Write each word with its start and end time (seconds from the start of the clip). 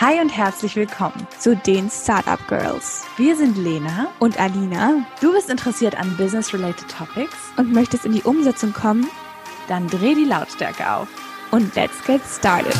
Hi 0.00 0.18
und 0.18 0.34
herzlich 0.34 0.76
willkommen 0.76 1.26
zu 1.38 1.54
den 1.54 1.90
Startup 1.90 2.40
Girls. 2.48 3.04
Wir 3.18 3.36
sind 3.36 3.58
Lena 3.58 4.08
und 4.18 4.40
Alina. 4.40 5.04
Du 5.20 5.30
bist 5.34 5.50
interessiert 5.50 5.94
an 5.94 6.16
Business-related 6.16 6.88
Topics 6.88 7.36
und 7.58 7.74
möchtest 7.74 8.06
in 8.06 8.12
die 8.12 8.22
Umsetzung 8.22 8.72
kommen? 8.72 9.06
Dann 9.68 9.88
dreh 9.88 10.14
die 10.14 10.24
Lautstärke 10.24 10.90
auf 10.90 11.06
und 11.50 11.74
let's 11.74 12.02
get 12.06 12.22
started. 12.24 12.72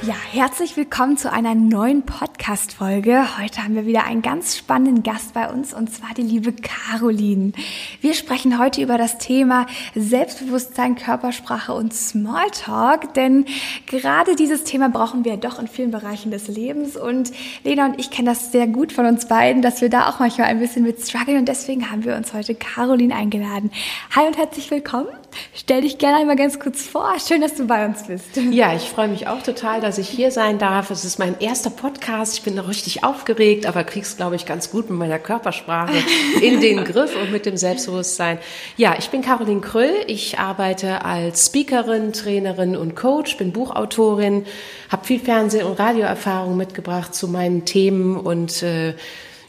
Ja, 0.00 0.14
herzlich 0.30 0.78
willkommen 0.78 1.18
zu 1.18 1.30
einer 1.30 1.54
neuen 1.54 2.06
Podcast-Folge. 2.06 3.36
Heute 3.38 3.62
haben 3.62 3.74
wir 3.74 3.84
wieder 3.84 4.04
einen 4.04 4.22
ganz 4.22 4.56
spannenden 4.56 5.02
Gast 5.02 5.34
bei 5.34 5.50
uns 5.50 5.74
und 5.74 5.92
zwar 5.92 6.14
die 6.14 6.22
liebe 6.22 6.54
Caroline. 6.54 7.52
Wir 8.00 8.14
sprechen 8.14 8.60
heute 8.60 8.80
über 8.80 8.96
das 8.96 9.18
Thema 9.18 9.66
Selbstbewusstsein, 9.96 10.94
Körpersprache 10.94 11.74
und 11.74 11.92
Smalltalk, 11.92 13.12
denn 13.14 13.44
gerade 13.86 14.36
dieses 14.36 14.62
Thema 14.62 14.88
brauchen 14.88 15.24
wir 15.24 15.36
doch 15.36 15.58
in 15.58 15.66
vielen 15.66 15.90
Bereichen 15.90 16.30
des 16.30 16.46
Lebens 16.46 16.96
und 16.96 17.32
Lena 17.64 17.86
und 17.86 17.98
ich 17.98 18.12
kennen 18.12 18.26
das 18.26 18.52
sehr 18.52 18.68
gut 18.68 18.92
von 18.92 19.04
uns 19.04 19.26
beiden, 19.26 19.62
dass 19.62 19.80
wir 19.80 19.90
da 19.90 20.08
auch 20.08 20.20
manchmal 20.20 20.46
ein 20.46 20.60
bisschen 20.60 20.84
mit 20.84 21.00
strugglen 21.00 21.38
und 21.38 21.48
deswegen 21.48 21.90
haben 21.90 22.04
wir 22.04 22.14
uns 22.14 22.32
heute 22.32 22.54
Caroline 22.54 23.16
eingeladen. 23.16 23.72
Hi 24.14 24.28
und 24.28 24.38
herzlich 24.38 24.70
willkommen. 24.70 25.08
Stell 25.54 25.82
dich 25.82 25.98
gerne 25.98 26.18
einmal 26.18 26.36
ganz 26.36 26.58
kurz 26.58 26.86
vor. 26.86 27.14
Schön, 27.18 27.40
dass 27.40 27.54
du 27.54 27.66
bei 27.66 27.84
uns 27.84 28.04
bist. 28.06 28.36
Ja, 28.50 28.74
ich 28.74 28.82
freue 28.82 29.08
mich 29.08 29.26
auch 29.26 29.42
total, 29.42 29.80
dass 29.80 29.98
ich 29.98 30.08
hier 30.08 30.30
sein 30.30 30.58
darf. 30.58 30.90
Es 30.90 31.04
ist 31.04 31.18
mein 31.18 31.38
erster 31.40 31.70
Podcast. 31.70 32.34
Ich 32.38 32.42
bin 32.42 32.54
noch 32.54 32.68
richtig 32.68 33.04
aufgeregt, 33.04 33.66
aber 33.66 33.84
krieg's, 33.84 34.16
glaube 34.16 34.36
ich, 34.36 34.46
ganz 34.46 34.70
gut 34.70 34.88
mit 34.88 34.98
meiner 34.98 35.18
Körpersprache 35.18 35.92
in 36.42 36.60
den 36.60 36.84
Griff 36.84 37.14
und 37.20 37.32
mit 37.32 37.46
dem 37.46 37.56
Selbstbewusstsein. 37.56 38.38
Ja, 38.76 38.96
ich 38.98 39.10
bin 39.10 39.22
Caroline 39.22 39.60
Kröll. 39.60 39.94
Ich 40.06 40.38
arbeite 40.38 41.04
als 41.04 41.46
Speakerin, 41.46 42.12
Trainerin 42.12 42.76
und 42.76 42.94
Coach, 42.96 43.36
bin 43.36 43.52
Buchautorin, 43.52 44.46
habe 44.88 45.04
viel 45.04 45.20
Fernseh- 45.20 45.62
und 45.62 45.78
Radioerfahrung 45.78 46.56
mitgebracht 46.56 47.14
zu 47.14 47.28
meinen 47.28 47.64
Themen 47.64 48.16
und 48.16 48.62
äh, 48.62 48.94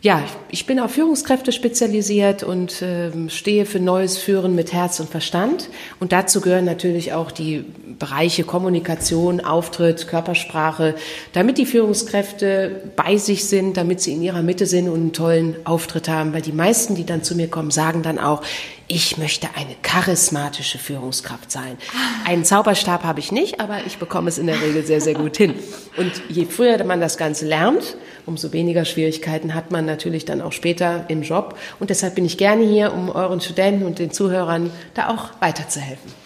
ja, 0.01 0.23
ich 0.49 0.65
bin 0.65 0.79
auf 0.79 0.91
Führungskräfte 0.91 1.51
spezialisiert 1.51 2.43
und 2.43 2.81
äh, 2.81 3.11
stehe 3.27 3.65
für 3.65 3.81
neues 3.81 4.17
Führen 4.17 4.55
mit 4.55 4.71
Herz 4.71 5.01
und 5.01 5.09
Verstand. 5.09 5.69
Und 5.99 6.13
dazu 6.13 6.39
gehören 6.39 6.63
natürlich 6.63 7.11
auch 7.11 7.31
die 7.31 7.65
Bereiche 7.99 8.45
Kommunikation, 8.45 9.41
Auftritt, 9.41 10.07
Körpersprache, 10.07 10.95
damit 11.33 11.57
die 11.57 11.65
Führungskräfte 11.65 12.91
bei 12.95 13.17
sich 13.17 13.45
sind, 13.45 13.75
damit 13.75 13.99
sie 13.99 14.13
in 14.13 14.21
ihrer 14.21 14.41
Mitte 14.41 14.67
sind 14.67 14.87
und 14.87 14.99
einen 14.99 15.13
tollen 15.13 15.55
Auftritt 15.65 16.07
haben. 16.07 16.33
Weil 16.33 16.43
die 16.43 16.53
meisten, 16.53 16.95
die 16.95 17.05
dann 17.05 17.23
zu 17.23 17.35
mir 17.35 17.49
kommen, 17.49 17.71
sagen 17.71 18.01
dann 18.01 18.19
auch, 18.19 18.41
ich 18.89 19.17
möchte 19.17 19.47
eine 19.55 19.75
charismatische 19.83 20.79
Führungskraft 20.79 21.51
sein. 21.51 21.77
Einen 22.25 22.43
Zauberstab 22.43 23.03
habe 23.03 23.19
ich 23.19 23.31
nicht, 23.31 23.61
aber 23.61 23.85
ich 23.85 23.99
bekomme 23.99 24.29
es 24.29 24.39
in 24.39 24.47
der 24.47 24.59
Regel 24.61 24.83
sehr, 24.83 24.99
sehr 24.99 25.13
gut 25.13 25.37
hin. 25.37 25.53
Und 25.95 26.11
je 26.27 26.45
früher 26.45 26.83
man 26.83 26.99
das 26.99 27.17
Ganze 27.17 27.45
lernt, 27.45 27.95
umso 28.25 28.51
weniger 28.51 28.85
Schwierigkeiten 28.85 29.53
hat 29.53 29.69
man 29.69 29.85
natürlich 29.85 30.25
dann 30.25 30.41
auch 30.41 30.53
später 30.53 31.05
im 31.07 31.21
Job. 31.21 31.57
Und 31.79 31.91
deshalb 31.91 32.15
bin 32.15 32.25
ich 32.25 32.37
gerne 32.37 32.65
hier, 32.65 32.91
um 32.91 33.09
euren 33.09 33.39
Studenten 33.39 33.85
und 33.85 33.99
den 33.99 34.11
Zuhörern 34.11 34.71
da 34.95 35.09
auch 35.09 35.29
weiterzuhelfen. 35.39 36.18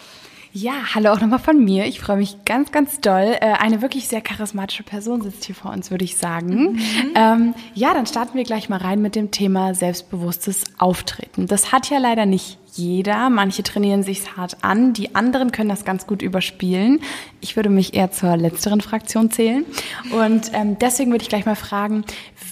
Ja, 0.56 0.94
hallo 0.94 1.10
auch 1.10 1.20
nochmal 1.20 1.40
von 1.40 1.64
mir. 1.64 1.86
Ich 1.86 1.98
freue 1.98 2.16
mich 2.16 2.44
ganz, 2.44 2.70
ganz 2.70 3.00
doll. 3.00 3.36
Äh, 3.40 3.54
eine 3.58 3.82
wirklich 3.82 4.06
sehr 4.06 4.20
charismatische 4.20 4.84
Person 4.84 5.20
sitzt 5.20 5.42
hier 5.46 5.54
vor 5.56 5.72
uns, 5.72 5.90
würde 5.90 6.04
ich 6.04 6.16
sagen. 6.16 6.74
Mhm. 6.74 6.78
Ähm, 7.16 7.54
ja, 7.74 7.92
dann 7.92 8.06
starten 8.06 8.38
wir 8.38 8.44
gleich 8.44 8.68
mal 8.68 8.78
rein 8.78 9.02
mit 9.02 9.16
dem 9.16 9.32
Thema 9.32 9.74
selbstbewusstes 9.74 10.62
Auftreten. 10.78 11.48
Das 11.48 11.72
hat 11.72 11.90
ja 11.90 11.98
leider 11.98 12.24
nicht 12.24 12.58
jeder. 12.72 13.30
Manche 13.30 13.64
trainieren 13.64 14.04
sich's 14.04 14.36
hart 14.36 14.58
an, 14.62 14.92
die 14.92 15.16
anderen 15.16 15.50
können 15.50 15.70
das 15.70 15.84
ganz 15.84 16.06
gut 16.06 16.22
überspielen. 16.22 17.00
Ich 17.40 17.56
würde 17.56 17.68
mich 17.68 17.94
eher 17.94 18.12
zur 18.12 18.36
letzteren 18.36 18.80
Fraktion 18.80 19.32
zählen. 19.32 19.64
Und 20.12 20.52
ähm, 20.52 20.78
deswegen 20.78 21.10
würde 21.10 21.22
ich 21.22 21.28
gleich 21.28 21.46
mal 21.46 21.56
fragen, 21.56 22.04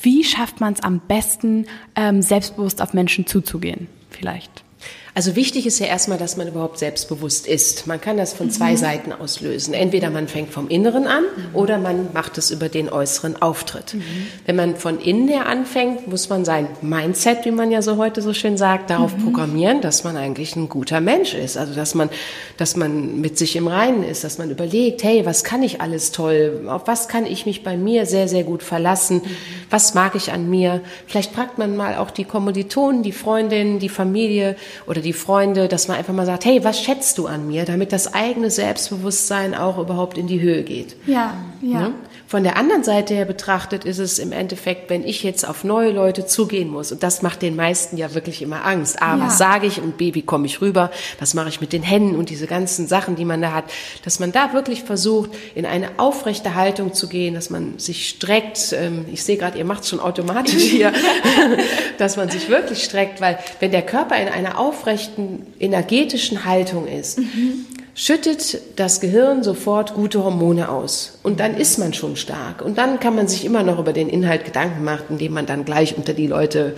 wie 0.02 0.24
schafft 0.24 0.58
man 0.60 0.72
es 0.72 0.82
am 0.82 0.98
besten, 1.06 1.66
ähm, 1.94 2.20
selbstbewusst 2.20 2.82
auf 2.82 2.94
Menschen 2.94 3.28
zuzugehen? 3.28 3.86
Vielleicht. 4.10 4.61
Also 5.14 5.36
wichtig 5.36 5.66
ist 5.66 5.78
ja 5.78 5.86
erstmal, 5.86 6.16
dass 6.16 6.38
man 6.38 6.48
überhaupt 6.48 6.78
selbstbewusst 6.78 7.46
ist. 7.46 7.86
Man 7.86 8.00
kann 8.00 8.16
das 8.16 8.32
von 8.32 8.50
zwei 8.50 8.72
mhm. 8.72 8.76
Seiten 8.78 9.12
auslösen. 9.12 9.74
Entweder 9.74 10.08
man 10.08 10.26
fängt 10.26 10.50
vom 10.50 10.68
Inneren 10.68 11.06
an 11.06 11.24
mhm. 11.24 11.54
oder 11.54 11.76
man 11.76 12.08
macht 12.14 12.38
es 12.38 12.50
über 12.50 12.70
den 12.70 12.88
äußeren 12.88 13.42
Auftritt. 13.42 13.92
Mhm. 13.92 14.02
Wenn 14.46 14.56
man 14.56 14.76
von 14.76 14.98
innen 14.98 15.28
her 15.28 15.44
anfängt, 15.44 16.08
muss 16.08 16.30
man 16.30 16.46
sein 16.46 16.66
Mindset, 16.80 17.44
wie 17.44 17.50
man 17.50 17.70
ja 17.70 17.82
so 17.82 17.98
heute 17.98 18.22
so 18.22 18.32
schön 18.32 18.56
sagt, 18.56 18.88
darauf 18.88 19.14
mhm. 19.14 19.24
programmieren, 19.24 19.82
dass 19.82 20.02
man 20.02 20.16
eigentlich 20.16 20.56
ein 20.56 20.70
guter 20.70 21.02
Mensch 21.02 21.34
ist. 21.34 21.58
Also 21.58 21.74
dass 21.74 21.94
man, 21.94 22.08
dass 22.56 22.74
man 22.74 23.20
mit 23.20 23.36
sich 23.36 23.54
im 23.54 23.68
Reinen 23.68 24.04
ist, 24.04 24.24
dass 24.24 24.38
man 24.38 24.50
überlegt, 24.50 25.02
hey, 25.02 25.26
was 25.26 25.44
kann 25.44 25.62
ich 25.62 25.82
alles 25.82 26.12
toll? 26.12 26.64
Auf 26.68 26.86
was 26.86 27.08
kann 27.08 27.26
ich 27.26 27.44
mich 27.44 27.62
bei 27.62 27.76
mir 27.76 28.06
sehr, 28.06 28.28
sehr 28.28 28.44
gut 28.44 28.62
verlassen? 28.62 29.16
Mhm. 29.16 29.30
Was 29.68 29.92
mag 29.92 30.14
ich 30.14 30.32
an 30.32 30.48
mir? 30.48 30.80
Vielleicht 31.06 31.32
fragt 31.34 31.58
man 31.58 31.76
mal 31.76 31.96
auch 31.96 32.10
die 32.10 32.24
Kommilitonen, 32.24 33.02
die 33.02 33.12
Freundinnen, 33.12 33.78
die 33.78 33.90
Familie 33.90 34.56
oder 34.86 35.01
die 35.02 35.12
Freunde, 35.12 35.68
dass 35.68 35.88
man 35.88 35.96
einfach 35.96 36.14
mal 36.14 36.26
sagt, 36.26 36.44
hey, 36.44 36.64
was 36.64 36.80
schätzt 36.80 37.18
du 37.18 37.26
an 37.26 37.46
mir, 37.46 37.64
damit 37.64 37.92
das 37.92 38.14
eigene 38.14 38.50
Selbstbewusstsein 38.50 39.54
auch 39.54 39.78
überhaupt 39.78 40.16
in 40.16 40.26
die 40.26 40.40
Höhe 40.40 40.62
geht. 40.62 40.96
Ja, 41.06 41.34
ja. 41.62 41.80
Ne? 41.80 41.94
Von 42.26 42.42
der 42.42 42.56
anderen 42.56 42.82
Seite 42.82 43.14
her 43.14 43.24
betrachtet 43.24 43.84
ist 43.84 43.98
es 43.98 44.18
im 44.18 44.32
Endeffekt, 44.32 44.90
wenn 44.90 45.04
ich 45.04 45.22
jetzt 45.22 45.46
auf 45.46 45.64
neue 45.64 45.92
Leute 45.92 46.26
zugehen 46.26 46.68
muss, 46.68 46.90
und 46.90 47.02
das 47.02 47.22
macht 47.22 47.40
den 47.40 47.54
meisten 47.54 47.96
ja 47.96 48.14
wirklich 48.14 48.42
immer 48.42 48.64
Angst. 48.64 49.00
A, 49.00 49.16
ja. 49.16 49.26
was 49.26 49.38
sage 49.38 49.66
ich 49.66 49.80
und 49.80 49.96
B, 49.96 50.14
wie 50.14 50.22
komme 50.22 50.46
ich 50.46 50.60
rüber? 50.60 50.90
Was 51.20 51.34
mache 51.34 51.48
ich 51.48 51.60
mit 51.60 51.72
den 51.72 51.82
Händen 51.82 52.16
und 52.16 52.30
diese 52.30 52.46
ganzen 52.46 52.88
Sachen, 52.88 53.16
die 53.16 53.24
man 53.24 53.40
da 53.40 53.52
hat? 53.52 53.64
Dass 54.04 54.18
man 54.18 54.32
da 54.32 54.52
wirklich 54.52 54.82
versucht, 54.82 55.30
in 55.54 55.64
eine 55.64 55.98
aufrechte 55.98 56.54
Haltung 56.54 56.94
zu 56.94 57.08
gehen, 57.08 57.34
dass 57.34 57.48
man 57.48 57.78
sich 57.78 58.08
streckt. 58.08 58.72
Ähm, 58.72 59.04
ich 59.12 59.22
sehe 59.22 59.36
gerade, 59.36 59.58
ihr 59.58 59.64
macht 59.64 59.82
es 59.82 59.88
schon 59.88 60.00
automatisch 60.00 60.62
hier, 60.62 60.92
dass 61.98 62.16
man 62.16 62.28
sich 62.28 62.48
wirklich 62.48 62.82
streckt, 62.82 63.20
weil 63.20 63.38
wenn 63.60 63.70
der 63.70 63.82
Körper 63.82 64.16
in 64.16 64.28
einer 64.28 64.58
aufrechten, 64.58 65.46
energetischen 65.60 66.44
Haltung 66.44 66.88
ist, 66.88 67.18
mhm 67.18 67.66
schüttet 67.94 68.58
das 68.76 69.00
Gehirn 69.00 69.42
sofort 69.42 69.94
gute 69.94 70.24
Hormone 70.24 70.68
aus. 70.68 71.18
Und 71.22 71.40
dann 71.40 71.56
ist 71.56 71.78
man 71.78 71.92
schon 71.92 72.16
stark. 72.16 72.62
Und 72.62 72.78
dann 72.78 73.00
kann 73.00 73.14
man 73.14 73.28
sich 73.28 73.44
immer 73.44 73.62
noch 73.62 73.78
über 73.78 73.92
den 73.92 74.08
Inhalt 74.08 74.44
Gedanken 74.44 74.84
machen, 74.84 75.06
indem 75.10 75.34
man 75.34 75.46
dann 75.46 75.64
gleich 75.64 75.96
unter 75.96 76.14
die 76.14 76.26
Leute 76.26 76.74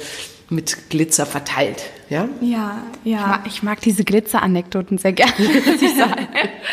mit 0.54 0.90
Glitzer 0.90 1.26
verteilt. 1.26 1.82
Ja, 2.08 2.28
ja. 2.40 2.82
ja. 3.04 3.18
Ich, 3.18 3.26
mag, 3.26 3.40
ich 3.46 3.62
mag 3.62 3.80
diese 3.80 4.04
Glitzer-Anekdoten 4.04 4.98
sehr 4.98 5.12
gerne, 5.12 5.32
muss 5.38 5.82
ich 5.82 5.96
sagen. 5.96 6.28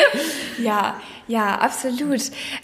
ja, 0.63 0.95
ja, 1.31 1.59
absolut. 1.59 2.19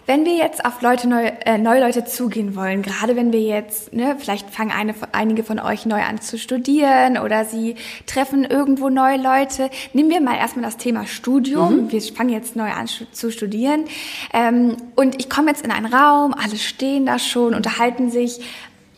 Wenn 0.08 0.26
wir 0.26 0.36
jetzt 0.36 0.66
auf 0.66 0.82
Leute 0.82 1.08
neu, 1.08 1.32
äh, 1.46 1.58
neue 1.58 1.80
Leute 1.80 2.04
zugehen 2.04 2.54
wollen, 2.54 2.82
gerade 2.82 3.16
wenn 3.16 3.32
wir 3.32 3.40
jetzt, 3.40 3.94
ne, 3.94 4.18
vielleicht 4.20 4.50
fangen 4.50 4.72
eine, 4.72 4.94
einige 5.14 5.44
von 5.44 5.60
euch 5.60 5.86
neu 5.86 6.02
an 6.02 6.20
zu 6.20 6.38
studieren 6.38 7.18
oder 7.18 7.46
sie 7.46 7.76
treffen 8.08 8.44
irgendwo 8.44 8.90
neue 8.90 9.18
Leute. 9.18 9.70
Nehmen 9.94 10.10
wir 10.10 10.20
mal 10.20 10.38
erstmal 10.38 10.66
das 10.66 10.76
Thema 10.76 11.08
Studium. 11.08 11.86
Mhm. 11.86 11.92
Wir 11.94 12.02
fangen 12.02 12.30
jetzt 12.30 12.58
neu 12.58 12.70
an 12.70 12.88
zu 12.88 13.32
studieren. 13.32 13.86
Ähm, 14.34 14.76
und 14.96 15.18
ich 15.18 15.30
komme 15.30 15.50
jetzt 15.50 15.64
in 15.64 15.72
einen 15.72 15.86
Raum, 15.86 16.34
alle 16.34 16.58
stehen 16.58 17.06
da 17.06 17.20
schon, 17.20 17.54
unterhalten 17.54 18.12
sich 18.12 18.42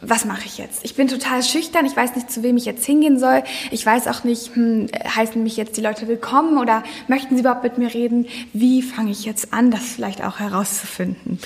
was 0.01 0.25
mache 0.25 0.45
ich 0.45 0.57
jetzt? 0.57 0.85
Ich 0.85 0.95
bin 0.95 1.07
total 1.07 1.43
schüchtern, 1.43 1.85
ich 1.85 1.95
weiß 1.95 2.15
nicht, 2.15 2.31
zu 2.31 2.41
wem 2.41 2.55
ich 2.57 2.65
jetzt 2.65 2.85
hingehen 2.85 3.19
soll. 3.19 3.43
Ich 3.71 3.85
weiß 3.85 4.07
auch 4.07 4.23
nicht, 4.23 4.55
hm, 4.55 4.87
heißen 5.15 5.41
mich 5.43 5.57
jetzt 5.57 5.75
die 5.77 5.81
Leute 5.81 6.07
willkommen 6.07 6.57
oder 6.57 6.83
möchten 7.07 7.35
sie 7.35 7.41
überhaupt 7.41 7.63
mit 7.63 7.77
mir 7.77 7.93
reden? 7.93 8.27
Wie 8.53 8.81
fange 8.81 9.11
ich 9.11 9.25
jetzt 9.25 9.53
an, 9.53 9.71
das 9.71 9.83
vielleicht 9.83 10.23
auch 10.23 10.39
herauszufinden? 10.39 11.39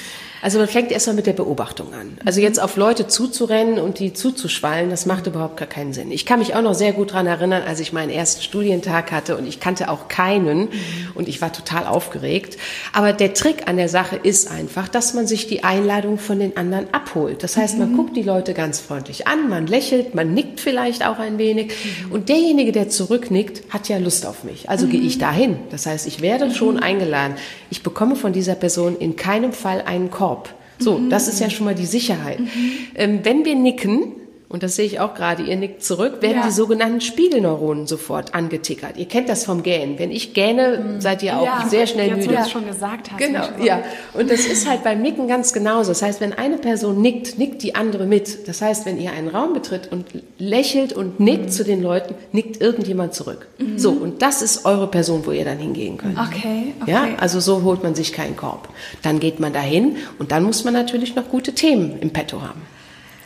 Also 0.43 0.59
man 0.59 0.67
fängt 0.67 0.91
erstmal 0.91 1.15
mit 1.15 1.25
der 1.25 1.31
Beobachtung 1.31 1.93
an. 1.93 2.17
Also 2.25 2.41
jetzt 2.41 2.61
auf 2.61 2.75
Leute 2.75 3.07
zuzurennen 3.07 3.79
und 3.79 3.99
die 3.99 4.11
zuzuschwallen, 4.11 4.89
das 4.89 5.05
macht 5.05 5.25
überhaupt 5.25 5.55
gar 5.55 5.69
keinen 5.69 5.93
Sinn. 5.93 6.11
Ich 6.11 6.25
kann 6.25 6.39
mich 6.39 6.53
auch 6.53 6.61
noch 6.61 6.73
sehr 6.73 6.91
gut 6.91 7.13
dran 7.13 7.27
erinnern, 7.27 7.63
als 7.65 7.79
ich 7.79 7.93
meinen 7.93 8.09
ersten 8.09 8.41
Studientag 8.41 9.13
hatte 9.13 9.37
und 9.37 9.47
ich 9.47 9.61
kannte 9.61 9.89
auch 9.89 10.09
keinen 10.09 10.67
und 11.15 11.29
ich 11.29 11.41
war 11.41 11.53
total 11.53 11.85
aufgeregt. 11.85 12.57
Aber 12.91 13.13
der 13.13 13.33
Trick 13.33 13.69
an 13.69 13.77
der 13.77 13.87
Sache 13.87 14.17
ist 14.17 14.51
einfach, 14.51 14.89
dass 14.89 15.13
man 15.13 15.27
sich 15.27 15.47
die 15.47 15.63
Einladung 15.63 16.17
von 16.17 16.39
den 16.39 16.57
anderen 16.57 16.93
abholt. 16.93 17.41
Das 17.41 17.55
heißt, 17.55 17.79
man 17.79 17.93
mhm. 17.93 17.95
guckt 17.95 18.17
die 18.17 18.21
Leute 18.21 18.53
ganz 18.53 18.81
freundlich 18.81 19.27
an, 19.27 19.47
man 19.47 19.65
lächelt, 19.65 20.13
man 20.13 20.33
nickt 20.33 20.59
vielleicht 20.59 21.05
auch 21.05 21.19
ein 21.19 21.37
wenig 21.37 21.67
mhm. 21.67 22.11
und 22.11 22.27
derjenige, 22.27 22.73
der 22.73 22.89
zurücknickt, 22.89 23.73
hat 23.73 23.87
ja 23.87 23.97
Lust 23.97 24.25
auf 24.25 24.43
mich. 24.43 24.69
Also 24.69 24.87
mhm. 24.87 24.91
gehe 24.91 25.01
ich 25.03 25.19
dahin. 25.19 25.59
Das 25.69 25.85
heißt, 25.85 26.05
ich 26.05 26.19
werde 26.19 26.53
schon 26.53 26.79
eingeladen. 26.79 27.35
Ich 27.69 27.81
bekomme 27.81 28.17
von 28.17 28.33
dieser 28.33 28.55
Person 28.55 28.97
in 28.97 29.15
keinem 29.15 29.53
Fall 29.53 29.81
einen 29.83 30.11
Korb. 30.11 30.32
So, 30.79 30.97
mhm. 30.97 31.09
das 31.09 31.27
ist 31.27 31.39
ja 31.39 31.49
schon 31.49 31.65
mal 31.65 31.75
die 31.75 31.85
Sicherheit. 31.85 32.39
Mhm. 32.39 32.47
Ähm, 32.95 33.19
wenn 33.23 33.45
wir 33.45 33.55
nicken, 33.55 34.13
und 34.53 34.61
das 34.61 34.75
sehe 34.75 34.85
ich 34.85 34.99
auch 34.99 35.15
gerade, 35.15 35.41
ihr 35.41 35.55
nickt 35.55 35.83
zurück, 35.83 36.21
werden 36.21 36.37
ja. 36.37 36.45
die 36.45 36.51
sogenannten 36.51 37.01
Spiegelneuronen 37.01 37.87
sofort 37.87 38.35
angetickert. 38.35 38.97
Ihr 38.97 39.07
kennt 39.07 39.27
das 39.27 39.45
vom 39.45 39.63
Gähnen. 39.63 39.97
Wenn 39.97 40.11
ich 40.11 40.35
gähne, 40.35 40.77
mhm. 40.77 41.01
seid 41.01 41.23
ihr 41.23 41.39
auch 41.39 41.45
ja, 41.45 41.65
sehr 41.67 41.87
schnell 41.87 42.09
jetzt, 42.09 42.27
müde. 42.27 42.35
Ja, 42.35 42.45
schon 42.47 42.67
gesagt 42.67 43.11
hast. 43.11 43.17
Genau, 43.17 43.45
ja. 43.63 43.81
Und 44.13 44.29
das 44.29 44.45
ist 44.45 44.69
halt 44.69 44.83
beim 44.83 45.01
Nicken 45.01 45.27
ganz 45.27 45.53
genauso. 45.53 45.89
Das 45.89 46.03
heißt, 46.03 46.21
wenn 46.21 46.33
eine 46.33 46.59
Person 46.59 47.01
nickt, 47.01 47.39
nickt 47.39 47.63
die 47.63 47.73
andere 47.73 48.05
mit. 48.05 48.47
Das 48.47 48.61
heißt, 48.61 48.85
wenn 48.85 49.01
ihr 49.01 49.11
einen 49.11 49.29
Raum 49.29 49.53
betritt 49.53 49.91
und 49.91 50.05
lächelt 50.37 50.93
und 50.93 51.19
nickt 51.19 51.45
mhm. 51.45 51.49
zu 51.49 51.63
den 51.63 51.81
Leuten, 51.81 52.13
nickt 52.31 52.61
irgendjemand 52.61 53.15
zurück. 53.15 53.47
Mhm. 53.57 53.79
So, 53.79 53.89
und 53.89 54.21
das 54.21 54.43
ist 54.43 54.65
eure 54.65 54.85
Person, 54.85 55.25
wo 55.25 55.31
ihr 55.31 55.45
dann 55.45 55.57
hingehen 55.57 55.97
könnt. 55.97 56.19
Okay, 56.19 56.75
okay. 56.79 56.91
Ja, 56.91 57.07
also 57.19 57.39
so 57.39 57.63
holt 57.63 57.81
man 57.81 57.95
sich 57.95 58.13
keinen 58.13 58.37
Korb. 58.37 58.69
Dann 59.01 59.19
geht 59.19 59.39
man 59.39 59.51
dahin 59.51 59.97
und 60.19 60.31
dann 60.31 60.43
muss 60.43 60.63
man 60.63 60.75
natürlich 60.75 61.15
noch 61.15 61.27
gute 61.29 61.53
Themen 61.53 61.97
im 62.01 62.11
Petto 62.11 62.43
haben. 62.43 62.61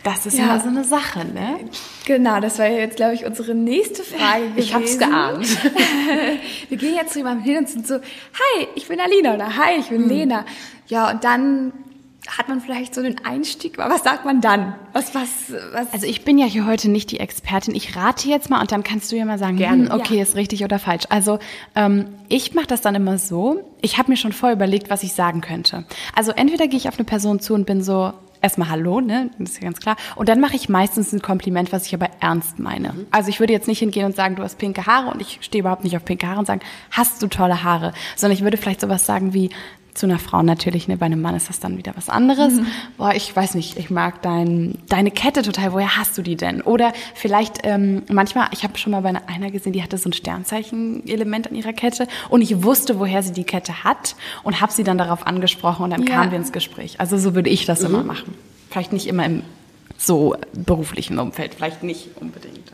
Das 0.04 0.26
ist 0.26 0.38
ja 0.38 0.46
immer 0.46 0.60
so 0.60 0.68
eine 0.70 0.84
Sache, 0.84 1.26
ne? 1.26 1.60
Genau, 2.06 2.40
das 2.40 2.60
war 2.60 2.68
jetzt, 2.68 2.96
glaube 2.96 3.14
ich, 3.14 3.26
unsere 3.26 3.54
nächste 3.54 4.04
Frage 4.04 4.50
gewesen. 4.50 4.58
Ich 4.58 4.74
hab's 4.74 4.98
geahnt. 4.98 5.48
Wir 6.70 6.78
gehen 6.78 6.96
jetzt 6.96 7.14
zu 7.14 7.20
jemandem 7.20 7.44
hin 7.44 7.58
und 7.58 7.70
sind 7.70 7.88
so, 7.88 7.96
hi, 7.96 8.68
ich 8.76 8.88
bin 8.88 9.00
Alina 9.00 9.36
oder 9.36 9.56
hi, 9.56 9.80
ich 9.80 9.88
bin 9.88 10.04
hm. 10.04 10.10
Lena. 10.10 10.46
Ja, 10.88 11.12
und 11.12 11.24
dann 11.24 11.74
hat 12.28 12.50
man 12.50 12.60
vielleicht 12.60 12.94
so 12.94 13.02
den 13.02 13.24
Einstieg, 13.26 13.80
aber 13.80 13.94
was 13.94 14.04
sagt 14.04 14.26
man 14.26 14.42
dann? 14.42 14.76
Was, 14.94 15.16
was, 15.16 15.30
was? 15.72 15.94
Also 15.94 16.08
ich 16.08 16.26
bin 16.26 16.38
ja 16.38 16.46
hier 16.46 16.66
heute 16.66 16.90
nicht 16.90 17.12
die 17.12 17.20
Expertin. 17.20 17.74
Ich 17.74 17.96
rate 17.96 18.28
jetzt 18.28 18.50
mal 18.50 18.60
und 18.60 18.72
dann 18.72 18.84
kannst 18.84 19.12
du 19.12 19.16
ja 19.16 19.26
mal 19.26 19.40
sagen, 19.40 19.58
Gerne. 19.58 19.90
Hm, 19.90 20.00
okay, 20.00 20.18
ja. 20.18 20.24
ist 20.24 20.36
richtig 20.36 20.64
oder 20.64 20.80
falsch. 20.80 21.06
Also 21.10 21.40
ähm, 21.76 22.08
ich 22.28 22.54
mache 22.54 22.68
das 22.68 22.82
dann 22.82 22.96
immer 22.96 23.18
so. 23.18 23.64
Ich 23.82 23.98
habe 23.98 24.12
mir 24.12 24.18
schon 24.18 24.34
vorher 24.34 24.56
überlegt, 24.56 24.90
was 24.90 25.04
ich 25.04 25.14
sagen 25.14 25.42
könnte. 25.42 25.86
Also 26.16 26.32
entweder 26.32 26.68
gehe 26.68 26.78
ich 26.78 26.90
auf 26.90 26.98
eine 26.98 27.06
Person 27.06 27.40
zu 27.40 27.54
und 27.54 27.66
bin 27.66 27.82
so, 27.82 28.14
erstmal 28.42 28.70
Hallo, 28.70 29.02
ne? 29.02 29.30
Das 29.40 29.52
ist 29.52 29.58
ja 29.58 29.64
ganz 29.64 29.80
klar. 29.80 29.96
Und 30.16 30.30
dann 30.30 30.40
mache 30.40 30.56
ich 30.56 30.70
meistens 30.70 31.14
ein 31.14 31.22
Kompliment, 31.22 31.72
was 31.72 31.86
ich 31.88 31.94
aber 31.94 32.10
ernst 32.20 32.60
meine. 32.60 32.94
Mhm. 32.94 33.08
Also 33.12 33.30
ich 33.30 33.40
würde 33.40 33.54
jetzt 33.54 33.68
nicht 33.68 33.80
hingehen 33.80 34.06
und 34.06 34.16
sagen, 34.16 34.36
du 34.36 34.44
hast 34.44 34.58
pinke 34.58 34.86
Haare 34.86 35.12
und 35.12 35.22
ich 35.22 35.40
stehe 35.42 35.62
überhaupt 35.62 35.84
nicht 35.84 35.96
auf 35.96 36.06
pinke 36.06 36.28
Haare 36.28 36.40
und 36.40 36.46
sagen, 36.46 36.62
hast 36.92 37.22
du 37.22 37.28
tolle 37.28 37.64
Haare, 37.64 37.94
sondern 38.16 38.38
ich 38.38 38.44
würde 38.44 38.58
vielleicht 38.58 38.82
sowas 38.82 39.06
sagen 39.06 39.34
wie, 39.34 39.50
zu 39.98 40.06
einer 40.06 40.20
Frau 40.20 40.44
natürlich, 40.44 40.88
ne, 40.88 40.98
bei 40.98 41.06
einem 41.06 41.22
Mann 41.22 41.36
ist 41.36 41.50
das 41.50 41.60
dann 41.60 41.78
wieder 41.78 41.94
was 41.96 42.10
anderes. 42.10 42.54
Mhm. 42.54 42.68
Boah, 42.98 43.14
ich 43.14 43.36
weiß 43.36 43.56
nicht, 43.56 43.78
ich 43.78 43.90
mag 43.90 44.22
dein, 44.22 44.78
deine 44.88 45.12
Kette 45.12 45.42
total, 45.42 45.74
woher 45.74 45.98
hast 45.98 46.18
du 46.18 46.22
die 46.22 46.36
denn? 46.36 46.62
Oder 46.62 46.94
vielleicht 47.16 47.60
ähm, 47.64 48.04
manchmal, 48.10 48.48
ich 48.52 48.64
habe 48.64 48.78
schon 48.78 48.92
mal 48.92 49.02
bei 49.02 49.10
einer 49.10 49.52
gesehen, 49.52 49.74
die 49.74 49.84
hatte 49.84 49.98
so 49.98 50.10
ein 50.10 50.14
Sternzeichen-Element 50.14 51.48
an 51.48 51.56
ihrer 51.56 51.74
Kette 51.74 52.08
und 52.30 52.42
ich 52.42 52.64
wusste, 52.64 53.00
woher 53.00 53.24
sie 53.24 53.34
die 53.34 53.44
Kette 53.44 53.84
hat 53.84 54.16
und 54.44 54.62
habe 54.62 54.72
sie 54.72 54.84
dann 54.84 54.98
darauf 54.98 55.26
angesprochen 55.26 55.84
und 55.84 55.90
dann 55.90 56.04
ja. 56.04 56.16
kamen 56.16 56.32
wir 56.32 56.38
ins 56.38 56.52
Gespräch. 56.52 57.00
Also 57.00 57.18
so 57.18 57.36
würde 57.36 57.50
ich 57.50 57.66
das 57.66 57.82
mhm. 57.82 57.88
immer 57.88 58.04
machen. 58.04 58.36
Vielleicht 58.70 58.94
nicht 58.94 59.08
immer 59.08 59.26
im 59.26 59.44
so 59.98 60.36
beruflichen 60.54 61.18
Umfeld, 61.18 61.56
vielleicht 61.56 61.84
nicht 61.84 62.10
unbedingt. 62.20 62.72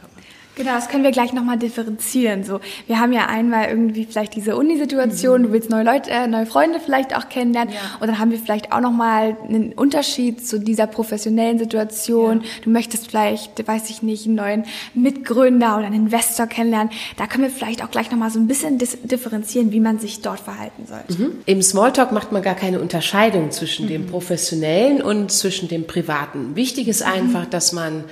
Genau, 0.56 0.74
das 0.74 0.88
können 0.88 1.04
wir 1.04 1.12
gleich 1.12 1.34
nochmal 1.34 1.58
differenzieren. 1.58 2.44
So, 2.44 2.60
wir 2.86 3.00
haben 3.00 3.12
ja 3.12 3.26
einmal 3.26 3.70
irgendwie 3.70 4.06
vielleicht 4.06 4.36
diese 4.36 4.56
Uni-Situation, 4.56 5.42
mhm. 5.42 5.46
du 5.46 5.52
willst 5.52 5.70
neue 5.70 5.84
Leute, 5.84 6.12
äh, 6.12 6.28
neue 6.28 6.46
Freunde 6.46 6.80
vielleicht 6.80 7.16
auch 7.16 7.28
kennenlernen. 7.28 7.74
Ja. 7.74 7.80
Und 8.00 8.08
dann 8.08 8.20
haben 8.20 8.30
wir 8.30 8.38
vielleicht 8.38 8.72
auch 8.72 8.80
nochmal 8.80 9.36
einen 9.48 9.74
Unterschied 9.74 10.46
zu 10.46 10.60
dieser 10.60 10.86
professionellen 10.86 11.58
Situation. 11.58 12.42
Ja. 12.42 12.48
Du 12.64 12.70
möchtest 12.70 13.08
vielleicht, 13.10 13.68
weiß 13.68 13.90
ich 13.90 14.04
nicht, 14.04 14.28
einen 14.28 14.36
neuen 14.36 14.66
Mitgründer 14.94 15.78
oder 15.78 15.88
einen 15.88 16.06
Investor 16.06 16.46
kennenlernen. 16.46 16.92
Da 17.18 17.26
können 17.26 17.44
wir 17.44 17.52
vielleicht 17.52 17.84
auch 17.84 17.90
gleich 17.90 18.12
nochmal 18.12 18.30
so 18.30 18.40
ein 18.40 18.48
bisschen 18.48 18.78
differenzieren, 18.78 19.72
wie 19.72 19.80
man 19.80 19.98
sich 19.98 20.22
dort 20.22 20.40
verhalten 20.40 20.86
sollte. 20.88 21.22
Mhm. 21.22 21.32
Im 21.48 21.62
Smalltalk 21.64 22.12
macht 22.12 22.32
man 22.32 22.44
gar 22.44 22.56
keine 22.56 22.80
Unterscheidung 22.80 23.50
zwischen 23.50 23.86
mhm. 23.86 23.90
dem 23.90 24.06
professionellen 24.06 25.02
und 25.02 25.32
zwischen 25.32 25.68
dem 25.68 25.88
privaten. 25.88 26.56
Wichtig 26.56 26.88
ist 26.88 27.02
mhm. 27.02 27.12
einfach, 27.12 27.46
dass 27.48 27.74
man 27.74 28.04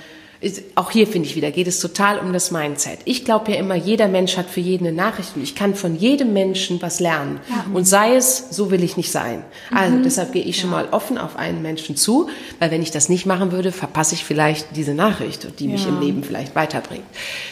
auch 0.74 0.90
hier 0.90 1.06
finde 1.06 1.28
ich 1.28 1.36
wieder, 1.36 1.50
geht 1.50 1.68
es 1.68 1.78
total 1.78 2.18
um 2.18 2.32
das 2.32 2.50
Mindset. 2.50 2.98
Ich 3.04 3.24
glaube 3.24 3.52
ja 3.52 3.58
immer, 3.58 3.74
jeder 3.74 4.08
Mensch 4.08 4.36
hat 4.36 4.50
für 4.50 4.60
jeden 4.60 4.86
eine 4.86 4.96
Nachricht 4.96 5.36
und 5.36 5.42
ich 5.42 5.54
kann 5.54 5.74
von 5.74 5.96
jedem 5.96 6.32
Menschen 6.32 6.82
was 6.82 6.98
lernen. 6.98 7.40
Ja. 7.48 7.66
Und 7.72 7.84
sei 7.84 8.16
es, 8.16 8.48
so 8.50 8.70
will 8.70 8.82
ich 8.82 8.96
nicht 8.96 9.12
sein. 9.12 9.44
Also 9.70 9.96
mhm. 9.96 10.02
deshalb 10.02 10.32
gehe 10.32 10.42
ich 10.42 10.60
schon 10.60 10.70
mal 10.70 10.88
offen 10.90 11.18
auf 11.18 11.36
einen 11.36 11.62
Menschen 11.62 11.96
zu, 11.96 12.28
weil 12.58 12.70
wenn 12.70 12.82
ich 12.82 12.90
das 12.90 13.08
nicht 13.08 13.24
machen 13.24 13.52
würde, 13.52 13.70
verpasse 13.70 14.14
ich 14.14 14.24
vielleicht 14.24 14.76
diese 14.76 14.94
Nachricht, 14.94 15.60
die 15.60 15.68
mich 15.68 15.84
ja. 15.84 15.90
im 15.90 16.00
Leben 16.00 16.24
vielleicht 16.24 16.54
weiterbringt. 16.54 17.04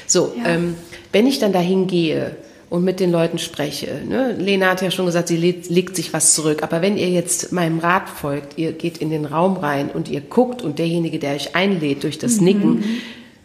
So, 0.06 0.34
ähm, 0.44 0.74
wenn 1.12 1.26
ich 1.26 1.38
dann 1.38 1.52
dahin 1.52 1.86
gehe, 1.86 2.36
und 2.70 2.84
mit 2.84 3.00
den 3.00 3.10
Leuten 3.10 3.38
spreche. 3.38 4.00
Ne? 4.08 4.36
Lena 4.38 4.70
hat 4.70 4.80
ja 4.80 4.92
schon 4.92 5.04
gesagt, 5.04 5.28
sie 5.28 5.36
legt, 5.36 5.96
sich 5.96 6.12
was 6.12 6.34
zurück. 6.34 6.62
Aber 6.62 6.80
wenn 6.80 6.96
ihr 6.96 7.10
jetzt 7.10 7.52
meinem 7.52 7.80
Rat 7.80 8.08
folgt, 8.08 8.56
ihr 8.58 8.72
geht 8.72 8.98
in 8.98 9.10
den 9.10 9.24
Raum 9.26 9.56
rein 9.56 9.90
und 9.90 10.08
ihr 10.08 10.20
guckt 10.20 10.62
und 10.62 10.78
derjenige, 10.78 11.18
der 11.18 11.34
euch 11.34 11.56
einlädt 11.56 12.04
durch 12.04 12.18
das 12.18 12.38
mhm. 12.38 12.44
Nicken, 12.44 12.84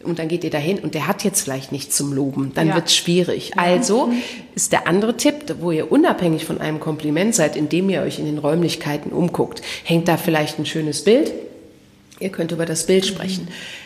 und 0.04 0.20
dann 0.20 0.28
geht 0.28 0.44
ihr 0.44 0.52
dahin 0.52 0.78
und 0.78 0.94
der 0.94 1.08
hat 1.08 1.24
jetzt 1.24 1.42
vielleicht 1.42 1.72
nichts 1.72 1.96
zum 1.96 2.14
Loben, 2.14 2.52
dann 2.54 2.68
ja. 2.68 2.76
wird 2.76 2.86
es 2.86 2.96
schwierig. 2.96 3.54
Ja. 3.56 3.64
Also 3.64 4.12
ist 4.54 4.72
der 4.72 4.88
andere 4.88 5.18
Tipp, 5.18 5.56
wo 5.60 5.72
ihr 5.72 5.92
unabhängig 5.92 6.46
von 6.46 6.62
einem 6.62 6.80
Kompliment 6.80 7.34
seid, 7.34 7.56
indem 7.56 7.90
ihr 7.90 8.04
euch 8.04 8.20
in 8.20 8.26
den 8.26 8.38
Räumlichkeiten 8.38 9.12
umguckt, 9.12 9.64
hängt 9.84 10.08
da 10.08 10.18
vielleicht 10.18 10.60
ein 10.60 10.68
schönes 10.68 11.04
Bild. 11.04 11.32
Ihr 12.20 12.30
könnt 12.30 12.52
über 12.52 12.68
das 12.68 12.86
Bild 12.86 13.08
sprechen. 13.08 13.46
Mhm 13.46 13.85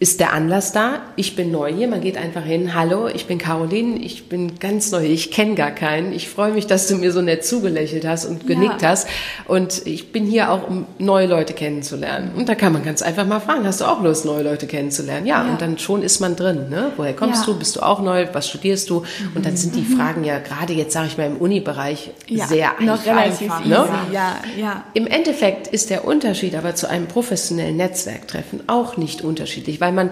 ist 0.00 0.18
der 0.18 0.32
Anlass 0.32 0.72
da. 0.72 1.02
Ich 1.16 1.36
bin 1.36 1.50
neu 1.50 1.70
hier. 1.70 1.86
Man 1.86 2.00
geht 2.00 2.16
einfach 2.16 2.42
hin. 2.42 2.74
Hallo, 2.74 3.06
ich 3.06 3.26
bin 3.26 3.36
Caroline. 3.36 3.98
Ich 3.98 4.30
bin 4.30 4.58
ganz 4.58 4.90
neu. 4.92 5.04
Ich 5.04 5.30
kenne 5.30 5.54
gar 5.54 5.72
keinen. 5.72 6.14
Ich 6.14 6.26
freue 6.26 6.52
mich, 6.52 6.66
dass 6.66 6.88
du 6.88 6.96
mir 6.96 7.12
so 7.12 7.20
nett 7.20 7.44
zugelächelt 7.44 8.06
hast 8.06 8.24
und 8.24 8.46
genickt 8.46 8.80
ja. 8.80 8.88
hast. 8.88 9.06
Und 9.46 9.86
ich 9.86 10.10
bin 10.10 10.24
hier 10.24 10.52
auch, 10.52 10.66
um 10.66 10.86
neue 10.98 11.26
Leute 11.26 11.52
kennenzulernen. 11.52 12.30
Und 12.34 12.48
da 12.48 12.54
kann 12.54 12.72
man 12.72 12.82
ganz 12.82 13.02
einfach 13.02 13.26
mal 13.26 13.40
fragen, 13.40 13.66
hast 13.66 13.82
du 13.82 13.84
auch 13.84 14.02
Lust, 14.02 14.24
neue 14.24 14.42
Leute 14.42 14.66
kennenzulernen? 14.66 15.26
Ja, 15.26 15.44
ja. 15.44 15.50
und 15.52 15.60
dann 15.60 15.76
schon 15.76 16.02
ist 16.02 16.18
man 16.18 16.34
drin. 16.34 16.70
Ne? 16.70 16.92
Woher 16.96 17.12
kommst 17.12 17.46
ja. 17.46 17.52
du? 17.52 17.58
Bist 17.58 17.76
du 17.76 17.80
auch 17.80 18.00
neu? 18.00 18.26
Was 18.32 18.48
studierst 18.48 18.88
du? 18.88 19.04
Und 19.34 19.44
dann 19.44 19.58
sind 19.58 19.74
die 19.74 19.82
mhm. 19.82 19.98
Fragen 19.98 20.24
ja 20.24 20.38
gerade 20.38 20.72
jetzt, 20.72 20.94
sage 20.94 21.08
ich 21.08 21.18
mal, 21.18 21.26
im 21.26 21.36
Uni-Bereich 21.36 22.12
sehr 22.26 22.78
einfach. 22.78 23.04
Relativ 23.04 23.66
ne? 23.66 23.86
Ja, 24.12 24.36
ja. 24.58 24.84
Im 24.94 25.06
Endeffekt 25.06 25.66
ist 25.66 25.90
der 25.90 26.06
Unterschied 26.06 26.54
aber 26.54 26.74
zu 26.74 26.88
einem 26.88 27.06
professionellen 27.06 27.76
Netzwerktreffen 27.76 28.62
auch 28.66 28.96
nicht 28.96 29.20
unterschiedlich, 29.20 29.78
weil 29.78 29.89
weil 29.90 30.04
man 30.04 30.10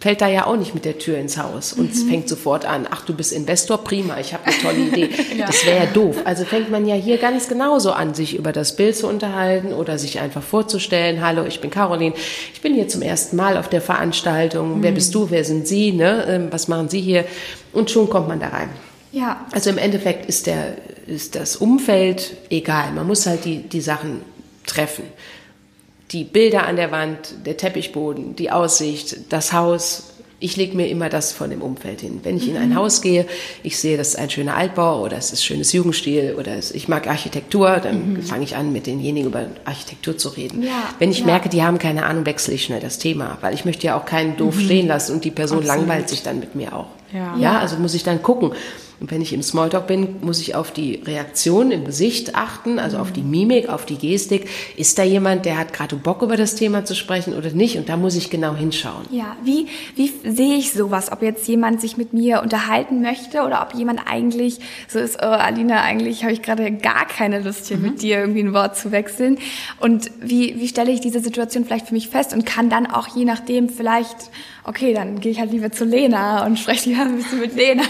fällt 0.00 0.20
da 0.20 0.28
ja 0.28 0.46
auch 0.46 0.56
nicht 0.56 0.74
mit 0.74 0.84
der 0.84 0.98
Tür 0.98 1.18
ins 1.18 1.38
Haus 1.38 1.72
und 1.72 1.94
mhm. 1.94 2.08
fängt 2.08 2.28
sofort 2.28 2.64
an, 2.64 2.86
ach 2.90 3.04
du 3.04 3.14
bist 3.14 3.32
Investor, 3.32 3.78
prima, 3.84 4.18
ich 4.18 4.32
habe 4.32 4.44
eine 4.46 4.58
tolle 4.58 4.78
Idee. 4.78 5.10
ja. 5.38 5.46
Das 5.46 5.64
wäre 5.64 5.84
ja 5.84 5.86
doof. 5.86 6.16
Also 6.24 6.44
fängt 6.44 6.70
man 6.70 6.86
ja 6.86 6.96
hier 6.96 7.18
ganz 7.18 7.48
genauso 7.48 7.92
an, 7.92 8.14
sich 8.14 8.36
über 8.36 8.52
das 8.52 8.74
Bild 8.74 8.96
zu 8.96 9.06
unterhalten 9.06 9.72
oder 9.72 9.98
sich 9.98 10.18
einfach 10.18 10.42
vorzustellen, 10.42 11.24
hallo, 11.24 11.44
ich 11.44 11.60
bin 11.60 11.70
Caroline, 11.70 12.14
ich 12.52 12.60
bin 12.60 12.74
hier 12.74 12.88
zum 12.88 13.02
ersten 13.02 13.36
Mal 13.36 13.56
auf 13.56 13.68
der 13.68 13.80
Veranstaltung, 13.80 14.78
mhm. 14.78 14.82
wer 14.82 14.92
bist 14.92 15.14
du, 15.14 15.30
wer 15.30 15.44
sind 15.44 15.68
Sie, 15.68 15.92
ne? 15.92 16.24
Ähm, 16.28 16.48
was 16.50 16.66
machen 16.66 16.88
Sie 16.88 17.00
hier? 17.00 17.24
Und 17.72 17.90
schon 17.90 18.10
kommt 18.10 18.26
man 18.26 18.40
da 18.40 18.48
rein. 18.48 18.70
Ja. 19.12 19.46
Also 19.52 19.70
im 19.70 19.78
Endeffekt 19.78 20.26
ist, 20.26 20.46
der, 20.46 20.76
ist 21.06 21.36
das 21.36 21.56
Umfeld 21.56 22.36
egal. 22.50 22.92
Man 22.92 23.06
muss 23.06 23.26
halt 23.26 23.44
die, 23.44 23.58
die 23.58 23.80
Sachen 23.80 24.22
treffen 24.66 25.04
die 26.12 26.24
Bilder 26.24 26.66
an 26.66 26.76
der 26.76 26.90
Wand, 26.90 27.46
der 27.46 27.56
Teppichboden, 27.56 28.36
die 28.36 28.50
Aussicht, 28.50 29.16
das 29.32 29.52
Haus. 29.52 30.04
Ich 30.42 30.56
lege 30.56 30.74
mir 30.74 30.88
immer 30.88 31.10
das 31.10 31.32
von 31.32 31.50
dem 31.50 31.60
Umfeld 31.60 32.00
hin. 32.00 32.20
Wenn 32.22 32.38
ich 32.38 32.48
in 32.48 32.56
ein 32.56 32.70
mhm. 32.70 32.76
Haus 32.76 33.02
gehe, 33.02 33.26
ich 33.62 33.78
sehe, 33.78 33.98
das 33.98 34.08
ist 34.08 34.16
ein 34.16 34.30
schöner 34.30 34.56
Altbau 34.56 35.02
oder 35.04 35.18
es 35.18 35.32
ist 35.32 35.44
schönes 35.44 35.70
Jugendstil 35.74 36.34
oder 36.38 36.56
ich 36.58 36.88
mag 36.88 37.06
Architektur, 37.06 37.76
dann 37.76 38.14
mhm. 38.14 38.22
fange 38.22 38.44
ich 38.44 38.56
an, 38.56 38.72
mit 38.72 38.86
denjenigen 38.86 39.28
über 39.28 39.46
Architektur 39.66 40.16
zu 40.16 40.30
reden. 40.30 40.62
Ja, 40.62 40.94
Wenn 40.98 41.10
ich 41.10 41.20
ja. 41.20 41.26
merke, 41.26 41.50
die 41.50 41.62
haben 41.62 41.78
keine 41.78 42.06
Ahnung, 42.06 42.24
wechsle 42.24 42.54
ich 42.54 42.64
schnell 42.64 42.80
das 42.80 42.98
Thema, 42.98 43.36
weil 43.42 43.52
ich 43.52 43.66
möchte 43.66 43.86
ja 43.86 43.98
auch 43.98 44.06
keinen 44.06 44.38
doof 44.38 44.56
mhm. 44.56 44.60
stehen 44.60 44.86
lassen 44.88 45.12
und 45.12 45.24
die 45.24 45.30
Person 45.30 45.58
Absolut. 45.58 45.78
langweilt 45.78 46.08
sich 46.08 46.22
dann 46.22 46.40
mit 46.40 46.54
mir 46.54 46.74
auch. 46.74 46.86
Ja. 47.12 47.36
ja, 47.38 47.58
also 47.58 47.76
muss 47.76 47.92
ich 47.94 48.02
dann 48.02 48.22
gucken. 48.22 48.52
Und 49.00 49.10
wenn 49.10 49.22
ich 49.22 49.32
im 49.32 49.42
Smalltalk 49.42 49.86
bin, 49.86 50.16
muss 50.20 50.40
ich 50.40 50.54
auf 50.54 50.72
die 50.72 50.96
Reaktion 50.96 51.70
im 51.70 51.86
Gesicht 51.86 52.34
achten, 52.34 52.78
also 52.78 52.98
auf 52.98 53.12
die 53.12 53.22
Mimik, 53.22 53.70
auf 53.70 53.86
die 53.86 53.96
Gestik. 53.96 54.48
Ist 54.76 54.98
da 54.98 55.02
jemand, 55.02 55.46
der 55.46 55.56
hat 55.56 55.72
gerade 55.72 55.96
Bock 55.96 56.20
über 56.20 56.36
das 56.36 56.54
Thema 56.54 56.84
zu 56.84 56.94
sprechen 56.94 57.34
oder 57.34 57.50
nicht? 57.50 57.78
Und 57.78 57.88
da 57.88 57.96
muss 57.96 58.14
ich 58.14 58.28
genau 58.28 58.54
hinschauen. 58.54 59.06
Ja, 59.10 59.38
wie, 59.42 59.68
wie 59.96 60.12
sehe 60.30 60.56
ich 60.58 60.72
sowas? 60.72 61.10
Ob 61.10 61.22
jetzt 61.22 61.48
jemand 61.48 61.80
sich 61.80 61.96
mit 61.96 62.12
mir 62.12 62.42
unterhalten 62.42 63.00
möchte 63.00 63.42
oder 63.42 63.62
ob 63.62 63.74
jemand 63.74 64.00
eigentlich 64.06 64.58
so 64.86 64.98
ist, 64.98 65.16
oh, 65.22 65.26
Alina, 65.26 65.80
eigentlich 65.80 66.22
habe 66.22 66.34
ich 66.34 66.42
gerade 66.42 66.70
gar 66.70 67.06
keine 67.06 67.40
Lust 67.40 67.68
hier 67.68 67.78
mhm. 67.78 67.82
mit 67.82 68.02
dir 68.02 68.18
irgendwie 68.18 68.40
ein 68.40 68.52
Wort 68.52 68.76
zu 68.76 68.92
wechseln. 68.92 69.38
Und 69.80 70.10
wie, 70.20 70.60
wie 70.60 70.68
stelle 70.68 70.92
ich 70.92 71.00
diese 71.00 71.20
Situation 71.20 71.64
vielleicht 71.64 71.88
für 71.88 71.94
mich 71.94 72.08
fest 72.08 72.34
und 72.34 72.44
kann 72.44 72.68
dann 72.68 72.86
auch 72.86 73.08
je 73.16 73.24
nachdem 73.24 73.70
vielleicht 73.70 74.30
okay, 74.70 74.94
dann 74.94 75.18
gehe 75.20 75.32
ich 75.32 75.40
halt 75.40 75.50
lieber 75.50 75.72
zu 75.72 75.84
Lena 75.84 76.46
und 76.46 76.58
spreche 76.58 76.90
lieber 76.90 77.02
ein 77.02 77.16
bisschen 77.16 77.40
mit 77.40 77.54
Lena. 77.54 77.82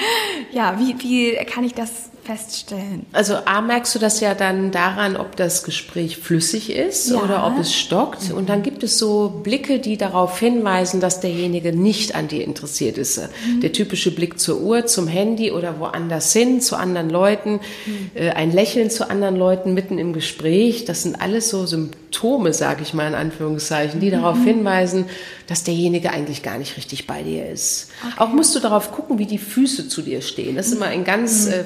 ja, 0.52 0.78
wie, 0.78 0.94
wie 1.00 1.34
kann 1.44 1.64
ich 1.64 1.74
das 1.74 2.07
feststellen? 2.28 3.06
Also 3.12 3.36
A, 3.46 3.62
merkst 3.62 3.94
du 3.94 3.98
das 3.98 4.20
ja 4.20 4.34
dann 4.34 4.70
daran, 4.70 5.16
ob 5.16 5.36
das 5.36 5.64
Gespräch 5.64 6.18
flüssig 6.18 6.70
ist 6.70 7.10
ja. 7.10 7.16
oder 7.22 7.46
ob 7.46 7.58
es 7.58 7.74
stockt. 7.74 8.28
Mhm. 8.28 8.36
Und 8.36 8.48
dann 8.50 8.62
gibt 8.62 8.82
es 8.82 8.98
so 8.98 9.40
Blicke, 9.42 9.78
die 9.78 9.96
darauf 9.96 10.38
hinweisen, 10.38 11.00
dass 11.00 11.20
derjenige 11.20 11.72
nicht 11.72 12.14
an 12.14 12.28
dir 12.28 12.44
interessiert 12.44 12.98
ist. 12.98 13.18
Mhm. 13.18 13.62
Der 13.62 13.72
typische 13.72 14.10
Blick 14.10 14.38
zur 14.38 14.60
Uhr, 14.60 14.84
zum 14.84 15.08
Handy 15.08 15.50
oder 15.52 15.80
woanders 15.80 16.32
hin, 16.34 16.60
zu 16.60 16.76
anderen 16.76 17.08
Leuten, 17.08 17.60
mhm. 17.86 18.10
äh, 18.14 18.30
ein 18.30 18.52
Lächeln 18.52 18.90
zu 18.90 19.08
anderen 19.08 19.36
Leuten 19.36 19.72
mitten 19.72 19.98
im 19.98 20.12
Gespräch. 20.12 20.84
Das 20.84 21.04
sind 21.04 21.20
alles 21.20 21.48
so 21.48 21.64
Symptome, 21.64 22.52
sage 22.52 22.82
ich 22.82 22.92
mal 22.92 23.08
in 23.08 23.14
Anführungszeichen, 23.14 24.00
die 24.00 24.10
darauf 24.10 24.36
mhm. 24.36 24.44
hinweisen, 24.44 25.06
dass 25.46 25.64
derjenige 25.64 26.10
eigentlich 26.10 26.42
gar 26.42 26.58
nicht 26.58 26.76
richtig 26.76 27.06
bei 27.06 27.22
dir 27.22 27.48
ist. 27.48 27.88
Okay. 28.02 28.14
Auch 28.18 28.28
musst 28.28 28.54
du 28.54 28.60
darauf 28.60 28.92
gucken, 28.92 29.18
wie 29.18 29.24
die 29.24 29.38
Füße 29.38 29.88
zu 29.88 30.02
dir 30.02 30.20
stehen. 30.20 30.56
Das 30.56 30.66
ist 30.66 30.74
immer 30.74 30.86
ein 30.86 31.04
ganz 31.04 31.46
mhm. 31.46 31.64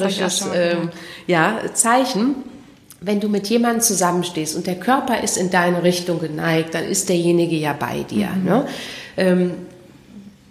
Äh, 0.00 0.10
verräterisches 0.10 0.46
äh, 0.46 0.76
ja, 1.26 1.60
Zeichen. 1.74 2.36
Wenn 3.00 3.20
du 3.20 3.28
mit 3.28 3.46
jemandem 3.46 3.80
zusammenstehst 3.80 4.56
und 4.56 4.66
der 4.66 4.74
Körper 4.74 5.22
ist 5.22 5.36
in 5.36 5.50
deine 5.50 5.84
Richtung 5.84 6.18
geneigt, 6.18 6.74
dann 6.74 6.84
ist 6.84 7.08
derjenige 7.08 7.54
ja 7.54 7.72
bei 7.72 8.02
dir. 8.02 8.30
Mhm. 8.30 8.44
Ne? 8.44 8.66
Ähm, 9.16 9.52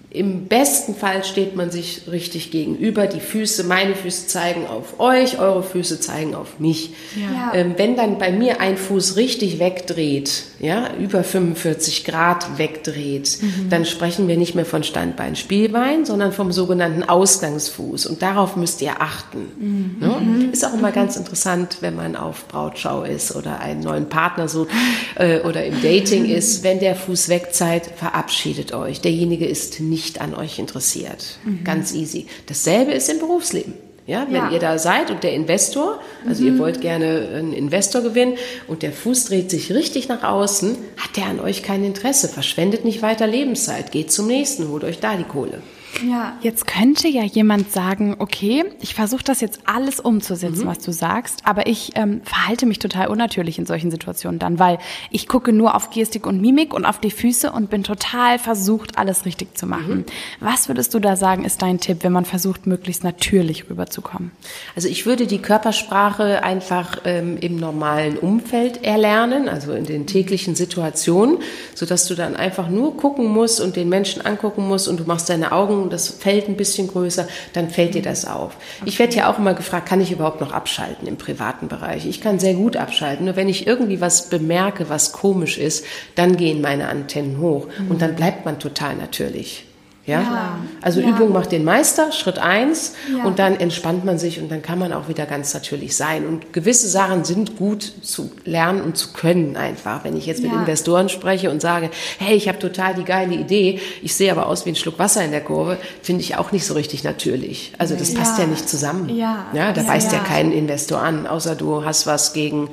im 0.10 0.48
besten 0.48 0.96
Fall 0.96 1.26
steht 1.26 1.58
man 1.58 1.70
sich 1.70 2.04
richtig 2.10 2.50
gegenüber. 2.50 3.08
Die 3.08 3.20
Füße, 3.20 3.66
meine 3.66 3.94
Füße 3.94 4.28
zeigen 4.28 4.66
auf 4.66 5.02
euch, 5.02 5.38
eure 5.38 5.64
Füße 5.64 6.00
zeigen 6.00 6.34
auf 6.34 6.60
mich. 6.60 6.92
Ja. 7.16 7.54
Ähm, 7.54 7.74
wenn 7.76 7.98
dann 7.98 8.18
bei 8.18 8.32
mir 8.32 8.62
ein 8.62 8.78
Fuß 8.78 9.18
richtig 9.18 9.60
wegdreht, 9.60 10.44
ja, 10.60 10.92
über 10.98 11.26
45 11.26 12.06
Grad 12.06 12.58
wegdreht, 12.58 13.38
mhm. 13.42 13.70
dann 13.70 13.86
sprechen 13.86 14.30
wir 14.30 14.38
nicht 14.38 14.56
mehr 14.56 14.66
von 14.66 14.84
Standbein, 14.84 15.36
Spielbein, 15.36 16.06
sondern 16.06 16.32
vom 16.32 16.54
sogenannten 16.54 17.04
Ausgangsfuß. 17.04 18.06
Und 18.06 18.22
darauf 18.22 18.56
müsst 18.56 18.82
ihr 18.82 19.02
achten. 19.02 19.52
Mhm. 19.60 19.96
Ne? 20.00 20.16
Mhm. 20.20 20.54
Ist 20.54 20.66
auch 20.66 20.74
immer 20.74 20.94
ganz 20.94 21.18
interessant, 21.18 21.78
wenn 21.82 21.98
man 21.98 22.16
auf 22.16 22.48
Brautschau 22.48 23.04
ist 23.04 23.36
oder 23.36 23.60
einen 23.60 23.82
neuen 23.82 24.08
Partner 24.08 24.48
sucht 24.48 24.70
äh, 25.16 25.42
oder 25.42 25.66
im 25.66 25.82
Dating 25.82 26.26
ist. 26.30 26.64
Wenn 26.64 26.80
der 26.80 26.96
Fuß 26.96 27.28
wegzeigt, 27.28 28.00
verabschiedet 28.00 28.74
euch. 28.74 29.02
Derjenige 29.02 29.46
ist 29.46 29.82
nicht 29.82 30.07
nicht 30.08 30.22
an 30.22 30.34
euch 30.34 30.58
interessiert. 30.58 31.38
Mhm. 31.44 31.64
Ganz 31.66 31.94
easy. 31.94 32.28
Dasselbe 32.46 32.94
ist 32.94 33.10
im 33.10 33.20
Berufsleben. 33.20 33.74
Ja, 34.06 34.26
wenn 34.28 34.36
ja. 34.36 34.52
ihr 34.52 34.60
da 34.60 34.80
seid 34.80 35.12
und 35.12 35.22
der 35.22 35.34
Investor, 35.34 36.00
also 36.26 36.42
mhm. 36.42 36.48
ihr 36.48 36.60
wollt 36.60 36.80
gerne 36.80 37.28
einen 37.36 37.52
Investor 37.52 38.02
gewinnen 38.02 38.38
und 38.68 38.82
der 38.82 38.94
Fuß 38.94 39.26
dreht 39.26 39.52
sich 39.52 39.74
richtig 39.74 40.08
nach 40.08 40.24
außen, 40.24 40.78
hat 40.96 41.18
der 41.18 41.26
an 41.26 41.42
euch 41.42 41.62
kein 41.62 41.84
Interesse. 41.84 42.30
Verschwendet 42.30 42.86
nicht 42.86 43.02
weiter 43.02 43.28
Lebenszeit. 43.28 43.92
Geht 43.92 44.10
zum 44.14 44.28
nächsten, 44.28 44.70
holt 44.70 44.86
euch 44.86 45.02
da 45.02 45.18
die 45.18 45.26
Kohle. 45.26 45.62
Ja. 46.08 46.38
Jetzt 46.42 46.68
könnte 46.68 47.08
ja 47.08 47.24
jemand 47.24 47.72
sagen, 47.72 48.16
okay, 48.20 48.66
ich 48.82 48.94
versuche 48.94 49.24
das 49.24 49.42
jetzt 49.42 49.62
alles 49.66 50.00
umzusetzen, 50.00 50.64
mhm. 50.64 50.68
was 50.68 50.80
du 50.80 50.92
sagst, 50.92 51.42
aber 51.46 51.68
ich 51.68 51.92
ähm, 51.96 52.22
verhalte 52.24 52.66
mich 52.66 52.80
total 52.80 53.08
unnatürlich 53.08 53.58
in 53.58 53.66
solchen 53.66 53.92
Situationen 53.92 54.40
dann, 54.40 54.60
weil 54.60 54.78
ich 55.12 55.28
gucke 55.28 55.52
nur 55.54 55.76
auf 55.76 55.90
Gestik 55.90 56.28
und 56.28 56.42
Mimik 56.42 56.74
und 56.74 56.86
auf 56.86 57.00
die 57.00 57.12
Füße 57.12 57.52
und 57.52 57.70
bin 57.70 57.84
total 57.84 58.40
versucht, 58.40 58.98
alles 58.98 59.26
richtig 59.26 59.58
zu 59.58 59.66
machen. 59.66 59.98
Mhm. 59.98 60.06
Was 60.40 60.68
würdest 60.68 60.94
du 60.94 61.00
da 61.00 61.16
sagen, 61.16 61.46
ist 61.46 61.62
dein 61.62 61.80
Tipp, 61.80 62.00
wenn 62.02 62.12
man 62.12 62.26
versucht, 62.26 62.68
möglichst 62.68 63.04
natürlich 63.04 63.70
rüberzukommen? 63.70 64.32
Also 64.76 64.88
ich 64.88 65.06
würde 65.06 65.26
die 65.28 65.40
Körpersprache 65.40 66.44
einfach 66.44 67.00
ähm, 67.06 67.38
im 67.38 67.58
normalen 67.58 68.18
Umfeld 68.18 68.84
erlernen, 68.84 69.50
also 69.50 69.74
in 69.74 69.86
den 69.86 70.06
täglichen 70.06 70.56
Situationen, 70.56 71.40
sodass 71.74 72.08
du 72.08 72.16
dann 72.16 72.36
einfach 72.36 72.70
nur 72.70 72.98
gucken 72.98 73.28
musst 73.28 73.62
und 73.62 73.76
den 73.76 73.90
Menschen 73.90 74.26
angucken 74.26 74.68
musst 74.68 74.88
und 74.88 75.00
du 75.00 75.04
machst 75.06 75.30
deine 75.30 75.52
Augen 75.52 75.77
das 75.86 76.10
Feld 76.10 76.48
ein 76.48 76.58
bisschen 76.58 76.88
größer, 76.88 77.28
dann 77.54 77.70
fällt 77.70 77.96
dir 77.96 78.02
das 78.02 78.26
auf. 78.26 78.56
Okay. 78.80 78.90
Ich 78.90 79.00
werde 79.00 79.16
ja 79.16 79.32
auch 79.32 79.38
immer 79.38 79.54
gefragt, 79.54 79.88
kann 79.88 80.02
ich 80.02 80.12
überhaupt 80.12 80.42
noch 80.42 80.52
abschalten 80.52 81.08
im 81.08 81.18
privaten 81.18 81.68
Bereich? 81.68 82.06
Ich 82.06 82.22
kann 82.22 82.40
sehr 82.40 82.56
gut 82.56 82.76
abschalten. 82.76 83.26
Nur 83.26 83.36
wenn 83.36 83.50
ich 83.50 83.68
irgendwie 83.68 84.02
was 84.02 84.30
bemerke, 84.30 84.90
was 84.90 85.12
komisch 85.12 85.58
ist, 85.58 85.86
dann 86.16 86.38
gehen 86.38 86.62
meine 86.62 86.90
Antennen 86.90 87.40
hoch 87.40 87.68
mhm. 87.78 87.92
und 87.92 88.02
dann 88.02 88.16
bleibt 88.16 88.46
man 88.46 88.60
total 88.60 88.96
natürlich. 88.96 89.67
Ja? 90.08 90.22
ja. 90.22 90.60
Also 90.82 91.02
ja. 91.02 91.10
Übung 91.10 91.34
macht 91.34 91.52
den 91.52 91.66
Meister, 91.66 92.14
Schritt 92.14 92.40
eins, 92.40 92.94
ja. 93.16 93.26
und 93.26 93.40
dann 93.40 93.58
entspannt 93.58 94.06
man 94.06 94.18
sich 94.18 94.42
und 94.42 94.50
dann 94.50 94.62
kann 94.62 94.80
man 94.80 94.94
auch 94.94 95.10
wieder 95.10 95.26
ganz 95.26 95.54
natürlich 95.54 95.98
sein. 95.98 96.26
Und 96.26 96.54
gewisse 96.54 96.88
Sachen 96.88 97.26
sind 97.26 97.58
gut 97.58 97.84
zu 98.02 98.32
lernen 98.46 98.82
und 98.82 98.98
zu 98.98 99.12
können 99.12 99.58
einfach. 99.58 100.06
Wenn 100.06 100.16
ich 100.16 100.26
jetzt 100.26 100.42
mit 100.42 100.54
Investoren 100.54 101.10
spreche 101.10 101.52
und 101.52 101.62
sage, 101.62 101.92
hey, 102.20 102.36
ich 102.36 102.48
habe 102.48 102.58
total 102.58 102.96
die 102.96 103.04
geile 103.04 103.36
Idee, 103.36 103.82
ich 104.02 104.16
sehe 104.16 104.32
aber 104.32 104.48
aus 104.48 104.66
wie 104.66 104.70
ein 104.70 104.76
Schluck 104.76 104.98
Wasser 104.98 105.24
in 105.26 105.32
der 105.32 105.42
Kurve, 105.42 105.78
finde 106.02 106.22
ich 106.22 106.38
auch 106.38 106.54
nicht 106.54 106.66
so 106.66 106.74
richtig 106.74 107.04
natürlich. 107.04 107.74
Also 107.78 107.96
das 107.96 108.14
passt 108.14 108.40
ja 108.40 108.48
nicht 108.48 108.70
zusammen. 108.70 109.10
Ja, 109.54 109.74
da 109.74 109.84
beißt 109.84 110.14
ja 110.14 110.20
kein 110.20 110.54
Investor 110.54 111.02
an, 111.02 111.28
außer 111.28 111.56
du 111.56 111.84
hast 111.84 112.08
was 112.08 112.32
gegen 112.32 112.70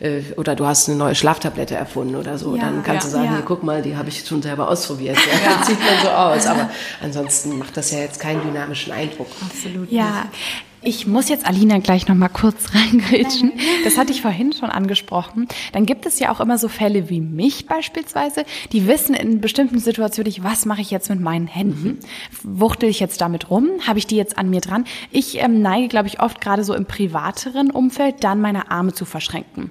äh, 0.00 0.22
oder 0.36 0.54
du 0.54 0.66
hast 0.66 0.88
eine 0.88 0.98
neue 0.98 1.14
Schlaftablette 1.14 1.74
erfunden 1.74 2.16
oder 2.16 2.38
so, 2.38 2.56
ja, 2.56 2.62
dann 2.62 2.82
kannst 2.82 3.06
ja, 3.06 3.10
du 3.10 3.16
sagen, 3.16 3.24
ja. 3.24 3.36
hier, 3.36 3.42
guck 3.44 3.62
mal, 3.62 3.82
die 3.82 3.96
habe 3.96 4.08
ich 4.08 4.26
schon 4.26 4.42
selber 4.42 4.68
ausprobiert. 4.68 5.16
Ja. 5.44 5.54
Dann 5.54 5.64
sieht 5.64 5.78
man 5.78 6.02
so 6.02 6.08
aus. 6.08 6.46
Aber 6.46 6.70
ansonsten 7.02 7.58
macht 7.58 7.76
das 7.76 7.90
ja 7.90 7.98
jetzt 7.98 8.20
keinen 8.20 8.42
dynamischen 8.42 8.92
Eindruck. 8.92 9.26
Absolut. 9.42 9.90
Ja. 9.90 10.24
Nicht. 10.30 10.73
Ich 10.86 11.06
muss 11.06 11.30
jetzt 11.30 11.46
Alina 11.46 11.78
gleich 11.78 12.08
noch 12.08 12.14
mal 12.14 12.28
kurz 12.28 12.74
reingrätschen. 12.74 13.52
Das 13.84 13.96
hatte 13.96 14.12
ich 14.12 14.20
vorhin 14.20 14.52
schon 14.52 14.70
angesprochen. 14.70 15.48
Dann 15.72 15.86
gibt 15.86 16.04
es 16.04 16.18
ja 16.18 16.30
auch 16.30 16.40
immer 16.40 16.58
so 16.58 16.68
Fälle 16.68 17.08
wie 17.08 17.20
mich 17.20 17.66
beispielsweise, 17.66 18.44
die 18.72 18.86
wissen 18.86 19.14
in 19.14 19.40
bestimmten 19.40 19.78
Situationen 19.78 20.26
nicht, 20.26 20.44
was 20.44 20.66
mache 20.66 20.82
ich 20.82 20.90
jetzt 20.90 21.08
mit 21.08 21.20
meinen 21.20 21.46
Händen? 21.46 22.00
Mhm. 22.42 22.60
Wuchtel 22.60 22.88
ich 22.90 23.00
jetzt 23.00 23.20
damit 23.20 23.50
rum? 23.50 23.70
Habe 23.86 23.98
ich 23.98 24.06
die 24.06 24.16
jetzt 24.16 24.36
an 24.36 24.50
mir 24.50 24.60
dran? 24.60 24.84
Ich 25.10 25.42
ähm, 25.42 25.62
neige, 25.62 25.88
glaube 25.88 26.08
ich, 26.08 26.20
oft 26.20 26.40
gerade 26.40 26.64
so 26.64 26.74
im 26.74 26.84
privateren 26.84 27.70
Umfeld, 27.70 28.22
dann 28.22 28.40
meine 28.40 28.70
Arme 28.70 28.92
zu 28.92 29.06
verschränken. 29.06 29.70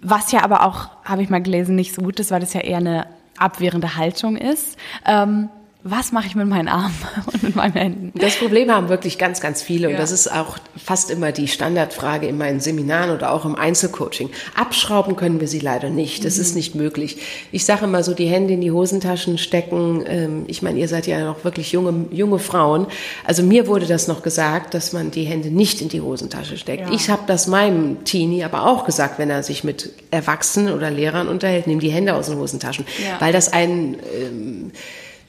Was 0.00 0.32
ja 0.32 0.42
aber 0.42 0.66
auch, 0.66 0.88
habe 1.04 1.22
ich 1.22 1.30
mal 1.30 1.42
gelesen, 1.42 1.76
nicht 1.76 1.94
so 1.94 2.02
gut 2.02 2.18
ist, 2.18 2.32
weil 2.32 2.40
das 2.40 2.52
ja 2.52 2.60
eher 2.60 2.78
eine 2.78 3.06
abwehrende 3.38 3.96
Haltung 3.96 4.36
ist. 4.36 4.76
Ähm, 5.06 5.48
was 5.84 6.12
mache 6.12 6.26
ich 6.28 6.36
mit 6.36 6.46
meinen 6.46 6.68
Armen 6.68 6.94
und 7.32 7.42
mit 7.42 7.56
meinen 7.56 7.72
Händen? 7.72 8.12
Das 8.14 8.36
Problem 8.36 8.70
haben 8.70 8.88
wirklich 8.88 9.18
ganz, 9.18 9.40
ganz 9.40 9.62
viele 9.62 9.88
und 9.88 9.94
ja. 9.94 10.00
das 10.00 10.12
ist 10.12 10.30
auch 10.30 10.58
fast 10.76 11.10
immer 11.10 11.32
die 11.32 11.48
Standardfrage 11.48 12.28
in 12.28 12.38
meinen 12.38 12.60
Seminaren 12.60 13.10
oder 13.10 13.32
auch 13.32 13.44
im 13.44 13.56
Einzelcoaching. 13.56 14.30
Abschrauben 14.54 15.16
können 15.16 15.40
wir 15.40 15.48
sie 15.48 15.58
leider 15.58 15.90
nicht, 15.90 16.24
das 16.24 16.36
mhm. 16.36 16.42
ist 16.42 16.54
nicht 16.54 16.74
möglich. 16.76 17.18
Ich 17.50 17.64
sage 17.64 17.84
immer 17.86 18.04
so, 18.04 18.14
die 18.14 18.26
Hände 18.26 18.54
in 18.54 18.60
die 18.60 18.70
Hosentaschen 18.70 19.38
stecken. 19.38 20.04
Ähm, 20.06 20.44
ich 20.46 20.62
meine, 20.62 20.78
ihr 20.78 20.86
seid 20.86 21.08
ja 21.08 21.24
noch 21.24 21.44
wirklich 21.44 21.72
junge, 21.72 22.06
junge 22.12 22.38
Frauen. 22.38 22.86
Also 23.24 23.42
mir 23.42 23.66
wurde 23.66 23.86
das 23.86 24.06
noch 24.06 24.22
gesagt, 24.22 24.74
dass 24.74 24.92
man 24.92 25.10
die 25.10 25.24
Hände 25.24 25.50
nicht 25.50 25.80
in 25.80 25.88
die 25.88 26.00
Hosentasche 26.00 26.58
steckt. 26.58 26.88
Ja. 26.88 26.94
Ich 26.94 27.10
habe 27.10 27.22
das 27.26 27.48
meinem 27.48 28.04
Teenie 28.04 28.44
aber 28.44 28.66
auch 28.66 28.84
gesagt, 28.84 29.18
wenn 29.18 29.30
er 29.30 29.42
sich 29.42 29.64
mit 29.64 29.90
Erwachsenen 30.12 30.74
oder 30.74 30.90
Lehrern 30.90 31.26
unterhält, 31.26 31.66
nimm 31.66 31.80
die 31.80 31.90
Hände 31.90 32.14
aus 32.14 32.26
den 32.26 32.38
Hosentaschen, 32.38 32.86
ja. 33.04 33.20
weil 33.20 33.32
das 33.32 33.52
einen... 33.52 33.96
Ähm, 34.14 34.72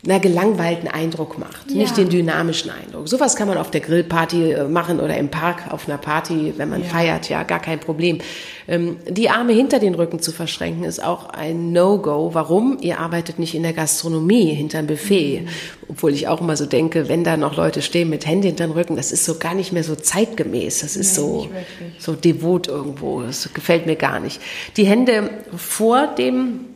na, 0.06 0.18
gelangweilten 0.18 0.90
Eindruck 0.90 1.40
macht, 1.40 1.72
ja. 1.72 1.78
nicht 1.78 1.96
den 1.96 2.10
dynamischen 2.10 2.70
Eindruck. 2.70 3.08
Sowas 3.08 3.38
kann 3.38 3.48
man 3.48 3.58
auf 3.58 3.72
der 3.72 3.80
Grillparty 3.80 4.52
äh, 4.52 4.64
machen 4.66 5.00
oder 5.00 5.18
im 5.18 5.30
Park 5.30 5.72
auf 5.72 5.88
einer 5.88 5.98
Party, 5.98 6.54
wenn 6.58 6.70
man 6.70 6.82
ja. 6.82 6.90
feiert, 6.90 7.30
ja, 7.30 7.44
gar 7.44 7.60
kein 7.60 7.80
Problem. 7.80 8.18
Ähm, 8.68 8.98
die 9.10 9.30
Arme 9.30 9.54
hinter 9.54 9.80
den 9.80 9.96
Rücken 9.96 10.20
zu 10.20 10.34
verschränken 10.34 10.84
ist 10.84 11.02
auch 11.02 11.30
ein 11.30 11.72
No-Go. 11.72 12.32
Warum? 12.34 12.80
Ihr 12.82 13.00
arbeitet 13.00 13.40
nicht 13.40 13.56
in 13.56 13.64
der 13.64 13.72
Gastronomie 13.72 14.54
hinterm 14.54 14.88
Buffet. 14.88 15.42
Mhm. 15.42 15.48
Obwohl 15.88 16.12
ich 16.12 16.28
auch 16.28 16.42
immer 16.42 16.58
so 16.58 16.66
denke, 16.66 17.08
wenn 17.08 17.24
da 17.24 17.38
noch 17.38 17.56
Leute 17.56 17.82
stehen 17.82 18.10
mit 18.10 18.26
Händen 18.26 18.48
hinterm 18.48 18.72
Rücken, 18.72 18.98
das 18.98 19.14
ist 19.14 19.24
so 19.24 19.38
gar 19.40 19.54
nicht 19.54 19.72
mehr 19.72 19.86
so 19.86 19.96
zeitgemäß. 19.96 20.82
Das 20.82 20.98
ist 20.98 21.18
nee, 21.18 21.24
so, 21.24 21.50
so 21.98 22.14
devot 22.14 22.68
irgendwo. 22.68 23.22
Das 23.22 23.54
gefällt 23.54 23.86
mir 23.86 23.96
gar 23.96 24.20
nicht. 24.20 24.42
Die 24.76 24.86
Hände 24.86 25.30
vor 25.56 26.08
dem 26.08 26.73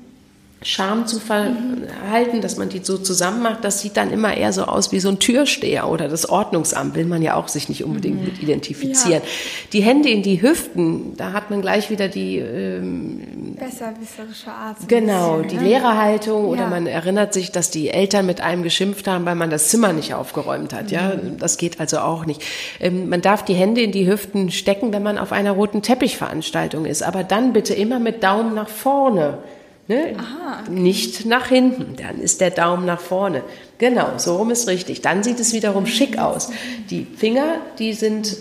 Charme 0.63 1.05
zu 1.05 1.19
verhalten, 1.19 2.41
dass 2.41 2.57
man 2.57 2.69
die 2.69 2.79
so 2.83 2.97
zusammen 2.97 3.43
macht, 3.43 3.63
das 3.63 3.79
sieht 3.81 3.95
dann 3.95 4.11
immer 4.11 4.35
eher 4.35 4.51
so 4.51 4.63
aus 4.63 4.91
wie 4.91 4.99
so 4.99 5.09
ein 5.09 5.19
Türsteher 5.19 5.87
oder 5.87 6.07
das 6.07 6.27
Ordnungsamt, 6.27 6.95
will 6.95 7.05
man 7.05 7.21
ja 7.21 7.35
auch 7.35 7.47
sich 7.47 7.69
nicht 7.69 7.83
unbedingt 7.83 8.19
mhm. 8.21 8.25
mit 8.25 8.41
identifizieren. 8.41 9.21
Ja. 9.21 9.29
Die 9.71 9.81
Hände 9.81 10.09
in 10.09 10.23
die 10.23 10.41
Hüften, 10.41 11.15
da 11.15 11.31
hat 11.33 11.51
man 11.51 11.61
gleich 11.61 11.91
wieder 11.91 12.07
die 12.07 12.39
ähm, 12.39 13.55
besserwisserische 13.59 14.49
Art. 14.49 14.77
Genau, 14.87 15.37
bisschen, 15.37 15.49
die 15.49 15.55
ne? 15.57 15.69
Lehrerhaltung 15.69 16.45
ja. 16.45 16.49
oder 16.49 16.67
man 16.67 16.87
erinnert 16.87 17.35
sich, 17.35 17.51
dass 17.51 17.69
die 17.69 17.89
Eltern 17.89 18.25
mit 18.25 18.41
einem 18.41 18.63
geschimpft 18.63 19.07
haben, 19.07 19.25
weil 19.25 19.35
man 19.35 19.51
das 19.51 19.69
Zimmer 19.69 19.93
nicht 19.93 20.15
aufgeräumt 20.15 20.73
hat. 20.73 20.87
Mhm. 20.87 20.93
Ja, 20.93 21.11
das 21.37 21.57
geht 21.57 21.79
also 21.79 21.99
auch 21.99 22.25
nicht. 22.25 22.41
Ähm, 22.79 23.09
man 23.09 23.21
darf 23.21 23.45
die 23.45 23.53
Hände 23.53 23.81
in 23.81 23.91
die 23.91 24.09
Hüften 24.09 24.49
stecken, 24.49 24.91
wenn 24.91 25.03
man 25.03 25.19
auf 25.19 25.31
einer 25.31 25.51
roten 25.51 25.83
Teppichveranstaltung 25.83 26.85
ist, 26.85 27.03
aber 27.03 27.23
dann 27.23 27.53
bitte 27.53 27.75
immer 27.75 27.99
mit 27.99 28.23
Daumen 28.23 28.55
nach 28.55 28.69
vorne. 28.69 29.37
Ne? 29.89 30.15
Aha, 30.17 30.63
okay. 30.63 30.71
Nicht 30.71 31.25
nach 31.25 31.47
hinten, 31.47 31.95
dann 31.95 32.19
ist 32.19 32.41
der 32.41 32.51
Daumen 32.51 32.85
nach 32.85 32.99
vorne. 32.99 33.41
Genau, 33.77 34.17
so 34.17 34.35
rum 34.35 34.51
ist 34.51 34.67
richtig. 34.67 35.01
Dann 35.01 35.23
sieht 35.23 35.39
es 35.39 35.53
wiederum 35.53 35.85
schick 35.85 36.17
aus. 36.17 36.49
Die 36.89 37.05
Finger, 37.05 37.59
die 37.79 37.93
sind 37.93 38.35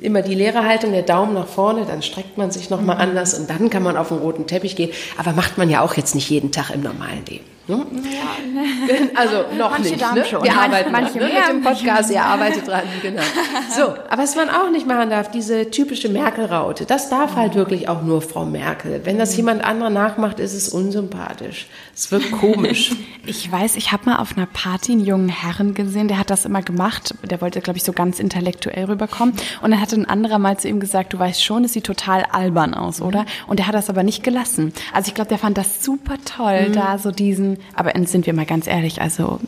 immer 0.00 0.22
die 0.22 0.34
leere 0.34 0.64
Haltung, 0.64 0.92
der 0.92 1.02
Daumen 1.02 1.34
nach 1.34 1.48
vorne, 1.48 1.84
dann 1.84 2.02
streckt 2.02 2.38
man 2.38 2.50
sich 2.50 2.70
nochmal 2.70 2.96
mhm. 2.96 3.02
anders 3.02 3.38
und 3.38 3.50
dann 3.50 3.68
kann 3.68 3.82
man 3.82 3.96
auf 3.96 4.08
den 4.08 4.18
roten 4.18 4.46
Teppich 4.46 4.74
gehen. 4.74 4.90
Aber 5.18 5.32
macht 5.32 5.58
man 5.58 5.68
ja 5.68 5.82
auch 5.82 5.94
jetzt 5.94 6.14
nicht 6.14 6.30
jeden 6.30 6.50
Tag 6.50 6.70
im 6.70 6.82
normalen 6.82 7.24
Leben. 7.26 7.55
Ne? 8.56 9.10
Also 9.14 9.44
noch 9.58 9.70
manche 9.70 9.90
nicht. 9.90 10.14
Ne? 10.14 10.24
schon. 10.24 10.42
Wir 10.42 10.52
Manche- 10.52 10.60
arbeiten 10.64 10.92
manche 10.92 11.18
dran, 11.18 11.28
ne? 11.28 11.34
mit 11.34 11.48
dem 11.48 11.62
Podcast, 11.62 12.10
ihr 12.10 12.22
arbeitet 12.22 12.66
dran, 12.66 12.82
genau. 13.02 13.22
So, 13.76 13.82
aber 14.08 14.22
was 14.22 14.36
man 14.36 14.48
auch 14.48 14.70
nicht 14.70 14.86
machen 14.86 15.10
darf, 15.10 15.30
diese 15.30 15.70
typische 15.70 16.08
Merkel-Raute, 16.08 16.84
das 16.86 17.08
darf 17.10 17.34
halt 17.36 17.54
wirklich 17.54 17.88
auch 17.88 18.02
nur 18.02 18.22
Frau 18.22 18.44
Merkel. 18.44 19.00
Wenn 19.04 19.18
das 19.18 19.36
jemand 19.36 19.64
anderer 19.64 19.90
nachmacht, 19.90 20.38
ist 20.40 20.54
es 20.54 20.68
unsympathisch. 20.68 21.66
Es 21.94 22.10
wird 22.12 22.30
komisch. 22.30 22.92
Ich 23.28 23.50
weiß, 23.50 23.74
ich 23.74 23.90
habe 23.90 24.04
mal 24.08 24.18
auf 24.18 24.36
einer 24.36 24.46
Party 24.46 24.92
einen 24.92 25.04
jungen 25.04 25.28
Herrn 25.28 25.74
gesehen, 25.74 26.06
der 26.06 26.16
hat 26.20 26.30
das 26.30 26.44
immer 26.44 26.62
gemacht. 26.62 27.12
Der 27.28 27.40
wollte, 27.40 27.60
glaube 27.60 27.76
ich, 27.76 27.82
so 27.82 27.92
ganz 27.92 28.20
intellektuell 28.20 28.84
rüberkommen. 28.84 29.34
Und 29.62 29.72
dann 29.72 29.80
hatte 29.80 29.96
ein 29.96 30.06
anderer 30.08 30.38
mal 30.38 30.56
zu 30.60 30.68
ihm 30.68 30.78
gesagt, 30.78 31.12
du 31.12 31.18
weißt 31.18 31.42
schon, 31.42 31.64
es 31.64 31.72
sieht 31.72 31.82
total 31.82 32.22
albern 32.30 32.72
aus, 32.72 33.00
oder? 33.02 33.26
Und 33.48 33.58
der 33.58 33.66
hat 33.66 33.74
das 33.74 33.90
aber 33.90 34.04
nicht 34.04 34.22
gelassen. 34.22 34.72
Also 34.92 35.08
ich 35.08 35.14
glaube, 35.16 35.26
der 35.28 35.38
fand 35.38 35.58
das 35.58 35.82
super 35.84 36.14
toll, 36.24 36.70
da 36.72 36.98
so 36.98 37.10
diesen, 37.10 37.55
aber 37.74 37.92
sind 38.06 38.26
wir 38.26 38.32
mal 38.32 38.46
ganz 38.46 38.66
ehrlich, 38.66 39.00
also 39.00 39.40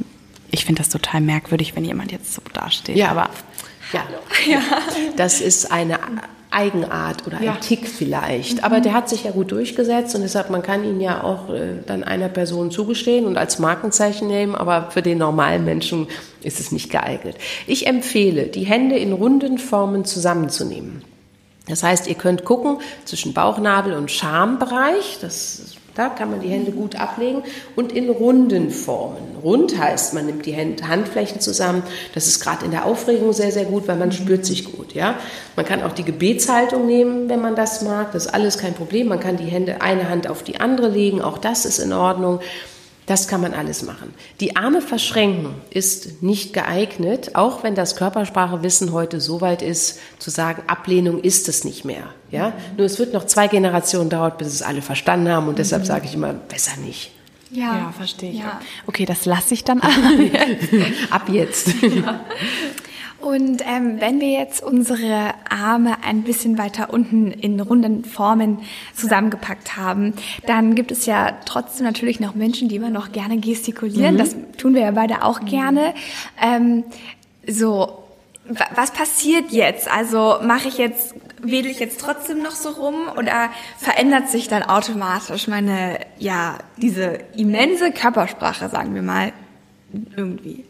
ich 0.51 0.65
finde 0.65 0.83
das 0.83 0.89
total 0.89 1.21
merkwürdig, 1.21 1.77
wenn 1.77 1.85
jemand 1.85 2.13
jetzt 2.13 2.35
so 2.35 2.43
dasteht. 2.53 2.97
Ja. 2.97 3.11
aber 3.11 3.31
Ja. 4.47 4.61
Das 5.17 5.41
ist 5.41 5.73
eine 5.73 5.99
Eigenart 6.51 7.27
oder 7.27 7.39
ein 7.39 7.61
Tick 7.61 7.87
vielleicht. 7.87 8.65
Aber 8.65 8.81
der 8.81 8.95
hat 8.95 9.09
sich 9.09 9.25
ja 9.25 9.33
gut 9.33 9.53
durchgesetzt 9.53 10.15
und 10.15 10.23
deshalb, 10.23 10.51
man 10.51 10.63
kann 10.63 10.85
ihn 10.85 11.01
ja 11.01 11.23
auch 11.23 11.51
äh, 11.51 11.83
dann 11.87 12.05
einer 12.05 12.29
Person 12.29 12.71
zugestehen 12.71 13.27
und 13.27 13.37
als 13.37 13.59
Markenzeichen 13.59 14.29
nehmen, 14.29 14.55
aber 14.55 14.91
für 14.91 15.03
den 15.03 15.19
normalen 15.19 15.65
Menschen 15.65 16.07
ist 16.43 16.61
es 16.61 16.73
nicht 16.73 16.91
geeignet. 16.91 17.37
Ich 17.67 17.87
empfehle, 17.87 18.45
die 18.45 18.65
Hände 18.65 18.97
in 18.97 19.13
runden 19.13 19.59
Formen 19.59 20.05
zusammenzunehmen. 20.05 21.03
Das 21.67 21.83
heißt, 21.83 22.07
ihr 22.07 22.15
könnt 22.15 22.47
gucken 22.47 22.79
zwischen 23.05 23.35
Bauchnabel 23.35 23.93
und 23.93 24.11
Schambereich, 24.11 25.19
das, 25.21 25.77
da 25.99 26.09
kann 26.09 26.31
man 26.31 26.41
die 26.41 26.49
Hände 26.49 26.71
gut 26.71 26.95
ablegen 26.95 27.43
und 27.75 27.93
in 27.93 28.09
runden 28.09 28.71
Formen. 28.71 29.37
Rund 29.43 29.77
heißt, 29.77 30.15
man 30.15 30.27
nimmt 30.27 30.47
die 30.47 30.57
Hand, 30.57 30.87
Handflächen 30.87 31.41
zusammen. 31.41 31.83
Das 32.15 32.27
ist 32.29 32.41
gerade 32.41 32.65
in 32.65 32.71
der 32.71 32.87
Aufregung 32.87 33.33
sehr, 33.33 33.51
sehr 33.51 33.65
gut, 33.65 33.89
weil 33.89 33.97
man 33.97 34.13
spürt 34.13 34.47
sich 34.47 34.65
gut. 34.77 34.95
Ja? 34.95 35.19
Man 35.57 35.67
kann 35.67 35.83
auch 35.83 35.93
die 35.93 36.05
Gebetshaltung 36.05 36.87
nehmen, 36.87 37.29
wenn 37.29 37.41
man 37.41 37.57
das 37.57 37.83
mag. 37.83 38.13
Das 38.13 38.27
ist 38.27 38.35
alles 38.35 38.59
kein 38.59 38.75
Problem. 38.75 39.09
Man 39.09 39.21
kann 39.21 39.37
die 39.37 39.45
Hände 39.45 39.81
eine 39.81 40.09
Hand 40.09 40.29
auf 40.29 40.45
die 40.45 40.61
andere 40.61 40.89
legen. 40.89 41.21
Auch 41.21 41.39
das 41.39 41.65
ist 41.65 41.79
in 41.79 41.93
Ordnung. 41.93 42.41
Das 43.09 43.27
kann 43.27 43.41
man 43.41 43.55
alles 43.55 43.83
machen. 43.83 44.13
Die 44.41 44.55
Arme 44.57 44.83
verschränken 44.83 45.55
ist 45.71 46.23
nicht 46.23 46.53
geeignet, 46.53 47.35
auch 47.37 47.63
wenn 47.63 47.75
das 47.75 47.97
Körpersprachewissen 47.97 48.93
heute 48.93 49.19
so 49.19 49.41
weit 49.41 49.63
ist, 49.63 49.99
zu 50.19 50.29
sagen, 50.29 50.63
Ablehnung 50.67 51.19
ist 51.21 51.49
es 51.49 51.65
nicht 51.65 51.87
mehr. 51.87 52.03
Ja? 52.31 52.53
Nur 52.77 52.85
es 52.85 52.99
wird 52.99 53.15
noch 53.15 53.25
zwei 53.25 53.49
Generationen 53.49 54.11
dauern, 54.11 54.35
bis 54.37 54.49
es 54.49 54.61
alle 54.61 54.83
verstanden 54.83 55.31
haben 55.31 55.49
und 55.49 55.59
deshalb 55.59 55.87
sage 55.87 56.05
ich 56.05 56.13
immer, 56.13 56.35
besser 56.35 56.79
nicht. 56.85 57.11
ja, 57.51 57.95
verstehe 57.97 58.31
ich. 58.31 58.41
Ja. 58.41 58.61
Okay, 58.87 59.07
das 59.07 59.25
lasse 59.25 59.55
ich 59.55 59.65
dann 59.65 59.81
aber. 59.81 59.95
Ab 61.11 61.31
jetzt. 61.31 61.71
Und 63.21 63.63
ähm, 63.67 64.01
wenn 64.01 64.21
wir 64.21 64.31
jetzt 64.31 64.63
unsere 64.63 65.35
Arme 65.51 65.97
ein 66.05 66.23
bisschen 66.23 66.57
weiter 66.57 66.93
unten 66.93 67.33
in 67.33 67.59
runden 67.59 68.05
Formen 68.05 68.61
zusammengepackt 68.95 69.77
haben, 69.77 70.15
dann 70.47 70.77
gibt 70.77 70.93
es 70.93 71.05
ja 71.05 71.33
trotzdem 71.45 71.85
natürlich 71.85 72.21
noch 72.21 72.37
Menschen, 72.37 72.69
die 72.69 72.77
immer 72.77 72.91
noch 72.91 73.11
gerne 73.11 73.39
gestikulieren. 73.39 74.17
Das 74.19 74.37
tun 74.57 74.75
wir 74.75 74.83
ja 74.83 74.93
beide 74.93 75.25
auch 75.25 75.41
gerne. 75.41 75.95
Ähm, 76.41 76.85
so, 77.45 78.05
wa- 78.47 78.69
was 78.77 78.93
passiert 78.93 79.51
jetzt? 79.51 79.91
Also 79.91 80.37
mache 80.45 80.69
ich 80.69 80.79
jetzt, 80.79 81.15
wedel 81.43 81.73
ich 81.73 81.81
jetzt 81.81 82.01
trotzdem 82.01 82.41
noch 82.43 82.53
so 82.53 82.69
rum 82.71 82.95
oder 83.17 83.51
verändert 83.79 84.29
sich 84.29 84.47
dann 84.47 84.63
automatisch 84.63 85.49
meine, 85.49 85.99
ja, 86.21 86.59
diese 86.77 87.19
immense 87.37 87.91
Körpersprache, 87.91 88.69
sagen 88.69 88.95
wir 88.95 89.03
mal, 89.03 89.33
irgendwie? 90.17 90.65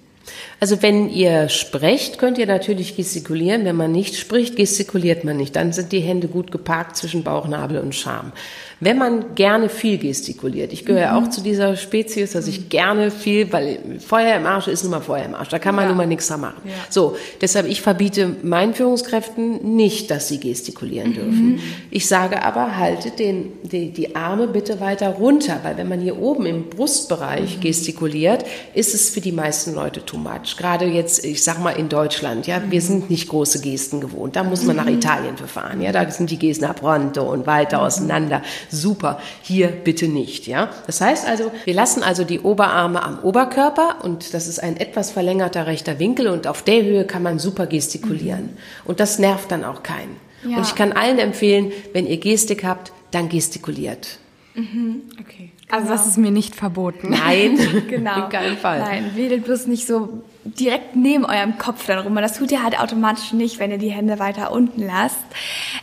Also 0.61 0.83
wenn 0.83 1.09
ihr 1.09 1.49
sprecht, 1.49 2.19
könnt 2.19 2.39
ihr 2.39 2.47
natürlich 2.47 2.97
gestikulieren. 2.97 3.65
Wenn 3.65 3.77
man 3.77 3.93
nicht 3.93 4.17
spricht, 4.17 4.57
gestikuliert 4.57 5.25
man 5.25 5.37
nicht. 5.37 5.55
Dann 5.57 5.73
sind 5.73 5.93
die 5.93 6.01
Hände 6.01 6.29
gut 6.29 6.51
geparkt 6.51 6.97
zwischen 6.97 7.23
Bauchnabel 7.23 7.79
und 7.79 7.95
Scham. 7.95 8.33
Wenn 8.81 8.97
man 8.97 9.35
gerne 9.35 9.69
viel 9.69 9.99
gestikuliert, 9.99 10.73
ich 10.73 10.85
gehöre 10.85 11.17
auch 11.17 11.29
zu 11.29 11.41
dieser 11.41 11.77
Spezies, 11.77 12.33
dass 12.33 12.47
ich 12.47 12.69
gerne 12.69 13.11
viel, 13.11 13.53
weil 13.53 13.81
Feuer 13.99 14.37
im 14.37 14.47
Arsch 14.47 14.69
ist 14.69 14.85
nun 14.85 14.93
mal 14.93 15.01
Feuer 15.01 15.25
im 15.25 15.35
Arsch, 15.35 15.49
da 15.49 15.59
kann 15.59 15.75
man 15.75 15.89
nun 15.89 15.97
mal 15.97 16.07
nichts 16.07 16.29
dran 16.29 16.43
machen. 16.43 16.63
So, 16.89 17.17
deshalb 17.41 17.67
ich 17.67 17.83
verbiete 17.83 18.37
meinen 18.43 18.75
Führungskräften 18.75 19.75
nicht, 19.75 20.11
dass 20.13 20.29
sie 20.29 20.39
gestikulieren 20.39 21.13
dürfen. 21.13 21.61
Ich 21.91 22.07
sage 22.07 22.43
aber, 22.45 22.77
haltet 22.77 23.19
den, 23.19 23.53
die, 23.65 23.91
die 23.91 24.15
Arme 24.15 24.47
bitte 24.47 24.79
weiter 24.79 25.09
runter, 25.09 25.59
weil 25.65 25.77
wenn 25.77 25.89
man 25.89 26.01
hier 26.01 26.19
oben 26.19 26.47
im 26.47 26.69
Brustbereich 26.71 27.61
gestikuliert, 27.61 28.45
ist 28.75 28.95
es 28.95 29.11
für 29.11 29.21
die 29.21 29.33
meisten 29.33 29.75
Leute 29.75 30.05
too 30.05 30.19
much. 30.19 30.57
Gerade 30.57 30.85
jetzt, 30.87 31.25
ich 31.25 31.43
sag 31.43 31.59
mal 31.59 31.71
in 31.71 31.89
Deutschland, 31.89 32.47
ja, 32.47 32.63
wir 32.71 32.81
sind 32.81 33.11
nicht 33.11 33.29
große 33.29 33.61
Gesten 33.61 34.01
gewohnt. 34.01 34.37
Da 34.37 34.45
muss 34.45 34.63
man 34.63 34.77
nach 34.77 34.87
Italien 34.87 35.37
für 35.37 35.49
fahren, 35.49 35.81
ja, 35.81 35.91
da 35.91 36.09
sind 36.11 36.31
die 36.31 36.39
Gesten 36.39 36.65
ab 36.65 36.79
pronto 36.79 37.23
und 37.23 37.47
weiter 37.47 37.83
auseinander. 37.83 38.43
Super. 38.71 39.21
Hier 39.43 39.69
bitte 39.69 40.09
nicht, 40.09 40.47
ja. 40.47 40.71
Das 40.87 41.01
heißt 41.01 41.27
also, 41.27 41.51
wir 41.65 41.75
lassen 41.75 42.03
also 42.03 42.25
die 42.25 42.41
Oberarme 42.41 43.03
am 43.03 43.19
Oberkörper 43.21 43.97
und 44.03 44.35
das 44.35 44.47
ist 44.49 44.59
ein 44.63 44.77
etwas 44.77 45.11
verlängerter 45.11 45.67
rechter 45.67 45.99
Winkel 45.99 46.29
und 46.29 46.47
auf 46.47 46.63
der 46.63 46.83
Höhe 46.83 47.05
kann 47.05 47.23
man 47.23 47.39
super 47.39 47.67
gestikulieren. 47.67 48.51
Und 48.85 49.01
das 49.01 49.19
nervt 49.19 49.51
dann 49.51 49.65
auch 49.65 49.83
keinen. 49.83 50.17
Ja. 50.47 50.59
Und 50.59 50.67
ich 50.67 50.75
kann 50.75 50.93
allen 50.93 51.19
empfehlen, 51.19 51.73
wenn 51.93 52.07
ihr 52.07 52.19
Gestik 52.19 52.65
habt, 52.65 52.93
dann 53.11 53.29
gestikuliert. 53.29 54.19
Okay. 55.21 55.53
Also 55.71 55.89
das 55.89 56.07
ist 56.07 56.17
mir 56.19 56.31
nicht 56.31 56.57
verboten. 56.57 57.11
Nein, 57.11 57.59
Genau. 57.89 58.25
in 58.25 58.29
keinem 58.31 58.57
Fall. 58.57 58.81
Nein, 58.81 59.13
wedelt 59.15 59.45
bloß 59.45 59.67
nicht 59.67 59.87
so 59.87 60.23
direkt 60.55 60.97
neben 60.97 61.25
eurem 61.25 61.59
Kopf 61.59 61.87
dann 61.87 61.99
rum. 61.99 62.15
Das 62.17 62.39
tut 62.39 62.51
ihr 62.51 62.63
halt 62.63 62.79
automatisch 62.79 63.33
nicht, 63.33 63.59
wenn 63.59 63.71
ihr 63.71 63.79
die 63.79 63.91
Hände 63.91 64.19
weiter 64.19 64.53
unten 64.53 64.85
lasst. 64.85 65.25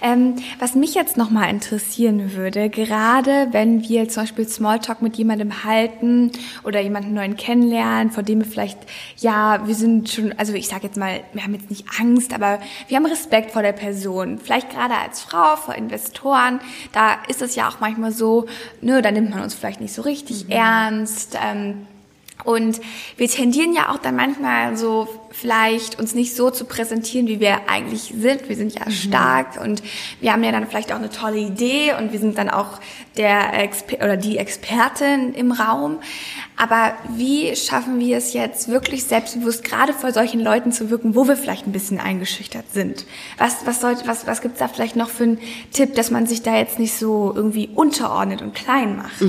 Ähm, 0.01 0.35
was 0.59 0.75
mich 0.75 0.95
jetzt 0.95 1.17
nochmal 1.17 1.49
interessieren 1.49 2.33
würde, 2.33 2.69
gerade 2.69 3.47
wenn 3.51 3.87
wir 3.87 4.07
zum 4.09 4.23
Beispiel 4.23 4.47
Smalltalk 4.47 5.01
mit 5.01 5.17
jemandem 5.17 5.63
halten 5.63 6.31
oder 6.63 6.79
jemanden 6.81 7.13
neuen 7.13 7.37
kennenlernen, 7.37 8.11
vor 8.11 8.23
dem 8.23 8.39
wir 8.39 8.47
vielleicht, 8.47 8.79
ja, 9.17 9.65
wir 9.67 9.75
sind 9.75 10.09
schon, 10.09 10.33
also 10.37 10.53
ich 10.53 10.67
sage 10.67 10.83
jetzt 10.83 10.97
mal, 10.97 11.21
wir 11.33 11.43
haben 11.43 11.53
jetzt 11.53 11.69
nicht 11.69 11.85
Angst, 11.99 12.33
aber 12.33 12.59
wir 12.87 12.97
haben 12.97 13.05
Respekt 13.05 13.51
vor 13.51 13.61
der 13.61 13.73
Person. 13.73 14.39
Vielleicht 14.39 14.69
gerade 14.69 14.95
als 14.95 15.21
Frau, 15.21 15.55
vor 15.55 15.75
Investoren, 15.75 16.59
da 16.91 17.17
ist 17.27 17.41
es 17.41 17.55
ja 17.55 17.69
auch 17.69 17.79
manchmal 17.79 18.11
so, 18.11 18.45
ne, 18.81 19.01
da 19.01 19.11
nimmt 19.11 19.29
man 19.29 19.41
uns 19.41 19.53
vielleicht 19.53 19.81
nicht 19.81 19.93
so 19.93 20.01
richtig 20.01 20.49
ernst. 20.49 21.37
Ähm, 21.43 21.87
und 22.43 22.79
wir 23.17 23.27
tendieren 23.27 23.73
ja 23.73 23.89
auch 23.89 23.97
dann 23.97 24.15
manchmal 24.15 24.77
so 24.77 25.07
vielleicht 25.31 25.99
uns 25.99 26.13
nicht 26.13 26.35
so 26.35 26.51
zu 26.51 26.65
präsentieren, 26.65 27.27
wie 27.27 27.39
wir 27.39 27.69
eigentlich 27.69 28.13
sind. 28.17 28.47
Wir 28.47 28.55
sind 28.55 28.77
ja 28.77 28.89
stark 28.91 29.59
und 29.59 29.81
wir 30.21 30.31
haben 30.31 30.43
ja 30.43 30.51
dann 30.51 30.67
vielleicht 30.67 30.91
auch 30.91 30.97
eine 30.97 31.09
tolle 31.09 31.39
Idee 31.39 31.93
und 31.97 32.11
wir 32.11 32.19
sind 32.19 32.37
dann 32.37 32.49
auch 32.49 32.79
der 33.17 33.53
Exper 33.59 33.97
oder 33.97 34.17
die 34.17 34.37
Expertin 34.37 35.33
im 35.33 35.51
Raum. 35.51 35.97
Aber 36.55 36.93
wie 37.15 37.55
schaffen 37.55 37.99
wir 37.99 38.17
es 38.17 38.33
jetzt 38.33 38.69
wirklich 38.69 39.05
selbstbewusst 39.05 39.63
gerade 39.63 39.93
vor 39.93 40.11
solchen 40.11 40.39
Leuten 40.39 40.71
zu 40.71 40.89
wirken, 40.89 41.15
wo 41.15 41.27
wir 41.27 41.37
vielleicht 41.37 41.65
ein 41.65 41.71
bisschen 41.71 41.99
eingeschüchtert 41.99 42.65
sind? 42.71 43.05
Was 43.39 43.65
was 43.65 43.81
sollte 43.81 44.07
was 44.07 44.27
was 44.27 44.41
gibt's 44.41 44.59
da 44.59 44.67
vielleicht 44.67 44.95
noch 44.95 45.09
für 45.09 45.23
einen 45.23 45.39
Tipp, 45.73 45.95
dass 45.95 46.11
man 46.11 46.27
sich 46.27 46.43
da 46.43 46.55
jetzt 46.55 46.77
nicht 46.77 46.95
so 46.95 47.33
irgendwie 47.35 47.69
unterordnet 47.73 48.41
und 48.41 48.53
klein 48.53 48.97
macht? 48.97 49.19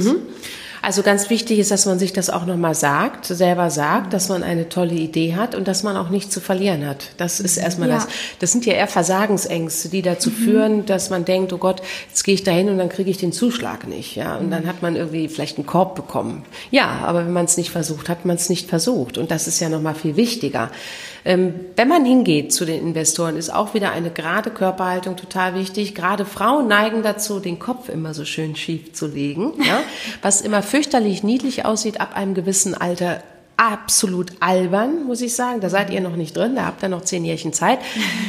Also 0.83 1.03
ganz 1.03 1.31
wichtig 1.31 1.59
ist, 1.59 1.71
dass 1.71 1.87
man 1.87 1.99
sich 1.99 2.13
das 2.13 2.31
auch 2.31 2.47
nochmal 2.47 2.75
sagt, 2.75 3.27
selber 3.27 3.71
sagt, 3.71 4.13
dass 4.13 4.29
man 4.29 4.43
eine 4.43 4.69
tolle 4.69 4.95
Idee 4.95 5.35
hat 5.35 5.55
und 5.55 5.67
dass 5.69 5.83
man 5.83 5.97
auch 5.97 6.11
nichts 6.11 6.31
zu 6.33 6.41
verlieren 6.41 6.87
hat. 6.87 7.09
Das 7.17 7.41
ist 7.41 7.57
erstmal 7.57 7.89
Ja. 7.89 7.97
das. 7.97 8.09
Das 8.39 8.53
sind 8.53 8.67
ja 8.67 8.75
eher 8.75 8.87
Versagensängste, 8.87 9.89
die 9.89 10.03
dazu 10.03 10.31
führen, 10.31 10.87
dass 10.87 11.11
man 11.11 11.25
denkt, 11.25 11.53
oh 11.53 11.59
Gott, 11.59 11.83
jetzt 12.09 12.23
gehe 12.25 12.35
ich 12.35 12.45
dahin 12.45 12.69
und 12.69 12.79
dann 12.79 12.89
kriege 12.89 13.11
ich 13.11 13.19
den 13.19 13.33
Zuschlag 13.33 13.87
nicht. 13.87 14.15
Ja, 14.17 14.37
und 14.37 14.51
dann 14.51 14.67
hat 14.67 14.83
man 14.83 14.97
irgendwie 14.97 15.29
vielleicht 15.29 15.57
einen 15.59 15.67
Korb 15.67 15.95
bekommen. 15.95 16.45
Ja, 16.71 17.01
aber 17.05 17.21
wenn 17.27 17.33
man 17.33 17.47
es 17.47 17.57
nicht 17.57 17.71
versucht, 17.71 18.09
hat 18.09 18.25
man 18.25 18.37
es 18.37 18.49
nicht 18.49 18.69
versucht. 18.69 19.19
Und 19.19 19.31
das 19.31 19.47
ist 19.49 19.61
ja 19.61 19.69
nochmal 19.69 19.95
viel 19.95 20.17
wichtiger. 20.17 20.71
Ähm, 21.27 21.55
wenn 21.75 21.89
man 21.89 22.05
hingeht 22.05 22.53
zu 22.53 22.65
den 22.65 22.81
Investoren, 22.81 23.37
ist 23.37 23.53
auch 23.53 23.75
wieder 23.75 23.91
eine 23.91 24.11
gerade 24.11 24.51
Körperhaltung 24.51 25.17
total 25.17 25.57
wichtig. 25.57 25.97
Gerade 25.97 26.25
Frauen 26.25 26.69
neigen 26.69 27.03
dazu, 27.03 27.41
den 27.41 27.59
Kopf 27.59 27.89
immer 27.89 28.15
so 28.15 28.25
schön 28.25 28.55
schief 28.55 28.93
zu 28.93 29.09
legen, 29.09 29.53
ja? 29.59 29.81
was 30.23 30.41
immer 30.41 30.63
fürchterlich 30.63 31.25
niedlich 31.25 31.65
aussieht 31.65 32.01
ab 32.01 32.17
einem 32.17 32.35
gewissen 32.35 32.75
Alter. 32.75 33.25
Absolut 33.59 34.33
albern, 34.41 35.07
muss 35.07 35.23
ich 35.23 35.35
sagen. 35.35 35.61
Da 35.61 35.71
seid 35.71 35.91
ihr 35.91 36.03
noch 36.03 36.15
nicht 36.15 36.37
drin, 36.37 36.55
da 36.55 36.67
habt 36.67 36.83
ihr 36.83 36.91
noch 36.91 37.03
zehn 37.03 37.25
Jährchen 37.25 37.53
Zeit. 37.53 37.79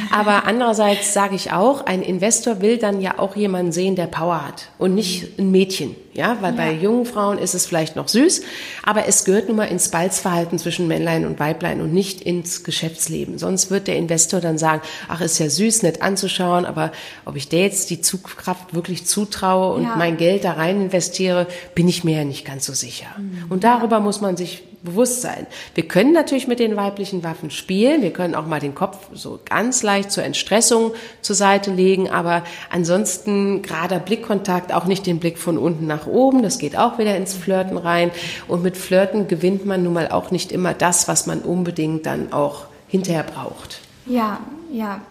Aber 0.09 0.43
andererseits 0.47 1.13
sage 1.13 1.35
ich 1.35 1.51
auch, 1.51 1.85
ein 1.85 2.01
Investor 2.01 2.61
will 2.61 2.77
dann 2.77 3.01
ja 3.01 3.19
auch 3.19 3.35
jemanden 3.35 3.73
sehen, 3.73 3.95
der 3.95 4.07
Power 4.07 4.47
hat 4.47 4.69
und 4.79 4.95
nicht 4.95 5.37
ein 5.37 5.51
Mädchen. 5.51 5.95
Ja, 6.17 6.37
weil 6.41 6.55
ja. 6.55 6.63
bei 6.63 6.71
jungen 6.73 7.05
Frauen 7.05 7.37
ist 7.37 7.53
es 7.53 7.67
vielleicht 7.67 7.95
noch 7.95 8.07
süß, 8.07 8.41
aber 8.83 9.05
es 9.05 9.23
gehört 9.23 9.49
nun 9.49 9.57
mal 9.57 9.65
ins 9.65 9.89
Balzverhalten 9.89 10.57
zwischen 10.57 10.87
Männlein 10.87 11.27
und 11.27 11.39
Weiblein 11.39 11.79
und 11.79 11.93
nicht 11.93 12.21
ins 12.21 12.63
Geschäftsleben. 12.63 13.37
Sonst 13.37 13.69
wird 13.69 13.85
der 13.85 13.97
Investor 13.97 14.41
dann 14.41 14.57
sagen, 14.57 14.81
ach, 15.07 15.21
ist 15.21 15.37
ja 15.37 15.47
süß, 15.47 15.83
nett 15.83 16.01
anzuschauen, 16.01 16.65
aber 16.65 16.91
ob 17.25 17.35
ich 17.35 17.49
der 17.49 17.61
jetzt 17.61 17.91
die 17.91 18.01
Zugkraft 18.01 18.73
wirklich 18.73 19.05
zutraue 19.05 19.75
und 19.75 19.83
ja. 19.83 19.95
mein 19.95 20.17
Geld 20.17 20.43
da 20.43 20.53
rein 20.53 20.81
investiere, 20.81 21.45
bin 21.75 21.87
ich 21.87 22.03
mir 22.03 22.17
ja 22.17 22.23
nicht 22.23 22.45
ganz 22.45 22.65
so 22.65 22.73
sicher. 22.73 23.05
Mhm. 23.19 23.45
Und 23.49 23.63
darüber 23.63 23.99
muss 23.99 24.19
man 24.19 24.37
sich 24.37 24.63
bewusst 24.87 25.21
sein. 25.21 25.47
Wir 25.75 25.87
können 25.87 26.13
natürlich 26.13 26.47
mit 26.47 26.59
den 26.59 26.75
weiblichen 26.75 27.23
Waffen 27.23 27.51
spielen. 27.51 28.01
Wir 28.01 28.11
können 28.11 28.35
auch 28.35 28.45
mal 28.45 28.59
den 28.59 28.75
Kopf 28.75 29.09
so 29.13 29.39
ganz 29.45 29.83
leicht 29.83 30.11
zur 30.11 30.23
Entstressung 30.23 30.93
zur 31.21 31.35
Seite 31.35 31.71
legen. 31.71 32.09
Aber 32.09 32.43
ansonsten 32.69 33.61
gerader 33.61 33.99
Blickkontakt, 33.99 34.73
auch 34.73 34.85
nicht 34.85 35.05
den 35.05 35.19
Blick 35.19 35.37
von 35.37 35.57
unten 35.57 35.87
nach 35.87 36.06
oben. 36.07 36.41
Das 36.43 36.59
geht 36.59 36.77
auch 36.77 36.97
wieder 36.97 37.15
ins 37.15 37.33
Flirten 37.33 37.77
rein. 37.77 38.11
Und 38.47 38.63
mit 38.63 38.77
Flirten 38.77 39.27
gewinnt 39.27 39.65
man 39.65 39.83
nun 39.83 39.93
mal 39.93 40.09
auch 40.09 40.31
nicht 40.31 40.51
immer 40.51 40.73
das, 40.73 41.07
was 41.07 41.27
man 41.27 41.39
unbedingt 41.39 42.05
dann 42.05 42.33
auch 42.33 42.65
hinterher 42.87 43.23
braucht. 43.23 43.81
Ja, 44.05 44.39
ja. 44.71 45.01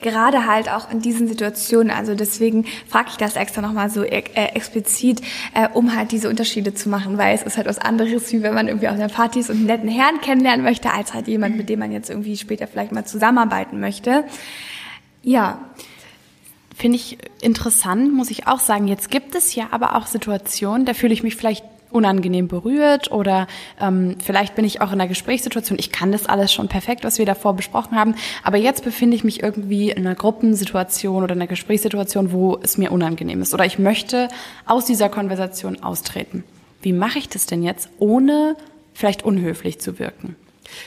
Gerade 0.00 0.46
halt 0.46 0.68
auch 0.68 0.90
in 0.90 1.00
diesen 1.00 1.28
Situationen, 1.28 1.90
also 1.90 2.14
deswegen 2.14 2.66
frage 2.88 3.08
ich 3.10 3.16
das 3.16 3.36
extra 3.36 3.62
nochmal 3.62 3.88
so 3.88 4.02
äh, 4.02 4.22
explizit, 4.34 5.22
äh, 5.54 5.68
um 5.72 5.96
halt 5.96 6.12
diese 6.12 6.28
Unterschiede 6.28 6.74
zu 6.74 6.88
machen, 6.88 7.18
weil 7.18 7.34
es 7.34 7.42
ist 7.42 7.56
halt 7.56 7.66
was 7.66 7.78
anderes, 7.78 8.32
wie 8.32 8.42
wenn 8.42 8.54
man 8.54 8.68
irgendwie 8.68 8.88
auf 8.88 8.94
einer 8.94 9.08
Party 9.08 9.40
ist 9.40 9.48
und 9.48 9.56
einen 9.56 9.66
netten 9.66 9.88
Herrn 9.88 10.20
kennenlernen 10.20 10.64
möchte, 10.64 10.92
als 10.92 11.14
halt 11.14 11.28
jemand, 11.28 11.56
mit 11.56 11.68
dem 11.68 11.78
man 11.78 11.92
jetzt 11.92 12.10
irgendwie 12.10 12.36
später 12.36 12.66
vielleicht 12.66 12.92
mal 12.92 13.04
zusammenarbeiten 13.04 13.80
möchte. 13.80 14.24
Ja. 15.22 15.58
Finde 16.82 16.96
ich 16.96 17.16
interessant, 17.40 18.12
muss 18.12 18.32
ich 18.32 18.48
auch 18.48 18.58
sagen. 18.58 18.88
Jetzt 18.88 19.08
gibt 19.08 19.36
es 19.36 19.54
ja 19.54 19.68
aber 19.70 19.94
auch 19.94 20.08
Situationen, 20.08 20.84
da 20.84 20.94
fühle 20.94 21.14
ich 21.14 21.22
mich 21.22 21.36
vielleicht 21.36 21.64
unangenehm 21.92 22.48
berührt 22.48 23.12
oder 23.12 23.46
ähm, 23.80 24.16
vielleicht 24.18 24.56
bin 24.56 24.64
ich 24.64 24.80
auch 24.80 24.88
in 24.88 24.94
einer 24.94 25.06
Gesprächssituation. 25.06 25.78
Ich 25.78 25.92
kann 25.92 26.10
das 26.10 26.26
alles 26.26 26.52
schon 26.52 26.66
perfekt, 26.66 27.04
was 27.04 27.20
wir 27.20 27.24
davor 27.24 27.54
besprochen 27.54 27.96
haben, 27.96 28.16
aber 28.42 28.56
jetzt 28.56 28.82
befinde 28.82 29.14
ich 29.14 29.22
mich 29.22 29.44
irgendwie 29.44 29.92
in 29.92 30.04
einer 30.04 30.16
Gruppensituation 30.16 31.22
oder 31.22 31.34
in 31.34 31.40
einer 31.40 31.46
Gesprächssituation, 31.46 32.32
wo 32.32 32.58
es 32.60 32.78
mir 32.78 32.90
unangenehm 32.90 33.42
ist 33.42 33.54
oder 33.54 33.64
ich 33.64 33.78
möchte 33.78 34.26
aus 34.66 34.84
dieser 34.84 35.08
Konversation 35.08 35.84
austreten. 35.84 36.42
Wie 36.80 36.92
mache 36.92 37.20
ich 37.20 37.28
das 37.28 37.46
denn 37.46 37.62
jetzt, 37.62 37.90
ohne 38.00 38.56
vielleicht 38.92 39.22
unhöflich 39.22 39.78
zu 39.78 40.00
wirken? 40.00 40.34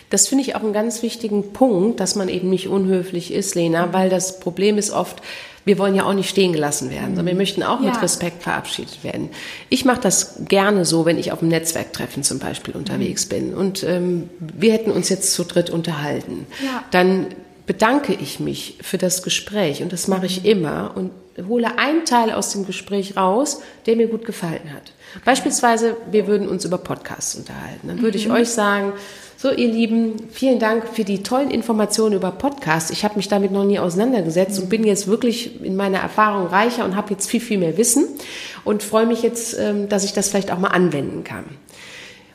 Das 0.09 0.27
finde 0.27 0.43
ich 0.43 0.55
auch 0.55 0.61
einen 0.61 0.73
ganz 0.73 1.03
wichtigen 1.03 1.53
Punkt, 1.53 1.99
dass 1.99 2.15
man 2.15 2.29
eben 2.29 2.49
nicht 2.49 2.67
unhöflich 2.67 3.33
ist, 3.33 3.55
Lena, 3.55 3.93
weil 3.93 4.09
das 4.09 4.39
Problem 4.39 4.77
ist 4.77 4.91
oft, 4.91 5.21
wir 5.65 5.79
wollen 5.79 5.95
ja 5.95 6.05
auch 6.05 6.13
nicht 6.13 6.29
stehen 6.29 6.53
gelassen 6.53 6.91
werden, 6.91 7.15
sondern 7.15 7.25
wir 7.25 7.35
möchten 7.35 7.63
auch 7.63 7.81
ja. 7.81 7.89
mit 7.89 8.01
Respekt 8.01 8.43
verabschiedet 8.43 9.03
werden. 9.03 9.29
Ich 9.69 9.83
mache 9.83 9.99
das 9.99 10.35
gerne 10.47 10.85
so, 10.85 11.05
wenn 11.05 11.17
ich 11.17 11.31
auf 11.31 11.41
einem 11.41 11.49
Netzwerktreffen 11.49 12.23
zum 12.23 12.37
Beispiel 12.37 12.75
unterwegs 12.75 13.25
mhm. 13.25 13.29
bin 13.29 13.53
und 13.53 13.83
ähm, 13.83 14.29
wir 14.39 14.73
hätten 14.73 14.91
uns 14.91 15.09
jetzt 15.09 15.33
zu 15.33 15.43
dritt 15.43 15.71
unterhalten. 15.71 16.45
Ja. 16.63 16.83
Dann 16.91 17.27
bedanke 17.65 18.13
ich 18.13 18.39
mich 18.39 18.77
für 18.81 18.99
das 18.99 19.23
Gespräch 19.23 19.81
und 19.81 19.91
das 19.91 20.07
mache 20.07 20.27
ich 20.27 20.41
mhm. 20.41 20.49
immer 20.49 20.91
und 20.95 21.11
hole 21.47 21.77
einen 21.77 22.05
Teil 22.05 22.31
aus 22.31 22.51
dem 22.51 22.65
Gespräch 22.65 23.17
raus, 23.17 23.61
der 23.87 23.95
mir 23.95 24.07
gut 24.07 24.23
gefallen 24.23 24.71
hat. 24.73 24.93
Beispielsweise, 25.25 25.97
wir 26.11 26.27
würden 26.27 26.47
uns 26.47 26.63
über 26.63 26.77
Podcasts 26.77 27.35
unterhalten. 27.35 27.87
Dann 27.87 28.01
würde 28.01 28.17
mhm. 28.17 28.23
ich 28.23 28.31
euch 28.31 28.49
sagen, 28.49 28.93
so, 29.45 29.51
ihr 29.51 29.67
Lieben, 29.67 30.15
vielen 30.31 30.57
Dank 30.57 30.87
für 30.87 31.03
die 31.03 31.21
tollen 31.21 31.51
Informationen 31.51 32.15
über 32.15 32.31
Podcasts. 32.31 32.89
Ich 32.89 33.03
habe 33.03 33.17
mich 33.17 33.27
damit 33.27 33.51
noch 33.51 33.63
nie 33.63 33.77
auseinandergesetzt 33.77 34.59
und 34.59 34.69
bin 34.69 34.83
jetzt 34.83 35.05
wirklich 35.05 35.63
in 35.63 35.75
meiner 35.75 35.99
Erfahrung 35.99 36.47
reicher 36.47 36.83
und 36.83 36.95
habe 36.95 37.11
jetzt 37.11 37.29
viel, 37.29 37.39
viel 37.39 37.59
mehr 37.59 37.77
Wissen 37.77 38.07
und 38.63 38.81
freue 38.81 39.05
mich 39.05 39.21
jetzt, 39.21 39.55
ähm, 39.59 39.87
dass 39.87 40.03
ich 40.03 40.13
das 40.13 40.29
vielleicht 40.29 40.51
auch 40.51 40.57
mal 40.57 40.69
anwenden 40.69 41.23
kann. 41.23 41.43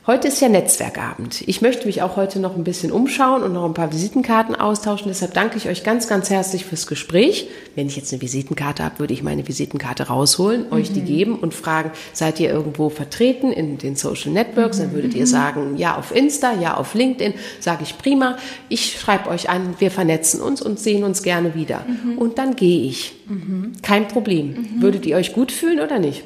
Heute 0.07 0.29
ist 0.29 0.41
ja 0.41 0.49
Netzwerkabend. 0.49 1.43
Ich 1.45 1.61
möchte 1.61 1.85
mich 1.85 2.01
auch 2.01 2.15
heute 2.15 2.39
noch 2.39 2.55
ein 2.55 2.63
bisschen 2.63 2.91
umschauen 2.91 3.43
und 3.43 3.53
noch 3.53 3.65
ein 3.65 3.75
paar 3.75 3.93
Visitenkarten 3.93 4.55
austauschen. 4.55 5.09
Deshalb 5.09 5.35
danke 5.35 5.57
ich 5.57 5.69
euch 5.69 5.83
ganz, 5.83 6.07
ganz 6.07 6.31
herzlich 6.31 6.65
fürs 6.65 6.87
Gespräch. 6.87 7.49
Wenn 7.75 7.85
ich 7.85 7.97
jetzt 7.97 8.11
eine 8.11 8.19
Visitenkarte 8.19 8.83
habe, 8.83 8.97
würde 8.97 9.13
ich 9.13 9.21
meine 9.21 9.47
Visitenkarte 9.47 10.07
rausholen, 10.07 10.65
mhm. 10.65 10.73
euch 10.73 10.91
die 10.91 11.01
mhm. 11.01 11.05
geben 11.05 11.35
und 11.39 11.53
fragen, 11.53 11.91
seid 12.13 12.39
ihr 12.39 12.49
irgendwo 12.49 12.89
vertreten 12.89 13.51
in 13.51 13.77
den 13.77 13.95
Social 13.95 14.31
Networks? 14.31 14.79
Dann 14.79 14.91
würdet 14.91 15.13
ihr 15.13 15.21
mhm. 15.21 15.27
sagen, 15.27 15.77
ja 15.77 15.95
auf 15.95 16.15
Insta, 16.15 16.53
ja 16.59 16.77
auf 16.77 16.95
LinkedIn. 16.95 17.35
Sage 17.59 17.83
ich 17.83 17.99
prima. 17.99 18.37
Ich 18.69 18.99
schreibe 18.99 19.29
euch 19.29 19.51
an, 19.51 19.75
wir 19.77 19.91
vernetzen 19.91 20.41
uns 20.41 20.63
und 20.63 20.79
sehen 20.79 21.03
uns 21.03 21.21
gerne 21.21 21.53
wieder. 21.53 21.85
Mhm. 21.87 22.17
Und 22.17 22.39
dann 22.39 22.55
gehe 22.55 22.87
ich. 22.87 23.13
Mhm. 23.27 23.73
Kein 23.83 24.07
Problem. 24.07 24.81
Würdet 24.81 25.05
ihr 25.05 25.15
euch 25.15 25.31
gut 25.31 25.51
fühlen 25.51 25.79
oder 25.79 25.99
nicht? 25.99 26.23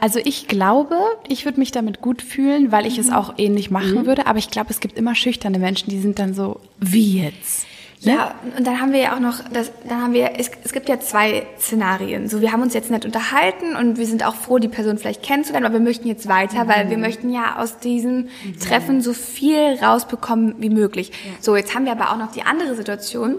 Also 0.00 0.18
ich 0.22 0.48
glaube, 0.48 0.96
ich 1.28 1.44
würde 1.44 1.60
mich 1.60 1.72
damit 1.72 2.00
gut 2.00 2.22
fühlen, 2.22 2.72
weil 2.72 2.86
ich 2.86 2.94
mhm. 2.94 3.00
es 3.00 3.12
auch 3.12 3.34
ähnlich 3.36 3.70
machen 3.70 4.02
mhm. 4.02 4.06
würde. 4.06 4.26
Aber 4.26 4.38
ich 4.38 4.50
glaube, 4.50 4.70
es 4.70 4.80
gibt 4.80 4.96
immer 4.96 5.14
schüchterne 5.14 5.58
Menschen, 5.58 5.90
die 5.90 6.00
sind 6.00 6.18
dann 6.18 6.34
so, 6.34 6.60
wie 6.78 7.22
jetzt? 7.22 7.66
Ne? 8.02 8.12
Ja, 8.12 8.34
und 8.56 8.66
dann 8.66 8.80
haben 8.80 8.92
wir 8.92 9.00
ja 9.00 9.14
auch 9.14 9.20
noch, 9.20 9.40
das, 9.52 9.70
dann 9.86 10.00
haben 10.00 10.14
wir, 10.14 10.32
es, 10.38 10.50
es 10.64 10.72
gibt 10.72 10.88
ja 10.88 10.98
zwei 11.00 11.46
Szenarien. 11.58 12.30
So, 12.30 12.40
wir 12.40 12.50
haben 12.50 12.62
uns 12.62 12.72
jetzt 12.72 12.90
nicht 12.90 13.04
unterhalten 13.04 13.76
und 13.76 13.98
wir 13.98 14.06
sind 14.06 14.24
auch 14.24 14.34
froh, 14.34 14.58
die 14.58 14.68
Person 14.68 14.96
vielleicht 14.96 15.22
kennenzulernen, 15.22 15.66
aber 15.66 15.74
wir 15.74 15.84
möchten 15.84 16.08
jetzt 16.08 16.26
weiter, 16.26 16.64
mhm. 16.64 16.68
weil 16.68 16.90
wir 16.90 16.96
möchten 16.96 17.30
ja 17.30 17.58
aus 17.58 17.78
diesem 17.78 18.28
mhm. 18.44 18.58
Treffen 18.58 19.02
so 19.02 19.12
viel 19.12 19.74
rausbekommen 19.82 20.54
wie 20.58 20.70
möglich. 20.70 21.10
Ja. 21.10 21.32
So, 21.40 21.56
jetzt 21.56 21.74
haben 21.74 21.84
wir 21.84 21.92
aber 21.92 22.10
auch 22.10 22.16
noch 22.16 22.32
die 22.32 22.42
andere 22.42 22.74
Situation 22.74 23.36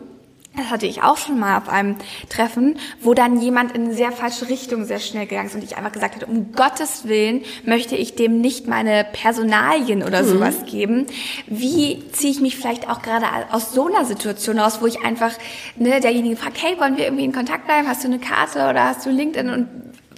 das 0.56 0.70
hatte 0.70 0.86
ich 0.86 1.02
auch 1.02 1.16
schon 1.16 1.40
mal 1.40 1.58
auf 1.58 1.70
einem 1.70 1.96
Treffen, 2.28 2.78
wo 3.02 3.14
dann 3.14 3.40
jemand 3.40 3.72
in 3.74 3.86
eine 3.86 3.94
sehr 3.94 4.12
falsche 4.12 4.50
Richtung 4.50 4.84
sehr 4.84 5.00
schnell 5.00 5.26
gegangen 5.26 5.48
ist 5.48 5.56
und 5.56 5.64
ich 5.64 5.78
einfach 5.78 5.94
gesagt 5.94 6.16
hatte, 6.16 6.26
um 6.26 6.52
Gottes 6.52 7.08
Willen 7.08 7.44
möchte 7.64 7.96
ich 7.96 8.16
dem 8.16 8.42
nicht 8.42 8.68
meine 8.68 9.06
Personalien 9.14 10.04
oder 10.04 10.24
mhm. 10.24 10.28
sowas 10.28 10.66
geben. 10.66 11.08
Wie 11.48 12.04
ziehe 12.12 12.32
ich 12.32 12.42
mich 12.42 12.58
vielleicht 12.58 12.90
auch 12.90 13.02
gerade 13.02 13.28
aus 13.52 13.72
so 13.74 13.88
einer 13.88 14.04
Situation 14.04 14.60
raus, 14.60 14.80
wo 14.82 14.88
ich 14.88 15.06
einfach 15.06 15.32
ne, 15.78 16.02
derjenige 16.02 16.36
fragt, 16.36 16.62
hey, 16.62 16.78
wollen 16.80 16.98
wir 16.98 17.06
irgendwie 17.06 17.26
in 17.26 17.34
Kontakt 17.34 17.66
bleiben? 17.66 17.88
Hast 17.88 18.04
du 18.04 18.10
eine 18.10 18.20
Karte 18.20 18.70
oder 18.70 18.90
hast 18.90 19.06
du 19.06 19.10
LinkedIn? 19.10 19.50
Und 19.50 19.70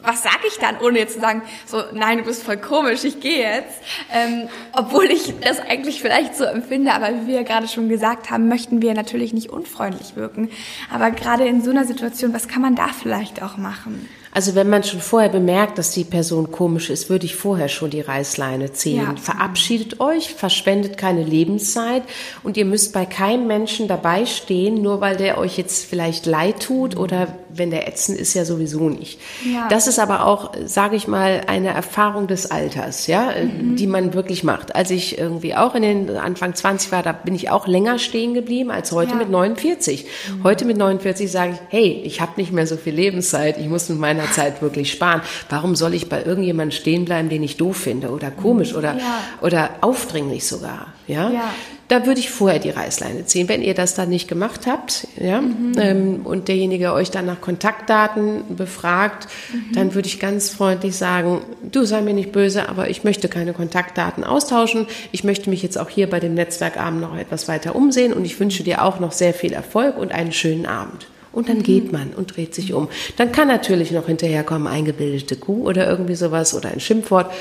was 0.04 0.22
sage 0.22 0.48
ich 0.48 0.58
dann, 0.60 0.78
ohne 0.80 1.00
jetzt 1.00 1.16
zu 1.16 1.22
sagen, 1.22 1.42
so, 1.66 1.82
nein, 1.94 2.20
du 2.20 2.24
bist 2.26 2.44
voll 2.44 2.58
komisch, 2.58 3.04
ich 3.04 3.20
gehe 3.20 3.40
jetzt. 3.40 3.82
Ähm, 4.12 4.50
obwohl 4.74 5.06
ich 5.06 5.34
das 5.40 5.60
eigentlich 5.60 6.02
vielleicht 6.02 6.36
so 6.36 6.44
empfinde, 6.44 6.94
aber 6.94 7.10
wie 7.22 7.28
wir 7.28 7.44
gerade 7.44 7.68
schon 7.68 7.90
gesagt 7.90 8.30
haben, 8.30 8.48
möchten 8.48 8.82
wir 8.82 8.94
natürlich 8.94 9.34
nicht 9.34 9.50
unfreundlich 9.50 10.16
wirken. 10.16 10.50
Aber 10.92 11.12
gerade 11.12 11.46
in 11.46 11.62
so 11.62 11.72
einer 11.72 11.86
Situation, 11.86 12.34
was 12.34 12.48
kann 12.48 12.62
man 12.62 12.76
da 12.76 12.88
vielleicht 12.88 13.42
auch 13.42 13.58
machen? 13.58 14.08
Also 14.34 14.56
wenn 14.56 14.70
man 14.70 14.84
schon 14.84 15.00
vorher 15.00 15.30
bemerkt, 15.30 15.78
dass 15.78 15.92
die 15.92 16.04
Person 16.04 16.52
komisch 16.52 16.90
ist, 16.90 17.10
würde 17.10 17.26
ich 17.26 17.36
vorher 17.36 17.70
schon 17.70 17.92
die 17.92 18.02
Reißleine 18.02 18.74
ziehen. 18.74 19.04
Ja. 19.04 19.16
Verabschiedet 19.16 20.00
euch, 20.00 20.34
verschwendet 20.34 20.98
keine 20.98 21.24
Lebenszeit 21.24 22.02
und 22.42 22.58
ihr 22.58 22.66
müsst 22.66 22.94
bei 22.94 23.06
keinem 23.06 23.46
Menschen 23.46 23.88
dabei 23.88 24.26
stehen, 24.26 24.82
nur 24.82 25.02
weil 25.02 25.18
der 25.18 25.38
euch 25.38 25.58
jetzt 25.58 25.86
vielleicht 25.86 26.26
leid 26.26 26.62
tut 26.64 26.98
oder 26.98 27.28
wenn 27.56 27.70
der 27.70 27.88
ätzend 27.88 28.18
ist, 28.18 28.34
ja 28.34 28.46
sowieso 28.46 28.90
nicht. 28.90 29.20
Ja. 29.46 29.68
Das 29.70 29.86
ist 29.86 30.00
aber 30.00 30.26
auch, 30.26 30.54
sage 30.66 30.96
ich 30.96 31.08
mal, 31.08 31.42
eine 31.46 31.70
Erfahrung 31.70 32.26
des 32.26 32.50
Alters, 32.50 33.06
ja, 33.06 33.30
mhm. 33.32 33.76
die 33.76 33.86
man 33.86 34.16
wirklich 34.16 34.44
macht. 34.44 34.76
Als 34.76 34.90
ich 34.90 35.20
irgendwie 35.20 35.54
auch 35.54 35.76
in 35.76 35.84
den 35.84 36.18
Anfang 36.18 36.56
20 36.56 36.92
war, 36.92 37.04
da 37.04 37.12
bin 37.12 37.36
ich 37.36 37.52
auch 37.52 37.68
länger 37.68 38.00
stehen 38.00 38.34
geblieben 38.34 38.72
als 38.72 38.92
heute 38.92 39.12
ja. 39.12 39.18
mit 39.18 39.30
49. 39.30 40.06
Mhm. 40.06 40.44
Heute 40.44 40.66
mit 40.66 40.78
49 40.78 41.32
sage 41.32 41.52
ich, 41.52 41.60
hey, 41.70 42.02
ich 42.04 42.22
habe 42.22 42.32
nicht 42.38 42.52
mehr 42.52 42.66
so 42.66 42.76
viel 42.76 42.96
Lebenszeit, 42.96 43.60
ich 43.60 43.68
muss 43.68 43.88
mit 43.90 44.00
meiner 44.00 44.23
meiner 44.23 44.23
Zeit 44.32 44.62
wirklich 44.62 44.92
sparen. 44.92 45.22
Warum 45.50 45.76
soll 45.76 45.94
ich 45.94 46.10
bei 46.10 46.24
irgendjemandem 46.24 46.72
stehen 46.72 47.06
bleiben, 47.06 47.30
den 47.30 47.44
ich 47.44 47.58
doof 47.58 47.78
finde 47.78 48.10
oder 48.10 48.32
komisch 48.32 48.74
oder, 48.74 48.96
ja. 48.96 49.20
oder 49.42 49.70
aufdringlich 49.82 50.46
sogar? 50.46 50.88
Ja? 51.08 51.30
ja? 51.30 51.54
Da 51.90 52.06
würde 52.06 52.22
ich 52.22 52.32
vorher 52.32 52.60
die 52.60 52.70
Reißleine 52.70 53.26
ziehen. 53.26 53.50
Wenn 53.50 53.62
ihr 53.62 53.74
das 53.74 53.94
dann 53.94 54.10
nicht 54.10 54.28
gemacht 54.28 54.62
habt 54.68 55.06
ja, 55.20 55.42
mhm. 55.42 55.74
ähm, 55.78 56.22
und 56.24 56.48
derjenige 56.48 56.94
euch 56.94 57.12
dann 57.12 57.26
nach 57.26 57.42
Kontaktdaten 57.42 58.56
befragt, 58.56 59.28
mhm. 59.52 59.76
dann 59.76 59.94
würde 59.94 60.08
ich 60.08 60.20
ganz 60.20 60.50
freundlich 60.50 60.96
sagen, 60.96 61.42
du 61.72 61.84
sei 61.84 62.02
mir 62.02 62.14
nicht 62.14 62.32
böse, 62.32 62.70
aber 62.70 62.90
ich 62.90 63.04
möchte 63.04 63.28
keine 63.28 63.54
Kontaktdaten 63.54 64.24
austauschen. 64.24 64.88
Ich 65.12 65.24
möchte 65.24 65.50
mich 65.50 65.62
jetzt 65.62 65.78
auch 65.78 65.90
hier 65.90 66.10
bei 66.10 66.20
dem 66.20 66.34
Netzwerkabend 66.34 67.02
noch 67.02 67.18
etwas 67.18 67.48
weiter 67.48 67.76
umsehen 67.76 68.14
und 68.14 68.26
ich 68.26 68.40
wünsche 68.40 68.64
dir 68.64 68.84
auch 68.84 69.00
noch 69.00 69.12
sehr 69.12 69.34
viel 69.34 69.54
Erfolg 69.54 69.98
und 69.98 70.12
einen 70.14 70.32
schönen 70.32 70.66
Abend. 70.66 71.08
Und 71.34 71.50
dann 71.50 71.64
geht 71.64 71.92
man 71.92 72.12
und 72.14 72.36
dreht 72.36 72.56
sich 72.56 72.74
um. 72.74 72.88
Dann 73.18 73.32
kann 73.32 73.48
natürlich 73.50 73.92
noch 73.92 74.06
hinterherkommen, 74.06 74.68
eingebildete 74.68 75.36
Kuh 75.36 75.68
oder 75.68 75.90
irgendwie 75.90 76.16
sowas 76.16 76.54
oder 76.54 76.70
ein 76.70 76.80
Schimpfwort. 76.80 77.32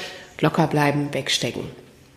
Locker 0.41 0.67
bleiben, 0.67 1.11
wegstecken, 1.13 1.63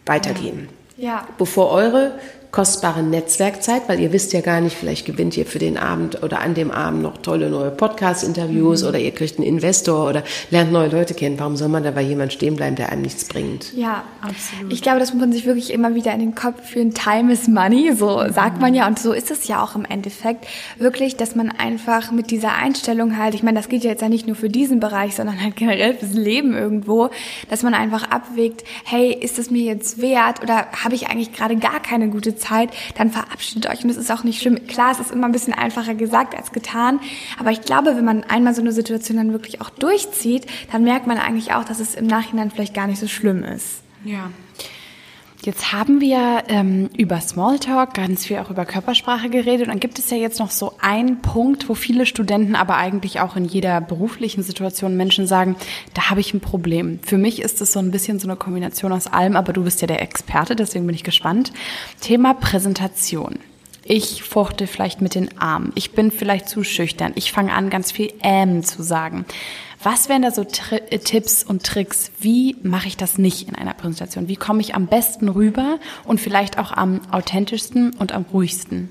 weitergehen. 0.07 0.69
Ja. 0.97 1.27
Bevor 1.38 1.71
eure 1.71 2.13
kostbare 2.55 3.03
Netzwerkzeit, 3.03 3.81
weil 3.89 3.99
ihr 3.99 4.13
wisst 4.13 4.31
ja 4.31 4.39
gar 4.39 4.61
nicht, 4.61 4.77
vielleicht 4.77 5.05
gewinnt 5.05 5.35
ihr 5.35 5.45
für 5.45 5.59
den 5.59 5.77
Abend 5.77 6.23
oder 6.23 6.39
an 6.39 6.53
dem 6.53 6.71
Abend 6.71 7.01
noch 7.01 7.17
tolle 7.17 7.49
neue 7.49 7.69
Podcast-Interviews 7.69 8.81
mhm. 8.81 8.87
oder 8.87 8.97
ihr 8.97 9.11
kriegt 9.11 9.37
einen 9.37 9.45
Investor 9.45 10.07
oder 10.07 10.23
lernt 10.51 10.71
neue 10.71 10.87
Leute 10.87 11.15
kennen. 11.15 11.37
Warum 11.37 11.57
soll 11.57 11.67
man 11.67 11.83
da 11.83 11.91
bei 11.91 12.01
jemand 12.01 12.31
stehen 12.31 12.55
bleiben, 12.55 12.77
der 12.77 12.93
einem 12.93 13.01
nichts 13.01 13.25
bringt? 13.25 13.73
Ja, 13.73 14.05
absolut. 14.21 14.71
Ich 14.71 14.81
glaube, 14.81 14.99
das 14.99 15.13
muss 15.13 15.19
man 15.19 15.33
sich 15.33 15.45
wirklich 15.45 15.73
immer 15.73 15.95
wieder 15.95 16.13
in 16.13 16.21
den 16.21 16.33
Kopf 16.33 16.69
führen. 16.69 16.93
Time 16.93 17.33
is 17.33 17.49
money, 17.49 17.91
so 17.93 18.21
mhm. 18.21 18.31
sagt 18.31 18.61
man 18.61 18.73
ja 18.73 18.87
und 18.87 18.99
so 18.99 19.11
ist 19.11 19.31
es 19.31 19.49
ja 19.49 19.61
auch 19.61 19.75
im 19.75 19.83
Endeffekt. 19.83 20.47
Wirklich, 20.77 21.17
dass 21.17 21.35
man 21.35 21.51
einfach 21.51 22.13
mit 22.13 22.31
dieser 22.31 22.53
Einstellung 22.55 23.17
halt, 23.17 23.35
ich 23.35 23.43
meine, 23.43 23.57
das 23.57 23.67
geht 23.67 23.83
ja 23.83 23.89
jetzt 23.89 24.01
ja 24.01 24.07
nicht 24.07 24.27
nur 24.27 24.37
für 24.37 24.49
diesen 24.49 24.79
Bereich, 24.79 25.13
sondern 25.13 25.43
halt 25.43 25.57
generell 25.57 25.93
fürs 25.93 26.13
Leben 26.13 26.55
irgendwo, 26.55 27.09
dass 27.49 27.63
man 27.63 27.73
einfach 27.73 28.09
abwägt, 28.11 28.63
hey, 28.85 29.11
ist 29.11 29.39
es 29.39 29.51
mir 29.51 29.63
jetzt 29.63 30.01
wert 30.01 30.41
oder 30.41 30.67
habe 30.85 30.95
ich 30.95 31.09
eigentlich 31.09 31.33
gerade 31.33 31.57
gar 31.57 31.81
keine 31.81 32.07
gute 32.07 32.33
Zeit? 32.37 32.44
Zeit, 32.45 32.69
dann 32.97 33.12
verabschiedet 33.12 33.69
euch. 33.69 33.84
Und 33.84 33.89
es 33.89 33.97
ist 33.97 34.12
auch 34.12 34.23
nicht 34.23 34.41
schlimm. 34.41 34.67
Klar, 34.67 34.91
es 34.91 34.99
ist 34.99 35.12
immer 35.12 35.25
ein 35.25 35.31
bisschen 35.31 35.53
einfacher 35.53 35.95
gesagt 35.95 36.36
als 36.36 36.51
getan. 36.51 36.99
Aber 37.39 37.51
ich 37.51 37.62
glaube, 37.62 37.95
wenn 37.95 38.05
man 38.05 38.23
einmal 38.23 38.53
so 38.53 38.62
eine 38.62 38.71
Situation 38.71 39.17
dann 39.17 39.31
wirklich 39.31 39.62
auch 39.62 39.69
durchzieht, 39.69 40.45
dann 40.71 40.84
merkt 40.84 41.08
man 41.08 41.17
eigentlich 41.17 41.53
auch, 41.53 41.63
dass 41.63 41.79
es 41.79 41.95
im 41.95 42.08
Nachhinein 42.08 42.51
vielleicht 42.51 42.73
gar 42.73 42.88
nicht 42.88 42.99
so 42.99 43.08
schlimm 43.08 43.43
ist. 43.43 43.81
Ja. 44.03 44.29
Jetzt 45.45 45.71
haben 45.71 46.01
wir 46.01 46.45
ähm, 46.47 46.89
über 46.97 47.21
Smalltalk 47.21 47.93
ganz 47.93 48.25
viel 48.25 48.39
auch 48.39 48.49
über 48.49 48.65
Körpersprache 48.65 49.29
geredet. 49.29 49.67
Und 49.67 49.73
dann 49.73 49.79
gibt 49.79 49.99
es 49.99 50.10
ja 50.10 50.17
jetzt 50.17 50.39
noch 50.39 50.49
so 50.49 50.73
einen 50.81 51.21
Punkt, 51.21 51.69
wo 51.69 51.75
viele 51.75 52.08
Studenten, 52.08 52.55
aber 52.55 52.77
eigentlich 52.77 53.19
auch 53.19 53.36
in 53.36 53.45
jeder 53.45 53.79
beruflichen 53.79 54.41
Situation 54.41 54.97
Menschen 54.97 55.27
sagen, 55.27 55.55
da 55.93 56.10
habe 56.10 56.19
ich 56.19 56.34
ein 56.34 56.39
Problem. 56.39 56.99
Für 57.03 57.19
mich 57.19 57.43
ist 57.43 57.62
es 57.62 57.73
so 57.73 57.79
ein 57.79 57.91
bisschen 57.91 58.17
so 58.17 58.27
eine 58.27 58.38
Kombination 58.38 58.91
aus 58.91 59.05
allem, 59.05 59.36
aber 59.36 59.53
du 59.53 59.63
bist 59.63 59.81
ja 59.81 59.88
der 59.88 60.01
Experte, 60.01 60.55
deswegen 60.55 60.88
bin 60.88 60.95
ich 60.95 61.03
gespannt. 61.03 61.53
Thema 62.01 62.34
Präsentation. 62.34 63.38
Ich 63.84 64.23
fuchte 64.23 64.65
vielleicht 64.65 65.01
mit 65.01 65.13
den 65.13 65.38
Armen. 65.38 65.73
Ich 65.75 65.91
bin 65.91 66.10
vielleicht 66.10 66.49
zu 66.49 66.63
schüchtern. 66.63 67.12
Ich 67.13 67.31
fange 67.31 67.53
an, 67.53 67.69
ganz 67.69 67.91
viel 67.91 68.12
ähm 68.23 68.63
zu 68.63 68.81
sagen. 68.81 69.25
Was 69.83 70.09
wären 70.09 70.21
da 70.21 70.31
so 70.31 70.43
Tri 70.43 70.77
äh, 70.89 70.99
Tipps 70.99 71.43
und 71.43 71.63
Tricks? 71.63 72.11
Wie 72.19 72.57
mache 72.63 72.88
ich 72.88 72.97
das 72.97 73.17
nicht 73.17 73.47
in 73.47 73.55
einer 73.55 73.73
Präsentation? 73.73 74.27
Wie 74.27 74.35
komme 74.35 74.61
ich 74.61 74.75
am 74.75 74.88
besten 74.88 75.29
rüber 75.29 75.79
und 76.03 76.19
vielleicht 76.19 76.57
auch 76.57 76.71
am 76.71 77.01
authentischsten 77.11 77.93
und 77.95 78.13
am 78.13 78.25
ruhigsten? 78.31 78.89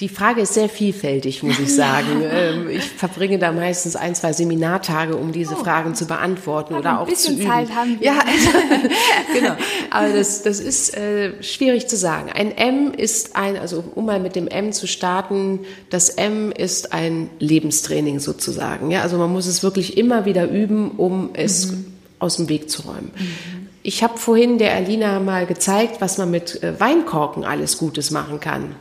Die 0.00 0.08
Frage 0.08 0.40
ist 0.40 0.54
sehr 0.54 0.68
vielfältig, 0.68 1.44
muss 1.44 1.58
ich 1.60 1.74
sagen. 1.74 2.22
Ähm, 2.24 2.68
ich 2.68 2.82
verbringe 2.82 3.38
da 3.38 3.52
meistens 3.52 3.94
ein, 3.94 4.14
zwei 4.14 4.32
Seminartage, 4.32 5.16
um 5.16 5.30
diese 5.30 5.54
oh. 5.54 5.62
Fragen 5.62 5.94
zu 5.94 6.06
beantworten 6.06 6.74
oder 6.74 7.00
auch 7.00 7.12
zu 7.12 7.32
üben. 7.32 7.46
Zeit 7.46 7.72
haben 7.74 8.00
wir. 8.00 8.06
Ja, 8.06 8.18
also, 8.26 8.88
genau. 9.32 9.56
Aber 9.90 10.12
das, 10.12 10.42
das 10.42 10.58
ist 10.58 10.96
äh, 10.96 11.40
schwierig 11.42 11.86
zu 11.86 11.96
sagen. 11.96 12.30
Ein 12.32 12.50
M 12.56 12.92
ist 12.92 13.36
ein, 13.36 13.56
also 13.56 13.84
um 13.94 14.06
mal 14.06 14.18
mit 14.18 14.34
dem 14.34 14.48
M 14.48 14.72
zu 14.72 14.88
starten, 14.88 15.60
das 15.90 16.08
M 16.08 16.50
ist 16.50 16.92
ein 16.92 17.30
Lebenstraining 17.38 18.18
sozusagen. 18.18 18.90
Ja, 18.90 19.02
also 19.02 19.16
man 19.16 19.32
muss 19.32 19.46
es 19.46 19.62
wirklich 19.62 19.96
immer 19.96 20.24
wieder 20.24 20.50
üben, 20.50 20.90
um 20.92 21.30
es 21.34 21.70
mhm. 21.70 21.84
aus 22.18 22.36
dem 22.36 22.48
Weg 22.48 22.68
zu 22.68 22.82
räumen. 22.82 23.12
Mhm. 23.16 23.64
Ich 23.84 24.02
habe 24.02 24.18
vorhin 24.18 24.58
der 24.58 24.74
Alina 24.74 25.20
mal 25.20 25.46
gezeigt, 25.46 26.00
was 26.00 26.18
man 26.18 26.32
mit 26.32 26.62
äh, 26.64 26.80
Weinkorken 26.80 27.44
alles 27.44 27.78
Gutes 27.78 28.10
machen 28.10 28.40
kann. 28.40 28.74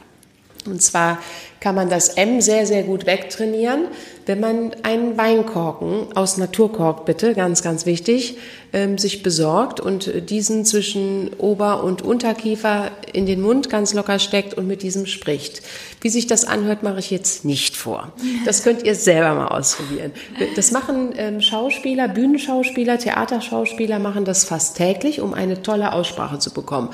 Und 0.65 0.81
zwar 0.81 1.19
kann 1.59 1.75
man 1.75 1.89
das 1.89 2.09
M 2.09 2.41
sehr, 2.41 2.65
sehr 2.65 2.83
gut 2.83 3.05
wegtrainieren, 3.05 3.85
wenn 4.25 4.39
man 4.39 4.71
einen 4.83 5.17
Weinkorken 5.17 6.07
aus 6.15 6.37
Naturkork, 6.37 7.05
bitte, 7.05 7.33
ganz, 7.33 7.61
ganz 7.61 7.85
wichtig, 7.85 8.37
ähm, 8.73 8.97
sich 8.97 9.23
besorgt 9.23 9.79
und 9.79 10.29
diesen 10.29 10.65
zwischen 10.65 11.31
Ober- 11.37 11.83
und 11.83 12.01
Unterkiefer 12.01 12.91
in 13.11 13.25
den 13.25 13.41
Mund 13.41 13.69
ganz 13.69 13.93
locker 13.93 14.19
steckt 14.19 14.53
und 14.55 14.67
mit 14.67 14.81
diesem 14.81 15.05
spricht. 15.05 15.61
Wie 16.01 16.09
sich 16.09 16.27
das 16.27 16.45
anhört, 16.45 16.83
mache 16.83 16.99
ich 16.99 17.11
jetzt 17.11 17.45
nicht 17.45 17.77
vor. 17.77 18.11
Das 18.45 18.63
könnt 18.63 18.83
ihr 18.83 18.95
selber 18.95 19.33
mal 19.35 19.47
ausprobieren. 19.47 20.11
Das 20.55 20.71
machen 20.71 21.13
ähm, 21.15 21.39
Schauspieler, 21.39 22.07
Bühnenschauspieler, 22.07 22.97
Theaterschauspieler 22.97 23.99
machen 23.99 24.25
das 24.25 24.43
fast 24.43 24.77
täglich, 24.77 25.21
um 25.21 25.33
eine 25.33 25.61
tolle 25.61 25.93
Aussprache 25.93 26.39
zu 26.39 26.53
bekommen. 26.53 26.89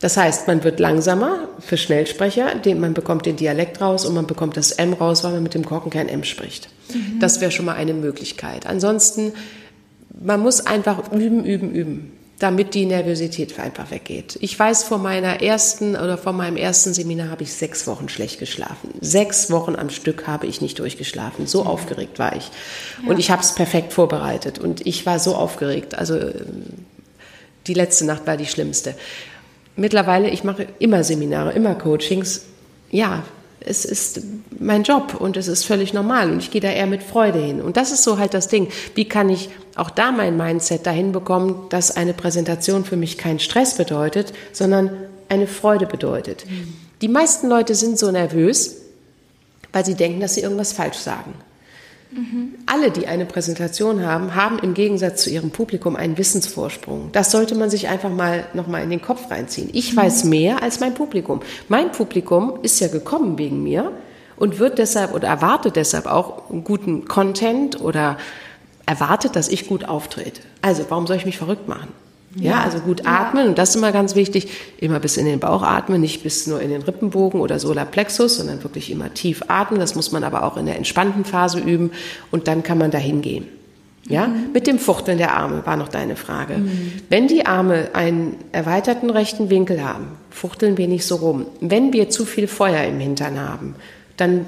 Das 0.00 0.16
heißt, 0.16 0.48
man 0.48 0.64
wird 0.64 0.80
langsamer 0.80 1.48
für 1.60 1.76
Schnellsprecher, 1.76 2.54
man 2.74 2.94
bekommt 2.94 3.26
den 3.26 3.36
Dialekt 3.36 3.80
raus 3.80 4.06
und 4.06 4.14
man 4.14 4.26
bekommt 4.26 4.56
das 4.56 4.72
M 4.72 4.94
raus, 4.94 5.22
weil 5.24 5.32
man 5.32 5.42
mit 5.42 5.54
dem 5.54 5.66
Korken 5.66 5.90
kein 5.90 6.08
M 6.08 6.24
spricht. 6.24 6.70
Mhm. 6.92 7.20
Das 7.20 7.40
wäre 7.40 7.50
schon 7.50 7.66
mal 7.66 7.74
eine 7.74 7.92
Möglichkeit. 7.92 8.66
Ansonsten, 8.66 9.32
man 10.18 10.40
muss 10.40 10.66
einfach 10.66 11.12
üben, 11.12 11.44
üben, 11.44 11.70
üben, 11.72 12.12
damit 12.38 12.72
die 12.72 12.86
Nervosität 12.86 13.58
einfach 13.60 13.90
weggeht. 13.90 14.38
Ich 14.40 14.58
weiß, 14.58 14.84
vor 14.84 14.96
meiner 14.96 15.42
ersten 15.42 15.94
oder 15.94 16.16
vor 16.16 16.32
meinem 16.32 16.56
ersten 16.56 16.94
Seminar 16.94 17.28
habe 17.28 17.42
ich 17.42 17.52
sechs 17.52 17.86
Wochen 17.86 18.08
schlecht 18.08 18.38
geschlafen. 18.38 18.94
Sechs 19.02 19.50
Wochen 19.50 19.76
am 19.76 19.90
Stück 19.90 20.26
habe 20.26 20.46
ich 20.46 20.62
nicht 20.62 20.78
durchgeschlafen. 20.78 21.46
So 21.46 21.64
mhm. 21.64 21.68
aufgeregt 21.68 22.18
war 22.18 22.34
ich. 22.34 22.50
Ja. 23.02 23.10
Und 23.10 23.18
ich 23.18 23.30
habe 23.30 23.42
es 23.42 23.54
perfekt 23.54 23.92
vorbereitet 23.92 24.58
und 24.58 24.86
ich 24.86 25.04
war 25.04 25.18
so 25.18 25.34
aufgeregt. 25.34 25.94
Also 25.94 26.18
die 27.66 27.74
letzte 27.74 28.06
Nacht 28.06 28.26
war 28.26 28.38
die 28.38 28.46
schlimmste 28.46 28.94
mittlerweile, 29.76 30.30
ich 30.30 30.44
mache 30.44 30.66
immer 30.78 31.04
Seminare, 31.04 31.52
immer 31.52 31.74
Coachings. 31.74 32.42
Ja, 32.90 33.22
es 33.60 33.84
ist 33.84 34.22
mein 34.58 34.82
Job 34.82 35.14
und 35.18 35.36
es 35.36 35.48
ist 35.48 35.64
völlig 35.64 35.92
normal 35.92 36.30
und 36.30 36.38
ich 36.38 36.50
gehe 36.50 36.60
da 36.60 36.70
eher 36.70 36.86
mit 36.86 37.02
Freude 37.02 37.38
hin. 37.38 37.60
Und 37.60 37.76
das 37.76 37.92
ist 37.92 38.04
so 38.04 38.18
halt 38.18 38.34
das 38.34 38.48
Ding. 38.48 38.68
Wie 38.94 39.04
kann 39.04 39.28
ich 39.28 39.50
auch 39.76 39.90
da 39.90 40.12
mein 40.12 40.36
Mindset 40.36 40.86
dahin 40.86 41.12
bekommen, 41.12 41.66
dass 41.68 41.96
eine 41.96 42.14
Präsentation 42.14 42.84
für 42.84 42.96
mich 42.96 43.18
kein 43.18 43.38
Stress 43.38 43.76
bedeutet, 43.76 44.32
sondern 44.52 44.90
eine 45.28 45.46
Freude 45.46 45.86
bedeutet? 45.86 46.46
Die 47.02 47.08
meisten 47.08 47.48
Leute 47.48 47.74
sind 47.74 47.98
so 47.98 48.10
nervös, 48.10 48.76
weil 49.72 49.84
sie 49.84 49.94
denken, 49.94 50.20
dass 50.20 50.34
sie 50.34 50.40
irgendwas 50.40 50.72
falsch 50.72 50.98
sagen. 50.98 51.34
Mhm. 52.12 52.54
Alle, 52.66 52.90
die 52.90 53.06
eine 53.06 53.24
Präsentation 53.24 54.04
haben, 54.04 54.34
haben 54.34 54.58
im 54.58 54.74
Gegensatz 54.74 55.22
zu 55.22 55.30
ihrem 55.30 55.50
Publikum 55.50 55.96
einen 55.96 56.18
Wissensvorsprung. 56.18 57.10
Das 57.12 57.30
sollte 57.30 57.54
man 57.54 57.70
sich 57.70 57.88
einfach 57.88 58.10
mal 58.10 58.46
nochmal 58.52 58.82
in 58.82 58.90
den 58.90 59.02
Kopf 59.02 59.30
reinziehen. 59.30 59.70
Ich 59.72 59.92
mhm. 59.92 59.98
weiß 59.98 60.24
mehr 60.24 60.62
als 60.62 60.80
mein 60.80 60.94
Publikum. 60.94 61.40
Mein 61.68 61.92
Publikum 61.92 62.58
ist 62.62 62.80
ja 62.80 62.88
gekommen 62.88 63.38
wegen 63.38 63.62
mir 63.62 63.92
und 64.36 64.58
wird 64.58 64.78
deshalb 64.78 65.14
oder 65.14 65.28
erwartet 65.28 65.76
deshalb 65.76 66.06
auch 66.06 66.48
guten 66.64 67.06
Content 67.06 67.80
oder 67.80 68.18
erwartet, 68.86 69.36
dass 69.36 69.48
ich 69.48 69.68
gut 69.68 69.84
auftrete. 69.84 70.40
Also, 70.62 70.84
warum 70.88 71.06
soll 71.06 71.16
ich 71.16 71.26
mich 71.26 71.38
verrückt 71.38 71.68
machen? 71.68 71.88
Ja, 72.36 72.62
also 72.62 72.78
gut 72.78 73.06
atmen 73.06 73.48
und 73.48 73.58
das 73.58 73.70
ist 73.70 73.76
immer 73.76 73.90
ganz 73.90 74.14
wichtig. 74.14 74.48
Immer 74.78 75.00
bis 75.00 75.16
in 75.16 75.26
den 75.26 75.40
Bauch 75.40 75.62
atmen, 75.62 76.00
nicht 76.00 76.22
bis 76.22 76.46
nur 76.46 76.60
in 76.60 76.70
den 76.70 76.82
Rippenbogen 76.82 77.40
oder 77.40 77.58
Solarplexus, 77.58 78.36
sondern 78.36 78.62
wirklich 78.62 78.90
immer 78.90 79.12
tief 79.14 79.42
atmen. 79.48 79.80
Das 79.80 79.96
muss 79.96 80.12
man 80.12 80.22
aber 80.22 80.44
auch 80.44 80.56
in 80.56 80.66
der 80.66 80.76
entspannten 80.76 81.24
Phase 81.24 81.58
üben 81.58 81.90
und 82.30 82.46
dann 82.46 82.62
kann 82.62 82.78
man 82.78 82.90
dahin 82.90 83.20
gehen. 83.20 83.48
Ja, 84.08 84.28
mhm. 84.28 84.52
mit 84.52 84.66
dem 84.66 84.78
Fuchteln 84.78 85.18
der 85.18 85.36
Arme 85.36 85.64
war 85.66 85.76
noch 85.76 85.88
deine 85.88 86.16
Frage. 86.16 86.58
Mhm. 86.58 86.92
Wenn 87.08 87.28
die 87.28 87.46
Arme 87.46 87.90
einen 87.92 88.36
erweiterten 88.50 89.10
rechten 89.10 89.50
Winkel 89.50 89.84
haben, 89.84 90.06
fuchteln 90.30 90.78
wir 90.78 90.88
nicht 90.88 91.04
so 91.04 91.16
rum. 91.16 91.46
Wenn 91.60 91.92
wir 91.92 92.10
zu 92.10 92.24
viel 92.24 92.48
Feuer 92.48 92.84
im 92.84 92.98
Hintern 92.98 93.38
haben, 93.38 93.74
dann 94.16 94.46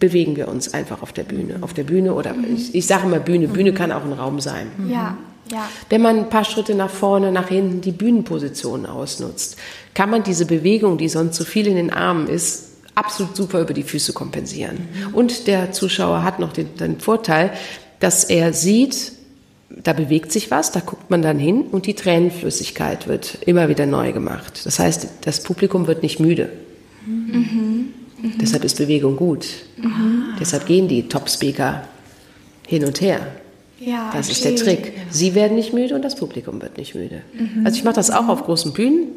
bewegen 0.00 0.36
wir 0.36 0.48
uns 0.48 0.72
einfach 0.72 1.02
auf 1.02 1.12
der 1.12 1.24
Bühne. 1.24 1.58
Auf 1.60 1.74
der 1.74 1.84
Bühne 1.84 2.14
oder 2.14 2.34
mhm. 2.34 2.56
ich, 2.56 2.74
ich 2.74 2.86
sage 2.86 3.06
immer 3.06 3.20
Bühne, 3.20 3.48
Bühne 3.48 3.72
mhm. 3.72 3.76
kann 3.76 3.92
auch 3.92 4.04
ein 4.04 4.12
Raum 4.12 4.40
sein. 4.40 4.68
Ja. 4.88 5.16
Ja. 5.50 5.68
Wenn 5.88 6.02
man 6.02 6.18
ein 6.18 6.28
paar 6.28 6.44
Schritte 6.44 6.74
nach 6.74 6.90
vorne, 6.90 7.30
nach 7.32 7.48
hinten 7.48 7.80
die 7.80 7.92
Bühnenposition 7.92 8.86
ausnutzt, 8.86 9.56
kann 9.94 10.10
man 10.10 10.22
diese 10.22 10.46
Bewegung, 10.46 10.98
die 10.98 11.08
sonst 11.08 11.36
zu 11.36 11.44
viel 11.44 11.66
in 11.66 11.76
den 11.76 11.92
Armen 11.92 12.28
ist, 12.28 12.64
absolut 12.94 13.36
super 13.36 13.60
über 13.60 13.74
die 13.74 13.82
Füße 13.82 14.12
kompensieren. 14.12 14.88
Mhm. 15.08 15.14
Und 15.14 15.46
der 15.46 15.72
Zuschauer 15.72 16.24
hat 16.24 16.40
noch 16.40 16.52
den, 16.52 16.74
den 16.76 16.98
Vorteil, 16.98 17.52
dass 18.00 18.24
er 18.24 18.52
sieht, 18.52 19.12
da 19.70 19.92
bewegt 19.92 20.32
sich 20.32 20.50
was, 20.50 20.72
da 20.72 20.80
guckt 20.80 21.10
man 21.10 21.22
dann 21.22 21.38
hin 21.38 21.62
und 21.62 21.86
die 21.86 21.94
Tränenflüssigkeit 21.94 23.08
wird 23.08 23.38
immer 23.46 23.68
wieder 23.68 23.86
neu 23.86 24.12
gemacht. 24.12 24.62
Das 24.64 24.78
heißt, 24.78 25.08
das 25.22 25.42
Publikum 25.42 25.86
wird 25.86 26.02
nicht 26.02 26.20
müde. 26.20 26.50
Mhm. 27.06 27.92
Mhm. 28.20 28.38
Deshalb 28.40 28.64
ist 28.64 28.78
Bewegung 28.78 29.16
gut. 29.16 29.46
Mhm. 29.76 30.34
Deshalb 30.40 30.66
gehen 30.66 30.88
die 30.88 31.08
Top-Speaker 31.08 31.82
hin 32.66 32.84
und 32.84 33.00
her. 33.00 33.20
Ja, 33.78 34.10
das 34.12 34.26
okay. 34.26 34.32
ist 34.32 34.44
der 34.44 34.56
Trick. 34.56 34.92
Sie 35.10 35.34
werden 35.34 35.56
nicht 35.56 35.72
müde 35.72 35.94
und 35.94 36.02
das 36.02 36.16
Publikum 36.16 36.62
wird 36.62 36.78
nicht 36.78 36.94
müde. 36.94 37.22
Mhm. 37.34 37.66
Also 37.66 37.76
ich 37.76 37.84
mache 37.84 37.96
das 37.96 38.10
auch 38.10 38.28
auf 38.28 38.44
großen 38.44 38.72
Bühnen, 38.72 39.08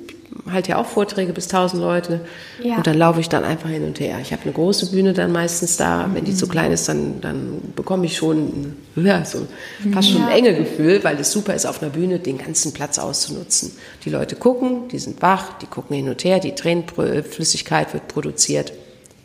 halte 0.52 0.72
ja 0.72 0.78
auch 0.78 0.86
Vorträge 0.86 1.32
bis 1.32 1.46
1000 1.46 1.82
Leute 1.82 2.22
ja. 2.62 2.76
und 2.76 2.86
dann 2.86 2.98
laufe 2.98 3.22
ich 3.22 3.30
dann 3.30 3.44
einfach 3.46 3.70
hin 3.70 3.86
und 3.86 4.00
her. 4.00 4.18
Ich 4.22 4.34
habe 4.34 4.44
eine 4.44 4.52
große 4.52 4.92
Bühne 4.92 5.14
dann 5.14 5.32
meistens 5.32 5.78
da. 5.78 6.08
Mhm. 6.08 6.16
Wenn 6.16 6.26
die 6.26 6.36
zu 6.36 6.46
mhm. 6.46 6.52
klein 6.52 6.72
ist, 6.74 6.90
dann, 6.90 7.22
dann 7.22 7.62
bekomme 7.76 8.06
ich 8.06 8.18
schon 8.18 8.76
ja, 8.96 9.24
so 9.24 9.48
fast 9.94 10.10
schon 10.10 10.24
ein 10.24 10.32
enge 10.32 10.54
Gefühl, 10.56 11.04
weil 11.04 11.18
es 11.20 11.32
super 11.32 11.54
ist, 11.54 11.66
auf 11.66 11.82
einer 11.82 11.92
Bühne 11.92 12.20
den 12.20 12.38
ganzen 12.38 12.74
Platz 12.74 13.00
auszunutzen. 13.00 13.72
Die 14.04 14.10
Leute 14.10 14.36
gucken, 14.36 14.90
die 14.90 15.00
sind 15.00 15.22
wach, 15.22 15.58
die 15.60 15.68
gucken 15.68 15.96
hin 15.96 16.10
und 16.10 16.24
her, 16.26 16.40
die 16.40 16.54
Tränenflüssigkeit 16.54 17.94
wird 17.94 18.10
produziert. 18.10 18.74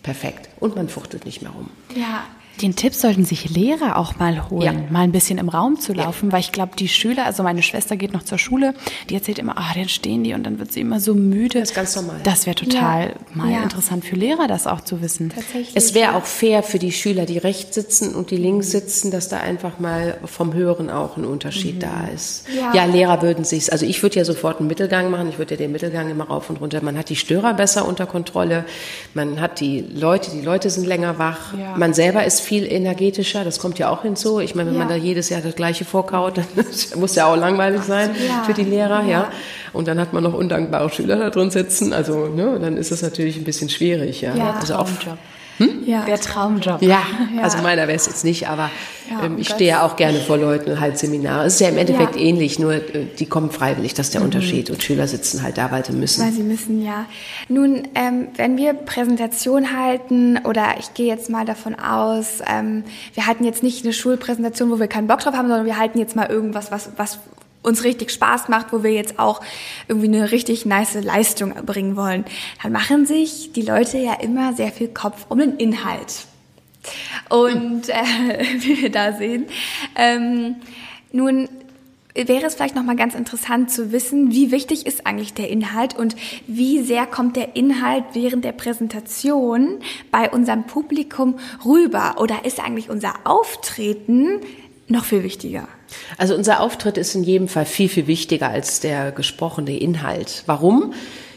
Perfekt. 0.05 0.49
Und 0.61 0.77
man 0.77 0.89
fuchtelt 0.89 1.25
nicht 1.25 1.43
mehr 1.43 1.51
rum. 1.51 1.71
Ja, 1.97 2.25
Den 2.63 2.77
Tipp 2.77 2.95
sollten 2.95 3.25
sich 3.25 3.51
Lehrer 3.51 3.97
auch 3.97 4.17
mal 4.17 4.49
holen, 4.49 4.63
ja. 4.63 4.91
mal 4.91 5.01
ein 5.01 5.13
bisschen 5.13 5.39
im 5.39 5.49
Raum 5.49 5.79
zu 5.79 5.93
laufen, 5.93 6.27
ja. 6.27 6.33
weil 6.33 6.41
ich 6.41 6.53
glaube, 6.53 6.77
die 6.79 6.89
Schüler, 6.89 7.27
also 7.27 7.43
meine 7.43 7.63
Schwester 7.63 7.97
geht 7.97 8.13
noch 8.13 8.23
zur 8.23 8.39
Schule, 8.39 8.75
die 9.11 9.15
erzählt 9.15 9.39
immer, 9.39 9.59
ah, 9.59 9.73
dann 9.75 9.89
stehen 9.89 10.23
die 10.25 10.35
und 10.35 10.45
dann 10.45 10.59
wird 10.59 10.73
sie 10.73 10.81
immer 10.81 11.01
so 11.01 11.15
müde. 11.15 11.61
Das 11.61 11.71
ist 11.71 11.75
ganz 11.75 11.97
normal. 11.97 12.21
Das 12.23 12.47
wäre 12.47 12.55
total 12.55 13.09
ja. 13.09 13.15
mal 13.35 13.63
interessant 13.63 14.05
für 14.05 14.17
Lehrer, 14.17 14.47
das 14.47 14.67
auch 14.67 14.81
zu 14.81 15.03
wissen. 15.03 15.31
Tatsächlich. 15.31 15.73
Es 15.75 15.95
wäre 15.95 16.15
auch 16.15 16.25
fair 16.25 16.63
für 16.63 16.79
die 16.79 16.93
Schüler, 16.93 17.27
die 17.27 17.39
rechts 17.39 17.75
sitzen 17.75 18.15
und 18.15 18.31
die 18.31 18.37
links 18.37 18.71
sitzen, 18.71 19.11
dass 19.11 19.29
da 19.29 19.39
einfach 19.39 19.79
mal 19.79 20.19
vom 20.25 20.55
Hören 20.55 20.91
auch 20.91 21.17
ein 21.17 21.25
Unterschied 21.25 21.77
mhm. 21.77 21.81
da 21.81 22.09
ist. 22.15 22.45
Ja. 22.55 22.85
Lehrer 22.85 23.23
würden 23.23 23.45
sich, 23.45 23.73
also 23.73 23.85
ich 23.85 24.03
würde 24.03 24.17
ja 24.17 24.25
sofort 24.25 24.61
einen 24.61 24.69
Mittelgang 24.69 25.11
machen, 25.11 25.29
ich 25.29 25.39
würde 25.39 25.55
ja 25.55 25.59
den 25.59 25.73
Mittelgang 25.73 26.11
immer 26.11 26.25
rauf 26.25 26.51
und 26.51 26.61
runter. 26.61 26.83
Man 26.83 26.97
hat 26.97 27.09
die 27.09 27.17
Störer 27.17 27.55
besser 27.55 27.87
unter 27.87 28.07
Kontrolle, 28.07 28.65
man 29.15 29.41
hat 29.41 29.61
die 29.61 29.81
Leute, 29.81 30.31
die 30.31 30.43
Leute 30.43 30.71
sind 30.71 30.87
länger 30.87 31.19
wach, 31.19 31.55
man 31.77 31.95
selber 31.95 32.25
ist 32.25 32.41
viel 32.45 32.71
energetischer, 32.71 33.45
das 33.45 33.59
kommt 33.59 33.79
ja 33.79 33.89
auch 33.91 34.03
hinzu. 34.03 34.41
Ich 34.41 34.55
meine, 34.55 34.71
wenn 34.71 34.79
ja. 34.79 34.85
man 34.85 34.89
da 34.89 34.97
jedes 34.97 35.29
Jahr 35.29 35.41
das 35.41 35.57
Gleiche 35.57 35.85
vorkaut, 35.85 36.39
dann 36.39 36.47
muss 36.97 37.15
ja 37.15 37.27
auch 37.27 37.37
langweilig 37.37 37.83
sein 37.83 38.11
ja. 38.27 38.45
für 38.45 38.55
die 38.55 38.65
Lehrer, 38.65 39.03
ja. 39.03 39.09
ja. 39.09 39.33
Und 39.73 39.89
dann 39.89 39.99
hat 39.99 40.13
man 40.13 40.23
noch 40.23 40.35
undankbare 40.35 40.91
Schüler 40.91 41.17
da 41.17 41.31
drin 41.31 41.51
sitzen, 41.51 41.93
also 41.93 42.29
ne, 42.29 42.59
dann 42.61 42.77
ist 42.77 42.91
das 42.93 43.03
natürlich 43.03 43.37
ein 43.37 43.45
bisschen 43.45 43.69
schwierig, 43.69 44.21
ja. 44.21 44.35
ja 44.35 44.57
also 44.61 44.77
auch 44.77 44.89
hm? 45.59 45.85
Ja. 45.87 46.05
Der 46.05 46.21
Traumjob. 46.21 46.83
Ja, 46.83 47.03
ja. 47.37 47.43
also 47.43 47.59
meiner 47.59 47.83
wäre 47.87 47.97
es 47.97 48.07
jetzt 48.07 48.25
nicht, 48.25 48.49
aber 48.49 48.71
ja, 49.11 49.25
ähm, 49.25 49.39
ich 49.39 49.49
stehe 49.49 49.71
ja 49.71 49.83
auch 49.87 49.97
gerne 49.97 50.19
vor 50.19 50.37
Leuten 50.37 50.73
und 50.73 50.81
halt 50.81 50.99
Seminare. 50.99 51.47
Es 51.47 51.55
ist 51.55 51.61
ja 51.61 51.69
im 51.69 51.79
Endeffekt 51.79 52.17
ähnlich, 52.17 52.59
nur 52.59 52.75
äh, 52.75 53.07
die 53.19 53.27
kommen 53.27 53.51
freiwillig, 53.51 53.95
das 53.95 54.07
ist 54.07 54.15
der 54.15 54.21
mhm. 54.21 54.27
Unterschied. 54.27 54.71
Und 54.71 54.83
Schüler 54.83 55.07
sitzen 55.07 55.43
halt 55.43 55.59
da, 55.59 55.71
weil 55.71 55.85
sie 55.85 55.93
müssen. 55.93 56.25
Weil 56.25 56.33
sie 56.33 56.43
müssen, 56.43 56.83
ja. 56.83 57.07
Nun, 57.49 57.89
ähm, 57.95 58.29
wenn 58.37 58.57
wir 58.57 58.73
Präsentation 58.73 59.77
halten, 59.77 60.39
oder 60.45 60.75
ich 60.79 60.95
gehe 60.95 61.07
jetzt 61.07 61.31
mal 61.31 61.45
davon 61.45 61.75
aus, 61.75 62.41
ähm, 62.47 62.85
wir 63.15 63.27
halten 63.27 63.45
jetzt 63.45 63.63
nicht 63.63 63.85
eine 63.85 63.93
Schulpräsentation, 63.93 64.71
wo 64.71 64.81
wir 64.81 64.89
keinen 64.89 65.07
Bock 65.07 65.21
drauf 65.21 65.35
haben, 65.35 65.49
sondern 65.49 65.67
wir 65.67 65.79
halten 65.79 65.99
jetzt 65.99 66.17
mal 66.17 66.27
irgendwas, 66.27 66.73
was, 66.73 66.91
was 66.97 67.19
uns 67.65 67.83
richtig 67.83 68.11
Spaß 68.13 68.49
macht, 68.49 68.73
wo 68.73 68.83
wir 68.83 68.93
jetzt 68.93 69.19
auch 69.19 69.41
irgendwie 69.89 70.07
eine 70.07 70.31
richtig 70.31 70.67
nice 70.67 70.95
Leistung 70.95 71.53
erbringen 71.53 71.97
wollen, 71.97 72.25
dann 72.63 72.73
machen 72.73 73.07
sich 73.07 73.53
die 73.53 73.63
Leute 73.63 73.99
ja 73.99 74.15
immer 74.15 74.53
sehr 74.53 74.71
viel 74.71 74.89
Kopf 74.89 75.27
um 75.29 75.39
den 75.39 75.57
Inhalt. 75.57 76.27
Und 77.31 77.89
äh, 77.89 77.95
wie 78.59 78.83
wir 78.83 78.91
da 78.91 79.13
sehen, 79.13 79.47
ähm, 79.97 80.57
nun 81.13 81.49
wäre 82.15 82.47
es 82.47 82.55
vielleicht 82.55 82.77
noch 82.77 82.85
mal 82.85 82.97
ganz 82.97 83.15
interessant 83.15 83.71
zu 83.71 83.91
wissen, 83.91 84.31
wie 84.31 84.53
wichtig 84.53 84.87
ist 84.87 85.07
eigentlich 85.07 85.35
der 85.35 85.51
Inhalt 85.51 85.97
und 85.97 86.15
wie 86.47 86.83
sehr 86.83 87.07
kommt 87.07 87.37
der 87.37 87.57
Inhalt 87.57 88.05
während 88.13 88.45
der 88.45 88.53
Präsentation 88.53 89.81
bei 90.13 90.31
unserem 90.31 90.65
Publikum 90.65 91.39
rüber 91.65 92.17
oder 92.19 92.45
ist 92.45 92.61
eigentlich 92.61 92.89
unser 92.89 93.15
Auftreten 93.25 94.41
noch 94.87 95.05
viel 95.05 95.25
wichtiger? 95.25 95.67
Also 96.19 96.35
unser 96.35 96.61
Auftritt 96.61 96.99
ist 96.99 97.15
in 97.15 97.25
jedem 97.25 97.49
Fall 97.49 97.67
viel, 97.67 97.89
viel 97.89 98.07
wichtiger 98.07 98.49
als 98.49 98.81
der 98.81 99.13
gesprochene 99.13 99.79
Inhalt. 99.79 100.43
Warum? 100.47 100.95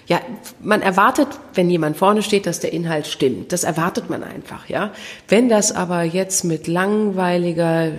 Ja, 0.08 0.22
man 0.62 0.82
erwartet, 0.82 1.28
wenn 1.54 1.70
jemand 1.70 1.98
vorne 1.98 2.22
steht, 2.22 2.46
dass 2.46 2.62
der 2.62 2.72
Inhalt 2.72 3.08
stimmt. 3.08 3.52
Das 3.52 3.66
erwartet 3.66 4.10
man 4.10 4.24
einfach, 4.24 4.70
ja. 4.70 4.92
Wenn 5.28 5.50
das 5.50 5.74
aber 5.74 6.04
jetzt 6.04 6.46
mit 6.46 6.68
langweiliger 6.68 7.92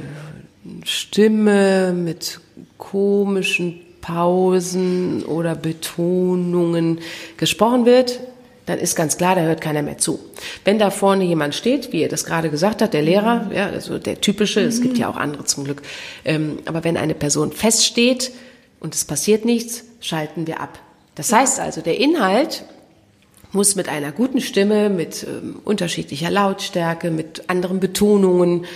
Stimme, 0.84 1.92
mit 1.92 2.40
komischen 2.78 3.80
Pausen 4.00 5.22
oder 5.24 5.54
Betonungen 5.54 7.00
gesprochen 7.36 7.84
wird, 7.84 8.20
dann 8.68 8.78
ist 8.78 8.96
ganz 8.96 9.16
klar, 9.16 9.34
da 9.34 9.42
hört 9.42 9.60
keiner 9.60 9.82
mehr 9.82 9.98
zu. 9.98 10.18
Wenn 10.64 10.78
da 10.78 10.90
vorne 10.90 11.24
jemand 11.24 11.54
steht, 11.54 11.92
wie 11.92 12.02
er 12.02 12.08
das 12.08 12.24
gerade 12.24 12.50
gesagt 12.50 12.82
hat, 12.82 12.92
der 12.92 13.02
Lehrer, 13.02 13.50
ja, 13.54 13.66
also 13.66 13.98
der 13.98 14.20
typische, 14.20 14.60
mhm. 14.60 14.68
es 14.68 14.80
gibt 14.82 14.98
ja 14.98 15.08
auch 15.08 15.16
andere 15.16 15.44
zum 15.44 15.64
Glück, 15.64 15.82
ähm, 16.24 16.58
aber 16.66 16.84
wenn 16.84 16.96
eine 16.96 17.14
Person 17.14 17.52
feststeht 17.52 18.30
und 18.80 18.94
es 18.94 19.04
passiert 19.04 19.44
nichts, 19.44 19.84
schalten 20.00 20.46
wir 20.46 20.60
ab. 20.60 20.78
Das 21.14 21.32
heißt 21.32 21.60
also, 21.60 21.80
der 21.80 21.98
Inhalt 21.98 22.64
muss 23.52 23.74
mit 23.74 23.88
einer 23.88 24.12
guten 24.12 24.42
Stimme, 24.42 24.90
mit 24.90 25.26
ähm, 25.26 25.60
unterschiedlicher 25.64 26.30
Lautstärke, 26.30 27.10
mit 27.10 27.48
anderen 27.48 27.80
Betonungen, 27.80 28.66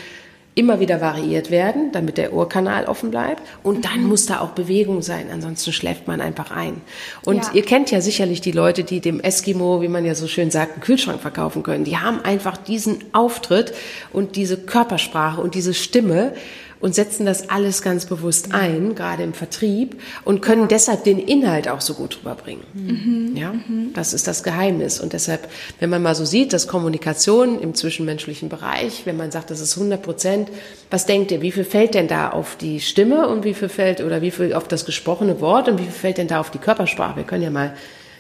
immer 0.54 0.80
wieder 0.80 1.00
variiert 1.00 1.50
werden, 1.50 1.92
damit 1.92 2.18
der 2.18 2.32
Ohrkanal 2.32 2.84
offen 2.84 3.10
bleibt. 3.10 3.42
Und 3.62 3.84
dann 3.84 4.02
mhm. 4.02 4.08
muss 4.08 4.26
da 4.26 4.40
auch 4.40 4.50
Bewegung 4.50 5.00
sein, 5.00 5.26
ansonsten 5.32 5.72
schläft 5.72 6.06
man 6.06 6.20
einfach 6.20 6.50
ein. 6.50 6.82
Und 7.24 7.44
ja. 7.44 7.50
ihr 7.54 7.62
kennt 7.62 7.90
ja 7.90 8.00
sicherlich 8.00 8.40
die 8.40 8.52
Leute, 8.52 8.84
die 8.84 9.00
dem 9.00 9.20
Eskimo, 9.20 9.80
wie 9.80 9.88
man 9.88 10.04
ja 10.04 10.14
so 10.14 10.26
schön 10.26 10.50
sagt, 10.50 10.72
einen 10.72 10.82
Kühlschrank 10.82 11.20
verkaufen 11.20 11.62
können. 11.62 11.84
Die 11.84 11.96
haben 11.96 12.20
einfach 12.22 12.56
diesen 12.56 12.98
Auftritt 13.12 13.72
und 14.12 14.36
diese 14.36 14.58
Körpersprache 14.58 15.40
und 15.40 15.54
diese 15.54 15.72
Stimme 15.72 16.34
und 16.83 16.95
setzen 16.97 17.25
das 17.25 17.49
alles 17.49 17.81
ganz 17.81 18.07
bewusst 18.07 18.53
ein, 18.53 18.95
gerade 18.95 19.23
im 19.23 19.33
Vertrieb, 19.33 20.01
und 20.25 20.42
können 20.42 20.66
deshalb 20.68 21.05
den 21.05 21.18
Inhalt 21.18 21.68
auch 21.68 21.81
so 21.81 21.95
gut 21.95 22.18
rüberbringen. 22.18 22.64
Mhm. 22.75 23.37
Ja, 23.37 23.53
mhm. 23.53 23.92
das 23.95 24.12
ist 24.12 24.27
das 24.27 24.42
Geheimnis. 24.42 25.01
Und 25.01 25.12
deshalb, 25.12 25.49
wenn 25.79 25.88
man 25.88 26.03
mal 26.03 26.16
so 26.16 26.25
sieht, 26.25 26.53
dass 26.53 26.66
Kommunikation 26.66 27.61
im 27.61 27.75
zwischenmenschlichen 27.75 28.49
Bereich, 28.49 29.07
wenn 29.07 29.16
man 29.16 29.31
sagt, 29.31 29.51
das 29.51 29.61
ist 29.61 29.77
100 29.77 30.03
Prozent, 30.03 30.51
was 30.90 31.07
denkt 31.07 31.31
ihr, 31.31 31.40
wie 31.40 31.53
viel 31.53 31.64
fällt 31.64 31.95
denn 31.95 32.09
da 32.09 32.31
auf 32.31 32.57
die 32.57 32.81
Stimme 32.81 33.29
und 33.29 33.45
wie 33.45 33.55
viel 33.55 33.68
fällt, 33.68 34.01
oder 34.01 34.21
wie 34.21 34.33
viel 34.33 34.53
auf 34.53 34.66
das 34.66 34.85
gesprochene 34.85 35.40
Wort 35.40 35.68
und 35.68 35.79
wie 35.79 35.85
viel 35.85 35.92
fällt 35.92 36.18
denn 36.18 36.29
da 36.29 36.40
auf 36.40 36.51
die 36.51 36.59
Körpersprache? 36.59 37.16
Wir 37.16 37.25
können 37.25 37.45
ja 37.45 37.51
mal 37.51 37.77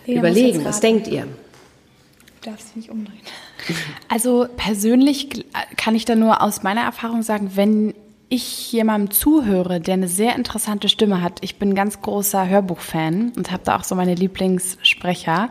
ja, 0.06 0.14
überlegen, 0.14 0.64
was 0.64 0.78
denkt 0.78 1.08
ihr? 1.08 1.26
Du 2.42 2.50
darfst 2.50 2.76
nicht 2.76 2.90
umdrehen. 2.90 3.18
Also 4.08 4.46
persönlich 4.56 5.44
kann 5.76 5.94
ich 5.94 6.04
da 6.04 6.14
nur 6.16 6.42
aus 6.42 6.62
meiner 6.62 6.82
Erfahrung 6.82 7.22
sagen, 7.22 7.52
wenn 7.54 7.94
ich 8.32 8.72
jemandem 8.72 9.10
zuhöre, 9.10 9.78
der 9.78 9.94
eine 9.94 10.08
sehr 10.08 10.34
interessante 10.36 10.88
Stimme 10.88 11.20
hat, 11.20 11.38
ich 11.42 11.58
bin 11.58 11.74
ganz 11.74 12.00
großer 12.00 12.48
Hörbuchfan 12.48 13.32
und 13.36 13.50
habe 13.50 13.62
da 13.64 13.76
auch 13.76 13.84
so 13.84 13.94
meine 13.94 14.14
Lieblingssprecher, 14.14 15.50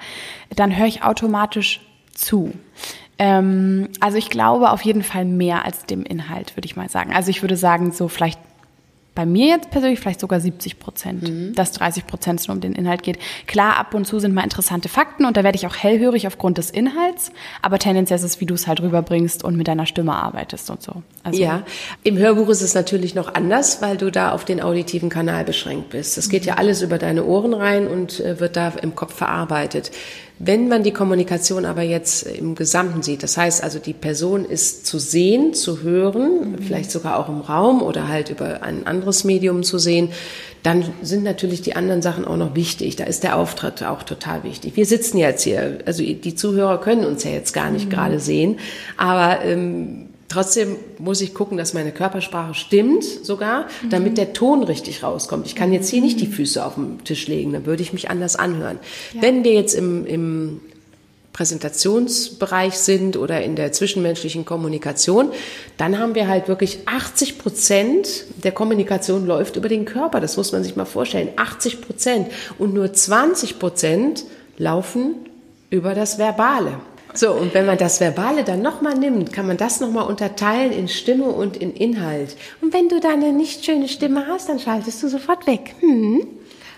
dann 0.56 0.76
höre 0.76 0.88
ich 0.88 1.04
automatisch 1.04 1.82
zu. 2.16 2.54
Ähm, 3.20 3.90
also 4.00 4.18
ich 4.18 4.32
glaube 4.32 4.72
auf 4.72 4.82
jeden 4.82 5.04
Fall 5.04 5.26
mehr 5.26 5.64
als 5.64 5.86
dem 5.86 6.02
Inhalt, 6.04 6.58
würde 6.58 6.66
ich 6.66 6.76
mal 6.76 6.90
sagen. 6.90 7.14
Also 7.14 7.30
ich 7.30 7.44
würde 7.44 7.56
sagen, 7.56 7.92
so 7.92 8.08
vielleicht 8.08 8.40
bei 9.22 9.28
mir 9.28 9.50
jetzt 9.50 9.70
persönlich 9.70 10.00
vielleicht 10.00 10.20
sogar 10.20 10.40
70 10.40 10.80
Prozent, 10.80 11.22
mhm. 11.22 11.54
dass 11.54 11.72
30 11.74 12.08
Prozent 12.08 12.48
nur 12.48 12.56
um 12.56 12.62
den 12.62 12.74
Inhalt 12.74 13.04
geht. 13.04 13.20
Klar, 13.46 13.78
ab 13.78 13.94
und 13.94 14.06
zu 14.06 14.18
sind 14.18 14.34
mal 14.34 14.44
interessante 14.44 14.90
Fakten 14.90 15.26
und 15.26 15.38
da 15.38 15.44
werde 15.44 15.56
ich 15.58 15.68
auch 15.68 15.76
hellhörig 15.76 16.26
aufgrund 16.26 16.58
des 16.58 16.72
Inhalts, 16.72 17.32
aber 17.62 17.78
tendenziell 17.78 18.18
ist 18.18 18.26
es, 18.26 18.42
wie 18.42 18.48
du 18.48 18.56
es 18.56 18.66
halt 18.66 18.82
rüberbringst 18.82 19.44
und 19.44 19.58
mit 19.58 19.68
deiner 19.68 19.86
Stimme 19.86 20.16
arbeitest 20.16 20.72
und 20.72 20.82
so. 20.82 21.04
Also 21.22 21.40
ja, 21.40 21.62
im 22.02 22.18
Hörbuch 22.18 22.50
ist 22.50 22.64
es 22.64 22.74
natürlich 22.74 23.14
noch 23.14 23.36
anders, 23.36 23.84
weil 23.84 23.96
du 23.96 24.12
da 24.12 24.32
auf 24.32 24.44
den 24.44 24.60
auditiven 24.60 25.10
Kanal 25.10 25.44
beschränkt 25.44 25.92
bist. 25.92 26.18
Das 26.18 26.28
geht 26.28 26.42
mhm. 26.42 26.48
ja 26.48 26.56
alles 26.56 26.82
über 26.82 26.98
deine 26.98 27.24
Ohren 27.24 27.54
rein 27.54 27.88
und 27.88 28.22
äh, 28.22 28.40
wird 28.40 28.56
da 28.56 28.70
im 28.82 28.96
Kopf 28.96 29.14
verarbeitet. 29.14 29.92
Wenn 30.44 30.68
man 30.68 30.82
die 30.82 30.92
Kommunikation 30.92 31.66
aber 31.66 31.84
jetzt 31.84 32.24
im 32.24 32.56
Gesamten 32.56 33.04
sieht, 33.04 33.22
das 33.22 33.38
heißt 33.38 33.64
also, 33.64 33.78
die 33.78 33.94
Person 33.94 34.44
ist 34.44 34.88
zu 34.88 34.98
sehen, 34.98 35.54
zu 35.54 35.84
hören, 35.84 36.54
mhm. 36.54 36.58
vielleicht 36.60 36.90
sogar 36.90 37.20
auch 37.20 37.30
im 37.30 37.42
Raum 37.42 37.84
oder 37.84 38.08
halt 38.08 38.30
über 38.30 38.64
ein 38.64 38.88
anderes 38.88 39.24
Medium 39.24 39.62
zu 39.62 39.78
sehen, 39.78 40.10
dann 40.64 40.86
sind 41.02 41.24
natürlich 41.24 41.62
die 41.62 41.76
anderen 41.76 42.02
Sachen 42.02 42.26
auch 42.26 42.38
noch 42.38 42.56
wichtig. 42.56 42.96
Da 42.96 43.04
ist 43.04 43.24
der 43.24 43.38
Auftritt 43.38 43.84
auch 43.84 44.04
total 44.04 44.44
wichtig. 44.44 44.76
Wir 44.76 44.86
sitzen 44.86 45.18
jetzt 45.18 45.44
hier, 45.44 45.80
also 45.86 46.04
die 46.04 46.36
Zuhörer 46.36 46.80
können 46.80 47.06
uns 47.06 47.24
ja 47.24 47.32
jetzt 47.32 47.54
gar 47.54 47.70
nicht 47.70 47.86
mhm. 47.86 47.92
gerade 47.92 48.20
sehen, 48.20 48.58
aber 48.98 49.44
ähm, 49.46 50.11
Trotzdem 50.32 50.78
muss 50.98 51.20
ich 51.20 51.34
gucken, 51.34 51.58
dass 51.58 51.74
meine 51.74 51.92
Körpersprache 51.92 52.54
stimmt 52.54 53.04
sogar, 53.04 53.68
damit 53.90 54.14
mhm. 54.14 54.16
der 54.16 54.32
Ton 54.32 54.64
richtig 54.64 55.04
rauskommt. 55.04 55.46
Ich 55.46 55.56
kann 55.56 55.74
jetzt 55.74 55.90
hier 55.90 56.00
nicht 56.00 56.22
die 56.22 56.28
mhm. 56.28 56.32
Füße 56.32 56.66
auf 56.66 56.76
den 56.76 57.04
Tisch 57.04 57.28
legen, 57.28 57.52
dann 57.52 57.66
würde 57.66 57.84
ich 57.84 57.92
mich 57.92 58.10
anders 58.10 58.38
anhören. 58.38 58.80
Ja. 59.14 59.24
Wenn 59.24 59.44
wir 59.44 59.52
jetzt 59.52 59.74
im, 59.74 60.06
im 60.06 60.62
Präsentationsbereich 61.34 62.78
sind 62.78 63.18
oder 63.18 63.44
in 63.44 63.58
der 63.58 63.74
zwischenmenschlichen 63.74 64.46
Kommunikation, 64.46 65.32
dann 65.76 66.00
haben 66.00 66.16
wir 66.16 66.30
halt 66.30 66.48
wirklich 66.48 66.80
80 66.86 67.38
Prozent 67.38 68.24
der 68.42 68.54
Kommunikation 68.54 69.28
läuft 69.28 69.58
über 69.58 69.68
den 69.68 69.84
Körper. 69.84 70.22
Das 70.22 70.38
muss 70.38 70.54
man 70.54 70.64
sich 70.64 70.78
mal 70.78 70.86
vorstellen. 70.86 71.28
80 71.36 71.82
Prozent. 71.82 72.28
Und 72.58 72.74
nur 72.74 72.94
20 72.94 73.60
Prozent 73.60 74.24
laufen 74.58 75.16
über 75.70 75.94
das 75.94 76.18
Verbale. 76.18 76.80
So, 77.14 77.32
und 77.32 77.54
wenn 77.54 77.66
man 77.66 77.78
das 77.78 78.00
Verbale 78.00 78.44
dann 78.44 78.62
nochmal 78.62 78.96
nimmt, 78.96 79.34
kann 79.34 79.48
man 79.48 79.58
das 79.58 79.80
nochmal 79.80 80.08
unterteilen 80.08 80.72
in 80.72 80.88
Stimme 80.88 81.26
und 81.26 81.58
in 81.58 81.74
Inhalt. 81.74 82.38
Und 82.62 82.74
wenn 82.74 82.90
du 82.90 83.00
da 83.00 83.10
eine 83.10 83.34
nicht 83.34 83.66
schöne 83.66 83.88
Stimme 83.88 84.28
hast, 84.28 84.50
dann 84.50 84.60
schaltest 84.60 85.04
du 85.04 85.10
sofort 85.10 85.48
weg. 85.48 85.76
Hm? 85.82 86.26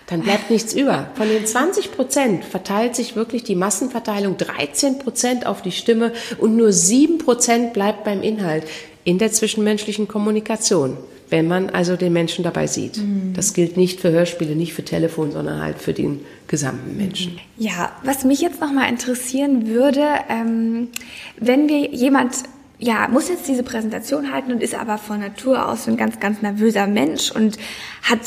Dann 0.06 0.20
bleibt 0.20 0.50
nichts 0.50 0.74
über. 0.74 1.08
Von 1.14 1.28
den 1.28 1.46
20 1.46 1.92
Prozent 1.92 2.44
verteilt 2.44 2.94
sich 2.94 3.16
wirklich 3.16 3.42
die 3.42 3.54
Massenverteilung 3.54 4.36
13 4.36 4.98
Prozent 4.98 5.46
auf 5.46 5.62
die 5.62 5.72
Stimme 5.72 6.12
und 6.38 6.56
nur 6.56 6.72
7 6.72 7.18
Prozent 7.18 7.72
bleibt 7.72 8.04
beim 8.04 8.22
Inhalt 8.22 8.64
in 9.04 9.18
der 9.18 9.32
zwischenmenschlichen 9.32 10.08
Kommunikation 10.08 10.98
wenn 11.30 11.48
man 11.48 11.70
also 11.70 11.96
den 11.96 12.12
Menschen 12.12 12.44
dabei 12.44 12.66
sieht. 12.66 12.98
Mhm. 12.98 13.32
Das 13.34 13.54
gilt 13.54 13.76
nicht 13.76 14.00
für 14.00 14.10
Hörspiele, 14.10 14.54
nicht 14.54 14.74
für 14.74 14.84
Telefon, 14.84 15.32
sondern 15.32 15.60
halt 15.60 15.78
für 15.78 15.92
den 15.92 16.20
gesamten 16.46 16.96
Menschen. 16.96 17.38
Ja, 17.56 17.92
was 18.02 18.24
mich 18.24 18.40
jetzt 18.40 18.60
nochmal 18.60 18.88
interessieren 18.90 19.66
würde, 19.66 20.04
ähm, 20.28 20.88
wenn 21.38 21.68
wir 21.68 21.90
jemand 21.90 22.34
ja, 22.78 23.08
muss 23.08 23.28
jetzt 23.28 23.48
diese 23.48 23.62
Präsentation 23.62 24.32
halten 24.32 24.52
und 24.52 24.62
ist 24.62 24.74
aber 24.74 24.98
von 24.98 25.20
Natur 25.20 25.68
aus 25.68 25.86
ein 25.88 25.96
ganz, 25.96 26.20
ganz 26.20 26.42
nervöser 26.42 26.86
Mensch 26.86 27.30
und 27.30 27.56
hat 28.02 28.20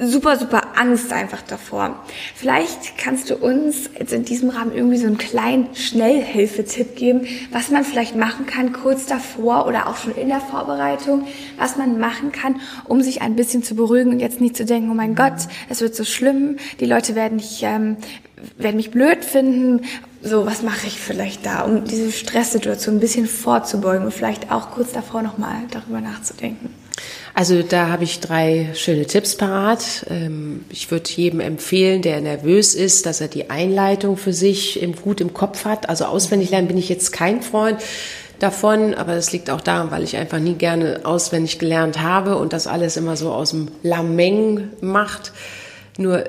super, 0.00 0.36
super 0.36 0.76
Angst 0.76 1.12
einfach 1.12 1.42
davor. 1.42 2.04
Vielleicht 2.34 2.98
kannst 2.98 3.30
du 3.30 3.36
uns 3.36 3.90
jetzt 3.98 4.12
in 4.12 4.24
diesem 4.24 4.50
Rahmen 4.50 4.74
irgendwie 4.74 4.96
so 4.96 5.06
einen 5.06 5.18
kleinen 5.18 5.74
Schnellhilfetipp 5.74 6.96
geben, 6.96 7.26
was 7.52 7.70
man 7.70 7.84
vielleicht 7.84 8.16
machen 8.16 8.46
kann 8.46 8.72
kurz 8.72 9.06
davor 9.06 9.66
oder 9.66 9.88
auch 9.88 9.96
schon 9.96 10.14
in 10.16 10.28
der 10.28 10.40
Vorbereitung, 10.40 11.26
was 11.58 11.76
man 11.76 11.98
machen 11.98 12.32
kann, 12.32 12.60
um 12.86 13.02
sich 13.02 13.22
ein 13.22 13.36
bisschen 13.36 13.62
zu 13.62 13.74
beruhigen 13.76 14.10
und 14.10 14.20
jetzt 14.20 14.40
nicht 14.40 14.56
zu 14.56 14.64
denken, 14.64 14.90
oh 14.90 14.94
mein 14.94 15.14
Gott, 15.14 15.34
es 15.68 15.80
wird 15.80 15.94
so 15.94 16.04
schlimm, 16.04 16.56
die 16.80 16.86
Leute 16.86 17.14
werden 17.14 17.36
nicht, 17.36 17.62
ähm, 17.62 17.96
werden 18.58 18.76
mich 18.76 18.90
blöd 18.90 19.24
finden. 19.24 19.82
So, 20.22 20.46
was 20.46 20.62
mache 20.62 20.86
ich 20.86 20.98
vielleicht 20.98 21.44
da, 21.44 21.62
um 21.62 21.84
diese 21.84 22.10
Stresssituation 22.10 22.96
ein 22.96 23.00
bisschen 23.00 23.26
vorzubeugen 23.26 24.06
und 24.06 24.12
vielleicht 24.12 24.50
auch 24.50 24.70
kurz 24.70 24.92
davor 24.92 25.22
nochmal 25.22 25.56
darüber 25.70 26.00
nachzudenken? 26.00 26.70
Also 27.36 27.62
da 27.62 27.88
habe 27.88 28.04
ich 28.04 28.20
drei 28.20 28.70
schöne 28.74 29.06
Tipps 29.06 29.36
parat. 29.36 30.06
Ähm, 30.08 30.64
ich 30.70 30.90
würde 30.92 31.10
jedem 31.10 31.40
empfehlen, 31.40 32.00
der 32.00 32.20
nervös 32.20 32.74
ist, 32.74 33.06
dass 33.06 33.20
er 33.20 33.26
die 33.26 33.50
Einleitung 33.50 34.16
für 34.16 34.32
sich 34.32 34.86
gut 35.02 35.20
im 35.20 35.34
Kopf 35.34 35.64
hat. 35.64 35.88
Also 35.88 36.04
auswendig 36.04 36.50
lernen 36.50 36.68
bin 36.68 36.78
ich 36.78 36.88
jetzt 36.88 37.12
kein 37.12 37.42
Freund 37.42 37.80
davon, 38.38 38.94
aber 38.94 39.14
das 39.14 39.32
liegt 39.32 39.50
auch 39.50 39.60
daran, 39.60 39.90
weil 39.90 40.04
ich 40.04 40.16
einfach 40.16 40.38
nie 40.38 40.54
gerne 40.54 41.00
auswendig 41.02 41.58
gelernt 41.58 42.00
habe 42.00 42.36
und 42.36 42.52
das 42.52 42.68
alles 42.68 42.96
immer 42.96 43.16
so 43.16 43.32
aus 43.32 43.50
dem 43.50 43.68
Lameng 43.82 44.70
macht. 44.80 45.32
Nur 45.98 46.24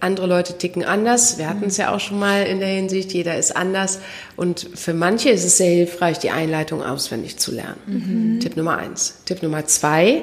andere 0.00 0.26
Leute 0.26 0.58
ticken 0.58 0.84
anders. 0.84 1.38
Wir 1.38 1.48
hatten 1.48 1.66
es 1.66 1.76
ja 1.76 1.94
auch 1.94 2.00
schon 2.00 2.18
mal 2.18 2.44
in 2.44 2.60
der 2.60 2.68
Hinsicht, 2.68 3.12
jeder 3.12 3.36
ist 3.36 3.56
anders. 3.56 4.00
Und 4.36 4.68
für 4.74 4.92
manche 4.94 5.30
ist 5.30 5.44
es 5.44 5.56
sehr 5.56 5.70
hilfreich, 5.70 6.18
die 6.18 6.30
Einleitung 6.30 6.82
auswendig 6.82 7.38
zu 7.38 7.52
lernen. 7.52 7.78
Mhm. 7.86 8.40
Tipp 8.40 8.56
Nummer 8.56 8.76
eins. 8.76 9.14
Tipp 9.24 9.42
Nummer 9.42 9.66
zwei, 9.66 10.22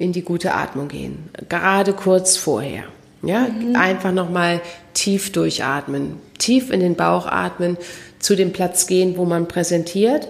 in 0.00 0.12
die 0.12 0.22
gute 0.22 0.54
Atmung 0.54 0.88
gehen. 0.88 1.28
Gerade 1.50 1.92
kurz 1.92 2.36
vorher. 2.38 2.84
Ja, 3.22 3.40
mhm. 3.40 3.76
einfach 3.76 4.12
nochmal 4.12 4.62
tief 4.94 5.30
durchatmen. 5.30 6.16
Tief 6.38 6.70
in 6.70 6.80
den 6.80 6.94
Bauch 6.96 7.26
atmen, 7.26 7.76
zu 8.18 8.34
dem 8.34 8.52
Platz 8.52 8.86
gehen, 8.86 9.18
wo 9.18 9.26
man 9.26 9.46
präsentiert 9.46 10.26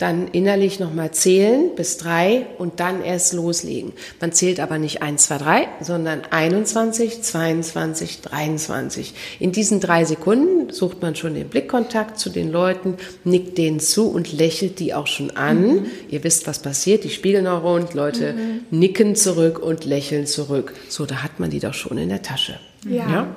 dann 0.00 0.28
innerlich 0.28 0.80
nochmal 0.80 1.10
zählen 1.10 1.74
bis 1.76 1.98
drei 1.98 2.46
und 2.56 2.80
dann 2.80 3.02
erst 3.04 3.34
loslegen. 3.34 3.92
Man 4.18 4.32
zählt 4.32 4.58
aber 4.58 4.78
nicht 4.78 5.02
eins, 5.02 5.24
zwei, 5.24 5.36
drei, 5.36 5.68
sondern 5.82 6.22
21, 6.30 7.20
22, 7.22 8.22
23. 8.22 9.14
In 9.40 9.52
diesen 9.52 9.78
drei 9.78 10.06
Sekunden 10.06 10.72
sucht 10.72 11.02
man 11.02 11.16
schon 11.16 11.34
den 11.34 11.48
Blickkontakt 11.48 12.18
zu 12.18 12.30
den 12.30 12.50
Leuten, 12.50 12.96
nickt 13.24 13.58
denen 13.58 13.78
zu 13.78 14.08
und 14.08 14.32
lächelt 14.32 14.78
die 14.78 14.94
auch 14.94 15.06
schon 15.06 15.32
an. 15.32 15.62
Mhm. 15.62 15.86
Ihr 16.08 16.24
wisst, 16.24 16.46
was 16.46 16.60
passiert. 16.60 17.04
Die 17.04 17.10
Spiegelneuronen, 17.10 17.88
Leute 17.92 18.32
mhm. 18.32 18.78
nicken 18.78 19.16
zurück 19.16 19.58
und 19.58 19.84
lächeln 19.84 20.26
zurück. 20.26 20.72
So, 20.88 21.04
da 21.04 21.22
hat 21.22 21.40
man 21.40 21.50
die 21.50 21.60
doch 21.60 21.74
schon 21.74 21.98
in 21.98 22.08
der 22.08 22.22
Tasche. 22.22 22.58
ja? 22.88 23.10
ja? 23.10 23.36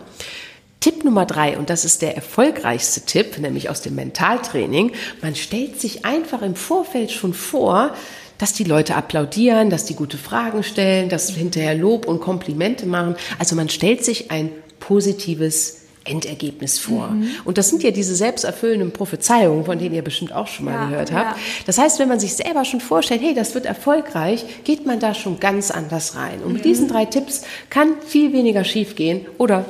Tipp 0.84 1.06
Nummer 1.06 1.26
drei, 1.26 1.58
und 1.58 1.70
das 1.70 1.86
ist 1.86 2.02
der 2.02 2.18
erfolgreichste 2.18 3.00
Tipp, 3.00 3.38
nämlich 3.38 3.70
aus 3.70 3.82
dem 3.82 3.96
Mentaltraining, 3.96 4.92
man 5.22 5.34
stellt 5.34 5.80
sich 5.80 6.04
einfach 6.04 6.42
im 6.42 6.56
Vorfeld 6.56 7.10
schon 7.10 7.34
vor, 7.34 7.96
dass 8.38 8.52
die 8.52 8.66
Leute 8.66 8.96
applaudieren, 8.96 9.70
dass 9.70 9.86
die 9.86 9.96
gute 9.96 10.18
Fragen 10.18 10.62
stellen, 10.62 11.08
dass 11.08 11.30
hinterher 11.30 11.74
Lob 11.74 12.06
und 12.06 12.20
Komplimente 12.20 12.86
machen. 12.86 13.16
Also 13.40 13.56
man 13.56 13.70
stellt 13.70 14.04
sich 14.04 14.30
ein 14.30 14.50
positives 14.82 15.84
Endergebnis 16.04 16.80
vor. 16.80 17.12
Mhm. 17.12 17.30
Und 17.46 17.58
das 17.58 17.70
sind 17.70 17.82
ja 17.82 17.92
diese 17.92 18.14
selbsterfüllenden 18.14 18.92
Prophezeiungen, 18.92 19.64
von 19.64 19.80
denen 19.80 19.96
ihr 19.96 20.02
bestimmt 20.02 20.34
auch 20.34 20.48
schon 20.48 20.66
mal 20.66 20.74
ja, 20.74 20.90
gehört 20.90 21.14
habt. 21.14 21.38
Ja. 21.38 21.44
Das 21.66 21.78
heißt, 21.78 21.98
wenn 22.00 22.10
man 22.10 22.20
sich 22.20 22.34
selber 22.34 22.66
schon 22.66 22.82
vorstellt, 22.82 23.22
hey, 23.22 23.34
das 23.34 23.56
wird 23.56 23.66
erfolgreich, 23.66 24.44
geht 24.66 24.86
man 24.86 25.00
da 25.00 25.14
schon 25.14 25.40
ganz 25.40 25.72
anders 25.72 26.18
rein. 26.18 26.42
Und 26.44 26.52
mit 26.52 26.66
mhm. 26.66 26.68
diesen 26.68 26.88
drei 26.90 27.06
Tipps 27.06 27.44
kann 27.70 27.94
viel 28.06 28.34
weniger 28.34 28.66
schiefgehen 28.66 29.28
oder 29.38 29.64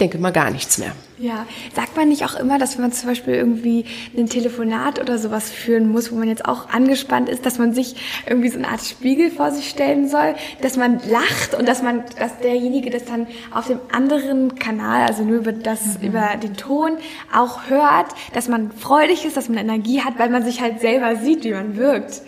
denke 0.00 0.18
mal 0.18 0.32
gar 0.32 0.50
nichts 0.50 0.78
mehr. 0.78 0.92
Ja, 1.18 1.46
sagt 1.74 1.96
man 1.96 2.08
nicht 2.08 2.24
auch 2.24 2.34
immer, 2.34 2.58
dass 2.58 2.76
wenn 2.76 2.82
man 2.82 2.92
zum 2.92 3.10
Beispiel 3.10 3.34
irgendwie 3.34 3.84
ein 4.16 4.26
Telefonat 4.26 4.98
oder 4.98 5.18
sowas 5.18 5.50
führen 5.50 5.90
muss, 5.92 6.10
wo 6.10 6.16
man 6.16 6.28
jetzt 6.28 6.46
auch 6.46 6.70
angespannt 6.70 7.28
ist, 7.28 7.44
dass 7.44 7.58
man 7.58 7.74
sich 7.74 7.96
irgendwie 8.26 8.48
so 8.48 8.56
eine 8.56 8.68
Art 8.68 8.80
Spiegel 8.80 9.30
vor 9.30 9.50
sich 9.52 9.68
stellen 9.68 10.08
soll, 10.08 10.34
dass 10.62 10.78
man 10.78 10.98
lacht 11.10 11.54
und 11.58 11.68
dass 11.68 11.82
man, 11.82 12.04
dass 12.18 12.38
derjenige 12.38 12.88
das 12.88 13.04
dann 13.04 13.26
auf 13.50 13.66
dem 13.66 13.80
anderen 13.92 14.54
Kanal, 14.54 15.06
also 15.06 15.22
nur 15.22 15.36
über 15.36 15.52
das, 15.52 15.98
mhm. 15.98 16.08
über 16.08 16.36
den 16.42 16.56
Ton 16.56 16.92
auch 17.36 17.68
hört, 17.68 18.06
dass 18.32 18.48
man 18.48 18.72
freudig 18.72 19.26
ist, 19.26 19.36
dass 19.36 19.50
man 19.50 19.58
Energie 19.58 20.00
hat, 20.00 20.18
weil 20.18 20.30
man 20.30 20.42
sich 20.42 20.62
halt 20.62 20.80
selber 20.80 21.16
sieht, 21.16 21.44
wie 21.44 21.52
man 21.52 21.76
wirkt. 21.76 22.22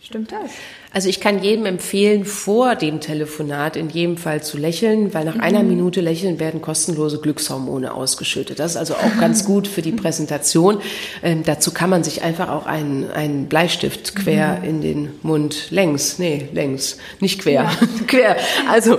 Stimmt 0.00 0.30
das? 0.30 0.52
Also 0.96 1.10
ich 1.10 1.20
kann 1.20 1.42
jedem 1.42 1.66
empfehlen, 1.66 2.24
vor 2.24 2.74
dem 2.74 3.00
Telefonat 3.00 3.76
in 3.76 3.90
jedem 3.90 4.16
Fall 4.16 4.42
zu 4.42 4.56
lächeln, 4.56 5.12
weil 5.12 5.26
nach 5.26 5.34
mhm. 5.34 5.42
einer 5.42 5.62
Minute 5.62 6.00
Lächeln 6.00 6.40
werden 6.40 6.62
kostenlose 6.62 7.18
Glückshormone 7.20 7.92
ausgeschüttet. 7.92 8.58
Das 8.58 8.70
ist 8.70 8.76
also 8.78 8.94
auch 8.94 9.20
ganz 9.20 9.44
gut 9.44 9.68
für 9.68 9.82
die 9.82 9.92
Präsentation. 9.92 10.78
Ähm, 11.22 11.42
dazu 11.44 11.70
kann 11.70 11.90
man 11.90 12.02
sich 12.02 12.22
einfach 12.22 12.48
auch 12.48 12.64
einen, 12.64 13.10
einen 13.10 13.46
Bleistift 13.46 14.16
quer 14.16 14.60
mhm. 14.60 14.64
in 14.64 14.80
den 14.80 15.10
Mund 15.20 15.70
längs, 15.70 16.18
nee, 16.18 16.48
längs, 16.54 16.96
nicht 17.20 17.42
quer, 17.42 17.64
ja. 17.64 17.70
quer. 18.06 18.36
Also 18.66 18.96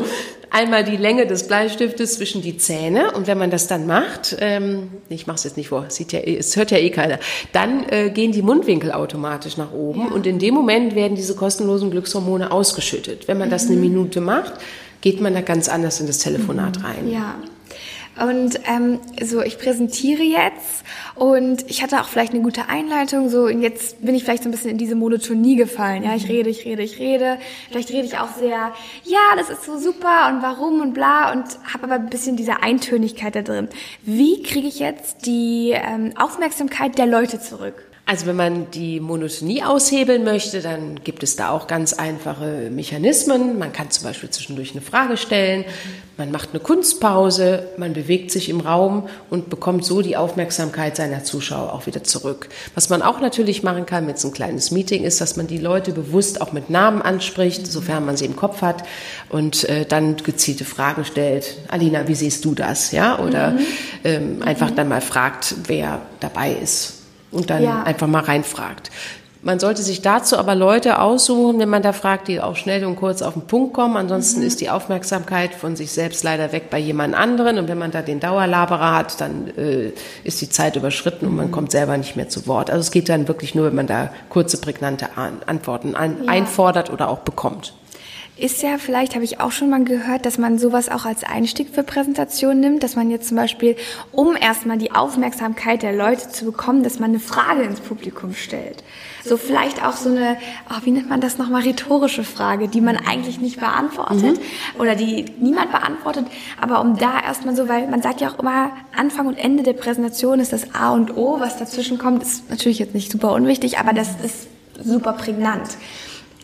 einmal 0.50 0.84
die 0.84 0.98
Länge 0.98 1.28
des 1.28 1.48
Bleistiftes 1.48 2.16
zwischen 2.16 2.42
die 2.42 2.58
Zähne 2.58 3.12
und 3.12 3.28
wenn 3.28 3.38
man 3.38 3.52
das 3.52 3.68
dann 3.68 3.86
macht, 3.86 4.38
ähm, 4.40 4.90
ich 5.10 5.28
mache 5.28 5.36
es 5.36 5.44
jetzt 5.44 5.58
nicht 5.58 5.70
vor, 5.70 5.86
sieht 5.90 6.12
ja, 6.14 6.20
es 6.20 6.56
hört 6.56 6.72
ja 6.72 6.78
eh 6.78 6.90
keiner, 6.90 7.20
dann 7.52 7.88
äh, 7.90 8.10
gehen 8.10 8.32
die 8.32 8.42
Mundwinkel 8.42 8.92
automatisch 8.92 9.58
nach 9.58 9.74
oben 9.74 10.02
ja. 10.02 10.08
und 10.08 10.26
in 10.26 10.40
dem 10.40 10.54
Moment 10.54 10.96
werden 10.96 11.16
diese 11.16 11.36
kostenlosen 11.36 11.87
Glückshormone 11.92 12.52
ausgeschüttet. 12.52 13.28
Wenn 13.28 13.38
man 13.38 13.50
das 13.50 13.68
eine 13.68 13.76
mhm. 13.76 13.82
Minute 13.82 14.22
macht, 14.22 14.54
geht 15.02 15.22
man 15.22 15.34
da 15.34 15.42
ganz 15.42 15.70
anders 15.70 16.00
in 16.00 16.08
das 16.08 16.20
Telefonat 16.20 16.80
mhm. 16.80 16.86
rein. 16.86 17.10
Ja. 17.10 17.36
Und 18.20 18.60
ähm, 18.66 19.00
so, 19.24 19.42
ich 19.42 19.60
präsentiere 19.60 20.24
jetzt 20.24 20.84
und 21.14 21.70
ich 21.70 21.84
hatte 21.84 22.02
auch 22.02 22.08
vielleicht 22.08 22.34
eine 22.34 22.42
gute 22.42 22.68
Einleitung. 22.68 23.30
So, 23.30 23.44
und 23.44 23.62
jetzt 23.62 24.04
bin 24.04 24.16
ich 24.16 24.24
vielleicht 24.24 24.44
so 24.44 24.50
ein 24.50 24.52
bisschen 24.52 24.72
in 24.72 24.80
diese 24.80 24.96
Monotonie 24.96 25.56
gefallen. 25.56 26.04
Ja, 26.04 26.16
ich 26.16 26.24
mhm. 26.24 26.32
rede, 26.32 26.50
ich 26.50 26.66
rede, 26.66 26.82
ich 26.82 26.98
rede. 26.98 27.38
Vielleicht 27.70 27.92
rede 27.92 28.06
ich 28.06 28.18
auch 28.18 28.34
sehr, 28.36 28.74
ja, 29.04 29.20
das 29.38 29.50
ist 29.50 29.66
so 29.66 29.78
super 29.78 30.30
und 30.30 30.42
warum 30.42 30.82
und 30.82 30.94
bla 30.94 31.32
und 31.32 31.46
habe 31.72 31.84
aber 31.84 31.96
ein 31.96 32.10
bisschen 32.10 32.38
diese 32.38 32.64
Eintönigkeit 32.64 33.36
da 33.36 33.44
drin. 33.44 33.68
Wie 34.02 34.42
kriege 34.42 34.68
ich 34.68 34.80
jetzt 34.80 35.28
die 35.28 35.74
ähm, 35.76 36.14
Aufmerksamkeit 36.18 36.98
der 36.98 37.06
Leute 37.06 37.40
zurück? 37.40 37.87
Also 38.08 38.26
wenn 38.26 38.38
man 38.38 38.72
die 38.72 39.02
Monotonie 39.02 39.64
aushebeln 39.64 40.24
möchte, 40.24 40.62
dann 40.62 41.04
gibt 41.04 41.24
es 41.24 41.36
da 41.36 41.50
auch 41.50 41.68
ganz 41.68 41.92
einfache 41.92 42.70
Mechanismen. 42.72 43.60
Man 43.60 43.74
kann 43.74 43.92
zum 43.92 44.06
Beispiel 44.06 44.30
zwischendurch 44.30 44.72
eine 44.72 44.80
Frage 44.80 45.18
stellen, 45.18 45.66
man 46.16 46.32
macht 46.32 46.50
eine 46.54 46.62
Kunstpause, 46.62 47.68
man 47.76 47.92
bewegt 47.92 48.32
sich 48.32 48.48
im 48.48 48.62
Raum 48.62 49.10
und 49.30 49.50
bekommt 49.50 49.84
so 49.84 50.02
die 50.02 50.16
Aufmerksamkeit 50.16 50.96
seiner 50.96 51.26
Zuschauer 51.26 51.74
auch 51.74 51.86
wieder 51.86 52.02
zurück. 52.04 52.48
Was 52.76 52.88
man 52.90 53.02
auch 53.02 53.20
natürlich 53.20 53.62
machen 53.62 53.86
kann 53.86 54.06
mit 54.06 54.18
so 54.18 54.30
ein 54.30 54.34
kleines 54.34 54.72
Meeting 54.72 55.04
ist, 55.04 55.20
dass 55.20 55.36
man 55.36 55.48
die 55.48 55.60
Leute 55.60 55.92
bewusst 55.92 56.40
auch 56.40 56.54
mit 56.54 56.70
Namen 56.70 57.02
anspricht, 57.02 57.68
sofern 57.68 58.06
man 58.06 58.16
sie 58.16 58.26
im 58.26 58.38
Kopf 58.38 58.62
hat 58.62 58.84
und 59.30 59.66
äh, 59.66 59.86
dann 59.86 60.16
gezielte 60.16 60.64
Fragen 60.64 61.04
stellt. 61.04 61.58
Alina, 61.68 62.08
wie 62.08 62.16
siehst 62.16 62.46
du 62.46 62.56
das? 62.56 62.94
Ja, 62.94 63.20
oder 63.20 63.52
mhm. 63.52 63.60
ähm, 64.06 64.42
einfach 64.44 64.72
dann 64.72 64.88
mal 64.88 65.02
fragt, 65.02 65.56
wer 65.68 66.02
dabei 66.22 66.54
ist 66.54 66.97
und 67.38 67.50
dann 67.50 67.64
ja. 67.64 67.84
einfach 67.84 68.08
mal 68.08 68.24
reinfragt. 68.24 68.92
Man 69.44 69.60
sollte 69.60 69.82
sich 69.84 70.02
dazu 70.02 70.38
aber 70.38 70.56
Leute 70.56 71.00
aussuchen, 71.00 71.60
wenn 71.60 71.70
man 71.70 71.84
da 71.84 71.94
fragt, 71.94 72.28
die 72.28 72.42
auch 72.42 72.56
schnell 72.56 72.84
und 72.84 72.96
kurz 72.96 73.22
auf 73.22 73.34
den 73.34 73.44
Punkt 73.44 73.74
kommen. 73.74 73.96
Ansonsten 73.96 74.42
mhm. 74.42 74.48
ist 74.48 74.60
die 74.60 74.70
Aufmerksamkeit 74.70 75.54
von 75.54 75.76
sich 75.76 75.92
selbst 75.92 76.24
leider 76.24 76.52
weg 76.52 76.70
bei 76.70 76.80
jemand 76.80 77.16
anderen. 77.16 77.60
Und 77.60 77.68
wenn 77.68 77.78
man 77.78 77.92
da 77.92 78.02
den 78.02 78.20
Dauerlaberer 78.20 78.96
hat, 78.96 79.22
dann 79.22 79.48
äh, 79.56 79.92
ist 80.24 80.42
die 80.42 80.50
Zeit 80.50 80.76
überschritten 80.76 81.28
und 81.28 81.36
man 81.36 81.48
mhm. 81.48 81.52
kommt 81.52 81.72
selber 81.72 81.96
nicht 81.98 82.16
mehr 82.16 82.30
zu 82.30 82.48
Wort. 82.48 82.70
Also 82.70 82.82
es 82.82 82.92
geht 82.92 83.10
dann 83.10 83.28
wirklich 83.28 83.54
nur, 83.54 83.68
wenn 83.68 83.76
man 83.76 83.88
da 83.88 84.10
kurze, 84.30 84.58
prägnante 84.58 85.10
Antworten 85.46 85.96
ein, 85.96 86.26
ja. 86.26 86.32
einfordert 86.32 86.92
oder 86.92 87.08
auch 87.08 87.20
bekommt 87.20 87.74
ist 88.40 88.62
ja, 88.62 88.78
vielleicht 88.78 89.16
habe 89.16 89.24
ich 89.24 89.40
auch 89.40 89.52
schon 89.52 89.70
mal 89.70 89.84
gehört, 89.84 90.26
dass 90.26 90.38
man 90.38 90.60
sowas 90.60 90.90
auch 90.90 91.06
als 91.06 91.24
Einstieg 91.24 91.70
für 91.74 91.84
Präsentationen 91.84 92.60
nimmt, 92.60 92.84
dass 92.84 92.96
man 92.96 93.10
jetzt 93.10 93.30
zum 93.30 93.38
Beispiel, 93.38 93.76
um 94.12 94.36
erstmal 94.36 94.78
die 94.78 94.92
Aufmerksamkeit 94.92 95.82
der 95.82 95.94
Leute 95.94 96.30
zu 96.30 96.46
bekommen, 96.46 96.84
dass 96.84 97.00
man 97.00 97.12
eine 97.12 97.20
Frage 97.20 97.64
ins 97.64 97.80
Publikum 97.80 98.34
stellt. 98.34 98.84
So 99.24 99.38
vielleicht 99.38 99.84
auch 99.84 99.94
so 99.94 100.10
eine, 100.10 100.38
oh, 100.70 100.76
wie 100.84 100.92
nennt 100.92 101.10
man 101.10 101.20
das 101.20 101.38
nochmal, 101.38 101.64
rhetorische 101.64 102.24
Frage, 102.24 102.68
die 102.68 102.80
man 102.80 102.96
eigentlich 102.96 103.40
nicht 103.40 103.60
beantwortet 103.60 104.38
mhm. 104.38 104.80
oder 104.80 104.96
die 104.96 105.26
niemand 105.40 105.72
beantwortet, 105.72 106.26
aber 106.62 106.82
um 106.82 106.98
da 106.98 107.20
erstmal 107.20 107.56
so, 107.56 107.68
weil 107.68 107.88
man 107.88 108.02
sagt 108.02 108.22
ja 108.22 108.30
auch 108.30 108.40
immer, 108.40 108.72
Anfang 108.96 109.28
und 109.28 109.38
Ende 109.38 109.64
der 109.64 109.74
Präsentation 109.74 110.40
ist 110.40 110.54
das 110.54 110.76
A 110.76 110.92
und 110.92 111.18
O, 111.18 111.40
was 111.40 111.58
dazwischen 111.58 111.98
kommt, 111.98 112.24
ist 112.24 112.50
natürlich 112.50 112.80
jetzt 112.80 112.94
nicht 112.94 113.12
super 113.12 113.34
unwichtig, 113.34 113.80
aber 113.80 113.94
das 113.94 114.10
ist 114.24 114.48
super 114.82 115.14
prägnant. 115.14 115.70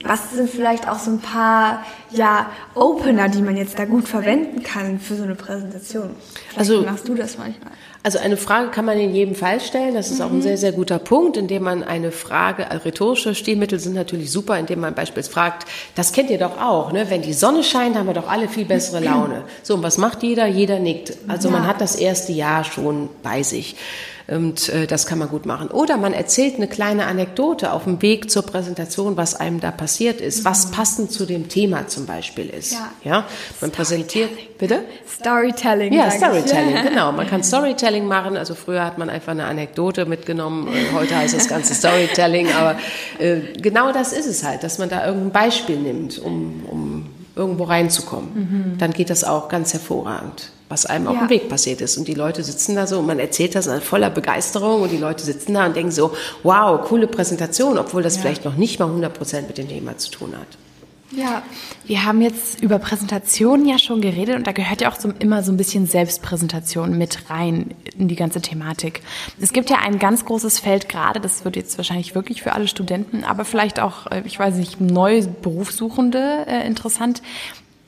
Was 0.03 0.31
sind 0.31 0.49
vielleicht 0.49 0.87
auch 0.87 0.99
so 0.99 1.11
ein 1.11 1.19
paar 1.19 1.85
ja, 2.11 2.49
Opener, 2.75 3.29
die 3.29 3.41
man 3.41 3.55
jetzt 3.55 3.79
da 3.79 3.85
gut 3.85 4.07
verwenden 4.07 4.61
kann 4.63 4.99
für 4.99 5.15
so 5.15 5.23
eine 5.23 5.35
Präsentation? 5.35 6.15
Vielleicht 6.49 6.59
also 6.59 6.81
machst 6.83 7.07
du 7.07 7.15
das 7.15 7.37
manchmal. 7.37 7.71
Also 8.03 8.19
eine 8.19 8.35
Frage 8.35 8.69
kann 8.69 8.83
man 8.83 8.99
in 8.99 9.15
jedem 9.15 9.33
Fall 9.33 9.61
stellen. 9.61 9.95
Das 9.95 10.11
ist 10.11 10.19
mhm. 10.19 10.25
auch 10.25 10.29
ein 10.29 10.37
mhm. 10.37 10.41
sehr, 10.41 10.57
sehr 10.57 10.73
guter 10.73 10.99
Punkt, 10.99 11.37
indem 11.37 11.63
man 11.63 11.83
eine 11.83 12.11
Frage, 12.11 12.69
also 12.69 12.83
rhetorische 12.83 13.33
Stilmittel 13.33 13.79
sind 13.79 13.95
natürlich 13.95 14.29
super, 14.29 14.59
indem 14.59 14.81
man 14.81 14.93
beispielsweise 14.93 15.33
fragt, 15.33 15.67
das 15.95 16.11
kennt 16.11 16.29
ihr 16.29 16.37
doch 16.37 16.59
auch, 16.59 16.91
ne? 16.91 17.09
wenn 17.09 17.21
die 17.21 17.33
Sonne 17.33 17.63
scheint, 17.63 17.95
haben 17.95 18.07
wir 18.07 18.13
doch 18.13 18.29
alle 18.29 18.49
viel 18.49 18.65
bessere 18.65 18.99
Laune. 19.03 19.43
So, 19.63 19.75
und 19.75 19.83
was 19.83 19.97
macht 19.97 20.21
jeder? 20.21 20.45
Jeder 20.47 20.79
nickt. 20.79 21.13
Also 21.29 21.47
ja. 21.47 21.53
man 21.53 21.65
hat 21.65 21.79
das 21.79 21.95
erste 21.95 22.33
Jahr 22.33 22.65
schon 22.65 23.09
bei 23.23 23.41
sich. 23.41 23.77
Und 24.27 24.69
äh, 24.69 24.87
das 24.87 25.05
kann 25.05 25.19
man 25.19 25.27
gut 25.27 25.45
machen. 25.45 25.69
Oder 25.69 25.97
man 25.97 26.13
erzählt 26.13 26.55
eine 26.55 26.67
kleine 26.67 27.07
Anekdote 27.07 27.73
auf 27.73 27.83
dem 27.83 28.01
Weg 28.01 28.31
zur 28.31 28.43
Präsentation, 28.43 29.17
was 29.17 29.35
einem 29.35 29.59
da 29.59 29.71
passiert 29.71 30.21
ist, 30.21 30.39
mhm. 30.39 30.45
was 30.45 30.71
passend 30.71 31.11
zu 31.11 31.25
dem 31.25 31.49
Thema 31.49 31.87
zum 31.87 32.05
Beispiel 32.05 32.49
ist. 32.49 32.71
Ja, 32.71 32.91
ja? 33.03 33.27
man 33.59 33.71
präsentiert. 33.71 34.29
Bitte? 34.64 34.86
Storytelling. 35.05 35.91
Ja, 35.91 36.09
Storytelling, 36.09 36.78
ich. 36.78 36.84
genau. 36.89 37.11
Man 37.11 37.28
kann 37.28 37.43
Storytelling 37.43 38.05
machen. 38.05 38.38
Also 38.38 38.55
früher 38.55 38.86
hat 38.86 38.97
man 38.97 39.09
einfach 39.09 39.34
eine 39.34 39.43
Anekdote 39.43 40.05
mitgenommen. 40.05 40.70
Äh, 40.70 40.95
heute 40.95 41.18
heißt 41.18 41.36
das 41.36 41.49
Ganze 41.49 41.76
Storytelling. 41.76 42.47
Aber 42.53 42.78
äh, 43.20 43.41
genau 43.61 43.91
das 43.91 44.14
ist 44.14 44.26
es 44.26 44.41
halt, 44.45 44.64
dass 44.64 44.78
man 44.78 44.88
da 44.88 45.05
irgendein 45.05 45.32
Beispiel 45.32 45.76
nimmt, 45.76 46.18
um, 46.18 46.64
um 46.72 47.05
irgendwo 47.36 47.66
reinzukommen. 47.66 48.30
Mhm. 48.34 48.78
Dann 48.78 48.91
geht 48.91 49.09
das 49.09 49.26
auch 49.26 49.49
ganz 49.49 49.74
hervorragend 49.74 50.49
was 50.70 50.88
einem 50.88 51.07
auf 51.07 51.20
dem 51.20 51.30
Weg 51.30 51.49
passiert 51.49 51.82
ist. 51.82 51.97
Und 51.97 52.07
die 52.07 52.16
Leute 52.16 52.43
sitzen 52.43 52.76
da 52.76 52.88
so 52.88 52.97
und 52.97 53.05
man 53.05 53.20
erzählt 53.20 53.53
das 53.53 53.70
voller 53.84 54.09
Begeisterung 54.09 54.82
und 54.82 54.91
die 54.91 54.97
Leute 54.97 55.24
sitzen 55.24 55.53
da 55.53 55.68
und 55.68 55.76
denken 55.76 55.91
so, 55.91 56.14
wow, 56.41 56.82
coole 56.82 57.05
Präsentation, 57.05 57.78
obwohl 57.78 58.01
das 58.01 58.16
ja. 58.16 58.22
vielleicht 58.22 58.43
noch 58.43 58.55
nicht 58.55 58.80
mal 58.80 58.88
100 58.88 59.14
Prozent 59.14 59.47
mit 59.47 59.59
dem 59.59 59.68
Thema 59.68 59.99
zu 59.99 60.09
tun 60.09 60.34
hat. 60.36 60.47
Ja, 61.16 61.43
wir 61.86 62.05
haben 62.05 62.22
jetzt 62.22 62.61
über 62.61 62.80
Präsentationen 62.80 63.68
ja 63.68 63.78
schon 63.78 64.01
geredet 64.01 64.36
und 64.36 64.47
da 64.47 64.51
gehört 64.51 64.82
ja 64.82 64.91
auch 64.91 64.95
so, 64.95 65.11
immer 65.20 65.43
so 65.43 65.51
ein 65.51 65.57
bisschen 65.57 65.86
Selbstpräsentation 65.86 66.97
mit 66.97 67.30
rein 67.30 67.76
in 67.97 68.07
die 68.07 68.16
ganze 68.16 68.41
Thematik. 68.41 69.01
Es 69.39 69.53
gibt 69.53 69.70
ja 69.70 69.78
ein 69.78 69.99
ganz 69.99 70.26
großes 70.26 70.59
Feld 70.59 70.89
gerade, 70.89 71.20
das 71.20 71.45
wird 71.45 71.55
jetzt 71.55 71.78
wahrscheinlich 71.78 72.16
wirklich 72.16 72.41
für 72.41 72.53
alle 72.53 72.68
Studenten, 72.68 73.24
aber 73.24 73.45
vielleicht 73.45 73.80
auch, 73.80 74.07
äh, 74.07 74.24
ich 74.26 74.39
weiß 74.39 74.55
nicht, 74.55 74.82
neue 74.82 75.28
Berufssuchende 75.28 76.45
äh, 76.47 76.66
interessant. 76.66 77.22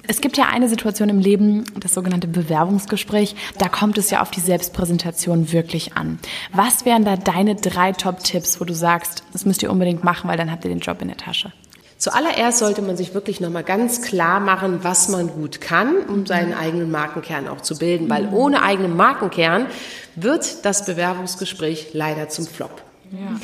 Es 0.07 0.21
gibt 0.21 0.37
ja 0.37 0.45
eine 0.45 0.69
Situation 0.69 1.09
im 1.09 1.19
Leben, 1.19 1.65
das 1.79 1.95
sogenannte 1.95 2.27
Bewerbungsgespräch, 2.27 3.35
da 3.57 3.69
kommt 3.69 3.97
es 3.97 4.11
ja 4.11 4.21
auf 4.21 4.29
die 4.29 4.39
Selbstpräsentation 4.39 5.51
wirklich 5.51 5.97
an. 5.97 6.19
Was 6.53 6.85
wären 6.85 7.05
da 7.05 7.15
deine 7.17 7.55
drei 7.55 7.91
Top-Tipps, 7.91 8.61
wo 8.61 8.65
du 8.65 8.75
sagst, 8.75 9.23
das 9.33 9.45
müsst 9.45 9.63
ihr 9.63 9.71
unbedingt 9.71 10.03
machen, 10.03 10.29
weil 10.29 10.37
dann 10.37 10.51
habt 10.51 10.63
ihr 10.63 10.69
den 10.69 10.79
Job 10.79 11.01
in 11.01 11.07
der 11.07 11.17
Tasche? 11.17 11.51
Zuallererst 12.05 12.59
sollte 12.59 12.83
man 12.83 12.95
sich 12.95 13.15
wirklich 13.15 13.39
nochmal 13.39 13.63
ganz 13.63 14.03
klar 14.03 14.39
machen, 14.39 14.83
was 14.83 15.09
man 15.09 15.27
gut 15.27 15.59
kann, 15.59 15.97
um 16.07 16.27
seinen 16.27 16.53
eigenen 16.53 16.91
Markenkern 16.91 17.47
auch 17.47 17.61
zu 17.61 17.79
bilden, 17.79 18.11
weil 18.11 18.31
ohne 18.31 18.61
eigenen 18.61 18.95
Markenkern 18.95 19.65
wird 20.15 20.65
das 20.65 20.85
Bewerbungsgespräch 20.85 21.93
leider 21.93 22.29
zum 22.29 22.45
Flop. 22.45 22.83
Ja. 23.11 23.41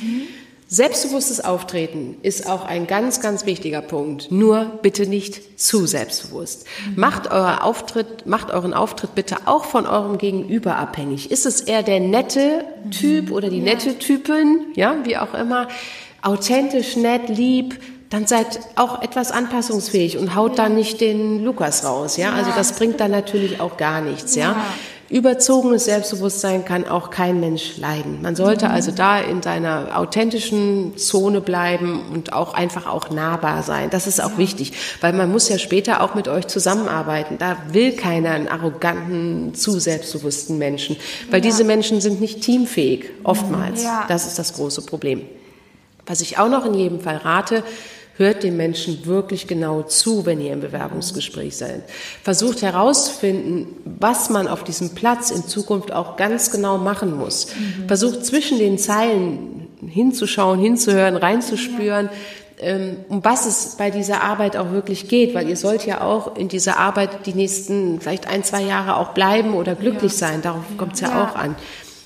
Selbstbewusstes 0.68 1.44
Auftreten 1.44 2.18
ist 2.22 2.48
auch 2.48 2.64
ein 2.64 2.86
ganz, 2.86 3.20
ganz 3.20 3.48
wichtiger 3.48 3.82
Punkt. 3.82 4.32
Nur 4.32 4.66
bitte 4.84 5.08
nicht 5.08 5.60
zu 5.60 5.88
selbstbewusst. 5.88 6.68
Macht 6.96 7.32
euer 7.32 7.64
Auftritt, 7.64 8.28
macht 8.28 8.52
euren 8.52 8.76
Auftritt 8.76 9.16
bitte 9.16 9.38
auch 9.46 9.66
von 9.66 9.88
eurem 9.88 10.20
Gegenüber 10.20 10.76
abhängig. 10.76 11.32
Ist 11.32 11.48
es 11.48 11.62
eher 11.62 11.82
der 11.82 12.00
nette 12.00 12.64
Typ 12.92 13.32
oder 13.32 13.50
die 13.50 13.60
nette 13.60 13.98
Typin, 13.98 14.68
ja, 14.76 14.98
wie 15.04 15.18
auch 15.18 15.34
immer, 15.34 15.68
authentisch, 16.22 16.96
nett, 16.96 17.28
lieb, 17.28 17.80
dann 18.12 18.28
seid 18.28 18.60
auch 18.76 19.02
etwas 19.02 19.32
anpassungsfähig 19.32 20.18
und 20.18 20.36
haut 20.36 20.60
dann 20.60 20.76
nicht 20.76 21.02
den 21.02 21.44
Lukas 21.44 21.86
raus, 21.86 22.18
ja. 22.18 22.34
Also 22.34 22.52
das 22.56 22.74
bringt 22.74 23.00
dann 23.00 23.12
natürlich 23.12 23.60
auch 23.60 23.78
gar 23.78 24.02
nichts, 24.02 24.36
ja. 24.36 24.56
Überzogenes 25.10 25.86
Selbstbewusstsein 25.86 26.64
kann 26.64 26.88
auch 26.88 27.10
kein 27.10 27.42
Mensch 27.42 27.78
leiden. 27.78 28.22
Man 28.22 28.38
sollte 28.38 28.68
mhm. 28.68 28.72
also 28.72 28.92
da 28.92 29.20
in 29.20 29.42
seiner 29.42 29.98
authentischen 29.98 30.98
Zone 30.98 31.42
bleiben 31.42 32.02
und 32.14 32.32
auch 32.32 32.54
einfach 32.54 32.88
auch 32.88 33.10
nahbar 33.10 33.64
sein. 33.64 33.90
Das 33.90 34.08
ist 34.08 34.24
auch 34.24 34.38
wichtig, 34.38 34.72
weil 35.02 35.12
man 35.12 35.30
muss 35.30 35.50
ja 35.50 35.58
später 35.58 36.02
auch 36.02 36.16
mit 36.16 36.30
euch 36.30 36.48
zusammenarbeiten. 36.48 37.38
Da 37.38 37.58
will 37.72 37.92
keiner 37.94 38.32
einen 38.32 38.48
arroganten, 38.48 39.54
zu 39.54 39.80
selbstbewussten 39.80 40.58
Menschen, 40.58 40.96
weil 41.30 41.42
diese 41.42 41.66
Menschen 41.66 42.00
sind 42.00 42.22
nicht 42.22 42.42
teamfähig, 42.42 43.10
oftmals. 43.24 43.84
Ja. 43.84 44.06
Das 44.08 44.26
ist 44.28 44.40
das 44.40 44.54
große 44.54 44.82
Problem. 44.84 45.24
Was 46.06 46.22
ich 46.22 46.40
auch 46.40 46.50
noch 46.50 46.66
in 46.66 46.74
jedem 46.74 47.02
Fall 47.02 47.18
rate, 47.18 47.64
Hört 48.18 48.44
den 48.44 48.58
Menschen 48.58 49.06
wirklich 49.06 49.48
genau 49.48 49.84
zu, 49.84 50.26
wenn 50.26 50.42
ihr 50.42 50.54
im 50.54 50.62
Bewerbungsgespräch 50.62 51.56
seid. 51.56 51.84
Versucht 52.24 52.62
herauszufinden, 52.62 53.68
was 53.86 54.30
man 54.30 54.48
auf 54.48 54.64
diesem 54.64 54.94
Platz 54.94 55.32
in 55.32 55.48
Zukunft 55.48 55.92
auch 55.92 56.18
ganz 56.18 56.52
genau 56.52 56.78
machen 56.78 57.18
muss. 57.18 57.48
Mhm. 57.48 57.88
Versucht 57.88 58.26
zwischen 58.26 58.60
den 58.60 58.78
Zeilen 58.78 59.68
hinzuschauen, 59.88 60.60
hinzuhören, 60.60 61.16
reinzuspüren. 61.16 62.10
Ähm, 62.60 62.98
um 63.10 63.26
was 63.26 63.48
es 63.48 63.76
bei 63.78 63.90
dieser 63.90 64.22
Arbeit 64.22 64.56
auch 64.56 64.72
wirklich 64.72 65.08
geht, 65.08 65.34
weil 65.34 65.50
ihr 65.50 65.58
sollt 65.58 65.84
ja 65.88 66.02
auch 66.02 66.36
in 66.38 66.48
dieser 66.48 66.78
Arbeit 66.78 67.26
die 67.26 67.34
nächsten 67.34 68.00
vielleicht 68.00 68.28
ein, 68.28 68.44
zwei 68.44 68.62
Jahre 68.62 68.98
auch 68.98 69.14
bleiben 69.14 69.56
oder 69.56 69.74
glücklich 69.74 70.12
ja. 70.12 70.28
sein. 70.28 70.44
Darauf 70.44 70.66
kommt 70.78 70.94
es 70.94 71.00
ja, 71.00 71.10
ja 71.10 71.24
auch 71.24 71.36
an. 71.36 71.56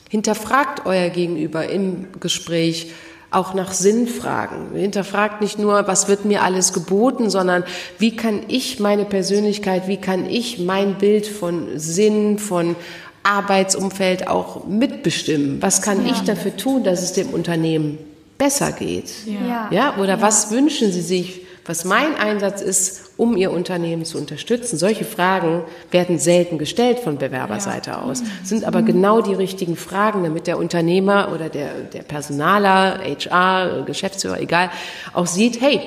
Hinterfragt 0.10 0.86
euer 0.86 1.10
Gegenüber 1.10 1.68
im 1.68 2.08
Gespräch 2.22 2.94
auch 3.32 3.54
nach 3.54 3.74
Sinn 3.74 4.08
fragen. 4.08 4.76
Hinterfragt 4.76 5.42
nicht 5.42 5.60
nur, 5.60 5.88
was 5.88 6.08
wird 6.08 6.26
mir 6.26 6.44
alles 6.44 6.74
geboten, 6.74 7.30
sondern 7.30 7.64
wie 8.00 8.16
kann 8.16 8.42
ich 8.48 8.80
meine 8.80 9.06
Persönlichkeit, 9.06 9.88
wie 9.88 9.98
kann 9.98 10.30
ich 10.30 10.60
mein 10.60 10.98
Bild 10.98 11.28
von 11.28 11.78
Sinn, 11.78 12.40
von 12.40 12.76
Arbeitsumfeld 13.24 14.28
auch 14.28 14.66
mitbestimmen? 14.66 15.62
Was 15.62 15.82
kann 15.82 16.06
ja. 16.06 16.12
ich 16.12 16.22
dafür 16.22 16.56
tun, 16.56 16.84
dass 16.84 17.02
es 17.02 17.14
dem 17.14 17.30
Unternehmen 17.30 17.98
besser 18.38 18.72
geht? 18.72 19.12
Ja. 19.26 19.70
ja? 19.72 19.98
Oder 19.98 20.18
ja. 20.18 20.22
was 20.22 20.52
wünschen 20.52 20.92
Sie 20.92 21.02
sich 21.02 21.45
was 21.66 21.84
mein 21.84 22.16
Einsatz 22.16 22.62
ist, 22.62 23.12
um 23.18 23.36
Ihr 23.36 23.52
Unternehmen 23.52 24.06
zu 24.06 24.18
unterstützen. 24.20 24.78
Solche 24.78 25.04
Fragen 25.04 25.64
werden 25.90 26.20
selten 26.20 26.58
gestellt 26.58 27.00
von 27.00 27.18
Bewerberseite 27.18 28.02
aus, 28.02 28.22
sind 28.44 28.66
aber 28.66 28.82
mhm. 28.82 28.86
genau 28.86 29.22
die 29.22 29.34
richtigen 29.34 29.76
Fragen, 29.76 30.24
damit 30.24 30.48
der 30.48 30.60
Unternehmer 30.60 31.32
oder 31.34 31.50
der, 31.50 31.72
der 31.92 32.04
Personaler, 32.04 33.00
HR, 33.04 33.84
Geschäftsführer, 33.86 34.40
egal, 34.40 34.70
auch 35.14 35.26
sieht, 35.26 35.60
hey, 35.60 35.82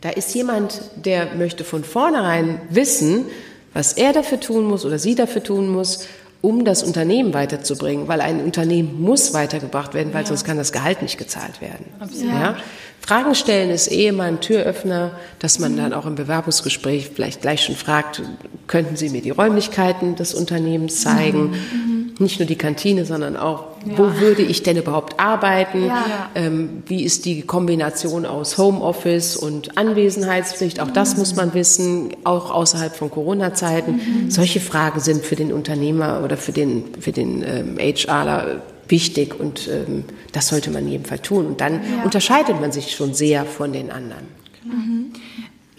da 0.00 0.10
ist 0.10 0.34
jemand, 0.34 0.80
der 0.96 1.34
möchte 1.36 1.64
von 1.64 1.84
vornherein 1.84 2.60
wissen, 2.70 3.26
was 3.74 3.92
er 3.92 4.12
dafür 4.12 4.40
tun 4.40 4.64
muss 4.64 4.84
oder 4.84 4.98
sie 4.98 5.14
dafür 5.14 5.42
tun 5.42 5.68
muss, 5.68 6.08
um 6.40 6.64
das 6.64 6.82
Unternehmen 6.82 7.34
weiterzubringen, 7.34 8.06
weil 8.06 8.20
ein 8.20 8.44
Unternehmen 8.44 9.00
muss 9.02 9.34
weitergebracht 9.34 9.94
werden, 9.94 10.14
weil 10.14 10.22
ja. 10.22 10.28
sonst 10.28 10.44
kann 10.44 10.56
das 10.56 10.72
Gehalt 10.72 11.02
nicht 11.02 11.18
gezahlt 11.18 11.60
werden. 11.60 11.86
Absolut. 11.98 12.32
Ja? 12.32 12.56
Fragen 13.00 13.34
stellen 13.34 13.70
ist 13.70 13.90
eh 13.90 14.08
immer 14.08 14.24
ein 14.24 14.40
Türöffner, 14.40 15.12
dass 15.38 15.58
man 15.58 15.76
dann 15.76 15.92
auch 15.94 16.04
im 16.04 16.14
Bewerbungsgespräch 16.14 17.10
vielleicht 17.14 17.40
gleich 17.40 17.64
schon 17.64 17.74
fragt, 17.74 18.22
könnten 18.66 18.96
Sie 18.96 19.08
mir 19.08 19.22
die 19.22 19.30
Räumlichkeiten 19.30 20.14
des 20.14 20.34
Unternehmens 20.34 21.00
zeigen? 21.00 21.50
Mhm. 21.50 22.14
Nicht 22.18 22.40
nur 22.40 22.46
die 22.46 22.56
Kantine, 22.56 23.04
sondern 23.04 23.36
auch, 23.36 23.64
ja. 23.86 23.96
wo 23.96 24.20
würde 24.20 24.42
ich 24.42 24.64
denn 24.64 24.76
überhaupt 24.76 25.20
arbeiten? 25.20 25.86
Ja. 25.86 26.30
Ähm, 26.34 26.82
wie 26.86 27.04
ist 27.04 27.24
die 27.24 27.42
Kombination 27.42 28.26
aus 28.26 28.58
Homeoffice 28.58 29.36
und 29.36 29.78
Anwesenheitspflicht? 29.78 30.80
Auch 30.80 30.90
das 30.90 31.12
mhm. 31.14 31.20
muss 31.20 31.36
man 31.36 31.54
wissen, 31.54 32.10
auch 32.24 32.50
außerhalb 32.50 32.94
von 32.94 33.10
Corona-Zeiten. 33.10 33.92
Mhm. 33.92 34.30
Solche 34.30 34.60
Fragen 34.60 34.98
sind 35.00 35.24
für 35.24 35.36
den 35.36 35.52
Unternehmer 35.52 36.22
oder 36.24 36.36
für 36.36 36.52
den, 36.52 36.84
für 37.00 37.12
den 37.12 37.42
ähm, 37.42 37.78
HRler 37.78 38.62
wichtig 38.90 39.38
und 39.38 39.68
ähm, 39.68 40.04
das 40.32 40.48
sollte 40.48 40.70
man 40.70 40.84
in 40.84 40.92
jedem 40.92 41.04
Fall 41.04 41.18
tun. 41.18 41.46
Und 41.46 41.60
dann 41.60 41.74
ja. 41.74 42.04
unterscheidet 42.04 42.60
man 42.60 42.72
sich 42.72 42.94
schon 42.94 43.14
sehr 43.14 43.44
von 43.44 43.72
den 43.72 43.90
anderen. 43.90 44.26
Mhm. 44.64 45.12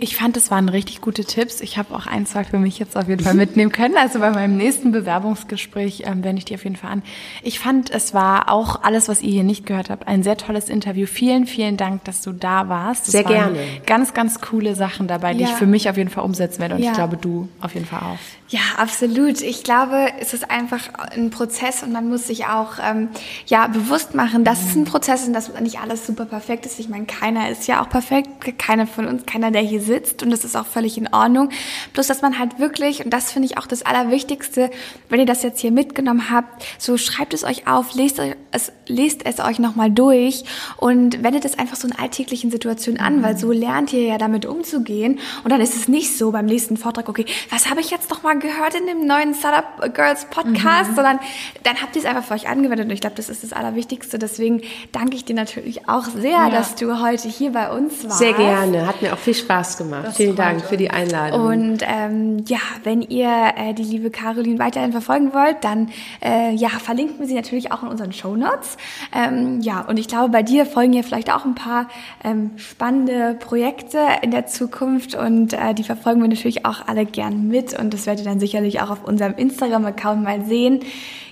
Ich 0.02 0.16
fand, 0.16 0.38
es 0.38 0.50
waren 0.50 0.70
richtig 0.70 1.02
gute 1.02 1.26
Tipps. 1.26 1.60
Ich 1.60 1.78
habe 1.78 1.94
auch 1.94 2.08
ein, 2.08 2.26
zwei 2.26 2.44
für 2.44 2.58
mich 2.58 2.80
jetzt 2.80 2.96
auf 2.96 3.10
jeden 3.10 3.24
Fall 3.24 3.34
mitnehmen 3.34 3.72
können. 3.72 3.96
Also 3.98 4.20
bei 4.20 4.30
meinem 4.32 4.56
nächsten 4.56 4.92
Bewerbungsgespräch 4.92 6.04
ähm, 6.06 6.24
wende 6.24 6.40
ich 6.40 6.46
die 6.46 6.56
auf 6.56 6.64
jeden 6.64 6.78
Fall 6.78 6.92
an. 6.92 7.04
Ich 7.44 7.60
fand, 7.60 7.90
es 7.92 8.14
war 8.14 8.50
auch 8.50 8.84
alles, 8.84 9.10
was 9.10 9.22
ihr 9.22 9.32
hier 9.32 9.44
nicht 9.44 9.66
gehört 9.66 9.90
habt, 9.90 10.08
ein 10.08 10.24
sehr 10.24 10.38
tolles 10.38 10.70
Interview. 10.70 11.06
Vielen, 11.06 11.46
vielen 11.46 11.76
Dank, 11.76 12.06
dass 12.06 12.22
du 12.22 12.32
da 12.32 12.70
warst. 12.70 13.08
Das 13.08 13.12
sehr 13.12 13.24
gerne. 13.24 13.60
Ganz, 13.86 14.14
ganz 14.14 14.40
coole 14.40 14.76
Sachen 14.76 15.08
dabei, 15.08 15.34
die 15.34 15.42
ja. 15.42 15.50
ich 15.50 15.54
für 15.54 15.68
mich 15.68 15.90
auf 15.90 15.98
jeden 15.98 16.10
Fall 16.10 16.24
umsetzen 16.24 16.62
werde 16.62 16.76
und 16.76 16.82
ja. 16.82 16.92
ich 16.92 16.96
glaube, 16.96 17.18
du 17.18 17.50
auf 17.60 17.74
jeden 17.74 17.86
Fall 17.86 18.00
auch. 18.00 18.20
Ja, 18.50 18.62
absolut. 18.78 19.42
Ich 19.42 19.64
glaube, 19.64 20.08
es 20.20 20.34
ist 20.34 20.50
einfach 20.50 20.90
ein 21.12 21.30
Prozess 21.30 21.84
und 21.84 21.92
man 21.92 22.10
muss 22.10 22.26
sich 22.26 22.46
auch 22.46 22.74
ähm, 22.84 23.10
ja 23.46 23.68
bewusst 23.68 24.16
machen, 24.16 24.44
dass 24.44 24.62
mhm. 24.62 24.70
es 24.70 24.76
ein 24.76 24.86
Prozess 24.86 25.22
ist 25.22 25.28
und 25.28 25.34
dass 25.34 25.60
nicht 25.60 25.80
alles 25.80 26.08
super 26.08 26.26
perfekt 26.26 26.66
ist. 26.66 26.80
Ich 26.80 26.90
meine, 26.90 27.06
keiner 27.06 27.50
ist 27.50 27.68
ja 27.68 27.84
auch 27.84 27.90
perfekt, 27.90 28.58
keiner 28.58 28.88
von 28.88 29.06
uns, 29.06 29.26
keiner, 29.26 29.52
der 29.52 29.62
hier 29.62 29.82
sitzt 29.82 29.89
und 30.24 30.30
das 30.30 30.46
ist 30.46 30.56
auch 30.56 30.66
völlig 30.66 30.98
in 30.98 31.14
Ordnung. 31.14 31.50
Bloß, 31.94 32.08
dass 32.08 32.22
man 32.22 32.40
halt 32.40 32.60
wirklich, 32.60 33.04
und 33.04 33.12
das 33.12 33.32
finde 33.32 33.48
ich 33.48 33.58
auch 33.58 33.68
das 33.68 33.84
Allerwichtigste, 33.84 34.70
wenn 35.10 35.20
ihr 35.20 35.26
das 35.26 35.44
jetzt 35.44 35.60
hier 35.60 35.72
mitgenommen 35.72 36.30
habt, 36.30 36.66
so 36.78 36.98
schreibt 36.98 37.34
es 37.34 37.44
euch 37.44 37.68
auf, 37.68 37.94
lest 37.94 38.20
es, 38.52 38.72
lest 38.88 39.26
es 39.26 39.40
euch 39.40 39.60
nochmal 39.60 39.92
durch 39.92 40.44
und 40.78 41.24
wendet 41.24 41.46
es 41.46 41.58
einfach 41.58 41.76
so 41.76 41.88
in 41.88 41.96
alltäglichen 41.96 42.52
Situationen 42.52 43.00
an, 43.00 43.24
weil 43.24 43.38
so 43.38 43.52
lernt 43.52 43.94
ihr 43.94 44.04
ja 44.04 44.18
damit 44.18 44.46
umzugehen. 44.46 45.20
Und 45.44 45.52
dann 45.52 45.62
ist 45.62 45.76
es 45.76 45.88
nicht 45.88 46.18
so 46.18 46.32
beim 46.32 46.46
nächsten 46.46 46.78
Vortrag, 46.78 47.10
okay, 47.10 47.26
was 47.50 47.70
habe 47.70 47.82
ich 47.82 47.92
jetzt 47.92 48.10
nochmal 48.10 48.40
gehört 48.40 48.76
in 48.76 48.88
dem 48.88 49.06
neuen 49.06 49.34
Startup 49.34 49.94
Girls 49.94 50.26
Podcast, 50.26 50.92
mhm. 50.92 50.96
sondern 50.96 51.20
dann 51.64 51.82
habt 51.82 51.96
ihr 51.96 52.02
es 52.02 52.08
einfach 52.08 52.24
für 52.24 52.34
euch 52.34 52.48
angewendet. 52.48 52.88
Und 52.88 52.94
ich 52.94 53.02
glaube, 53.02 53.16
das 53.16 53.30
ist 53.30 53.44
das 53.44 53.54
Allerwichtigste. 53.54 54.18
Deswegen 54.18 54.62
danke 54.92 55.16
ich 55.16 55.26
dir 55.26 55.36
natürlich 55.36 55.88
auch 55.88 56.06
sehr, 56.06 56.32
ja. 56.32 56.50
dass 56.50 56.76
du 56.76 57.02
heute 57.02 57.28
hier 57.28 57.52
bei 57.52 57.72
uns 57.72 58.04
warst. 58.04 58.20
Sehr 58.20 58.34
gerne. 58.34 58.88
Hat 58.88 59.02
mir 59.02 59.14
auch 59.14 59.20
viel 59.20 59.36
Spaß 59.36 59.78
gemacht. 59.78 60.06
Das 60.08 60.18
Vielen 60.18 60.36
Dank 60.36 60.66
für 60.66 60.78
die 60.78 60.90
Einladung. 60.90 61.46
Und 61.46 61.80
ähm, 61.84 62.44
ja, 62.48 62.60
wenn 62.84 63.02
ihr 63.02 63.54
äh, 63.56 63.74
die 63.74 63.84
liebe 63.84 64.10
Caroline 64.10 64.60
weiterhin 64.60 64.92
verfolgen 64.92 65.34
wollt, 65.34 65.64
dann 65.64 65.90
äh, 66.24 66.54
ja, 66.54 66.70
verlinken 66.70 67.20
wir 67.20 67.28
sie 67.28 67.36
natürlich 67.36 67.72
auch 67.72 67.84
in 67.84 67.90
unseren 67.90 68.12
Show 68.14 68.36
Notes. 68.40 68.78
Ähm, 69.14 69.62
ja, 69.62 69.82
und 69.82 69.98
ich 69.98 70.08
glaube, 70.08 70.30
bei 70.30 70.44
dir 70.44 70.66
folgen 70.66 70.94
ja 70.94 71.04
vielleicht 71.04 71.32
auch 71.32 71.46
ein 71.46 71.56
paar 71.56 71.88
ähm, 72.24 72.52
spannende 72.58 73.36
Projekte 73.40 74.00
in 74.22 74.32
der 74.32 74.48
Zukunft 74.48 75.16
und 75.16 75.54
äh, 75.54 75.74
die 75.74 75.84
verfolgen 75.84 76.22
wir 76.22 76.28
natürlich 76.28 76.66
auch 76.66 76.88
alle 76.88 77.06
gern 77.06 77.48
mit 77.48 77.78
und 77.78 77.94
das 77.94 78.06
werdet 78.06 78.26
ihr 78.26 78.32
dann 78.32 78.40
sicherlich 78.40 78.82
auch 78.82 78.90
auf 78.90 79.04
unserem 79.04 79.36
Instagram-Account 79.36 80.24
mal 80.24 80.46
sehen. 80.46 80.80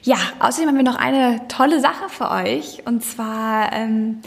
Ja, 0.03 0.17
außerdem 0.39 0.69
haben 0.69 0.77
wir 0.77 0.83
noch 0.83 0.95
eine 0.95 1.41
tolle 1.47 1.79
Sache 1.79 2.09
für 2.09 2.29
euch 2.29 2.83
und 2.85 3.03
zwar 3.03 3.73
ähm, 3.73 4.21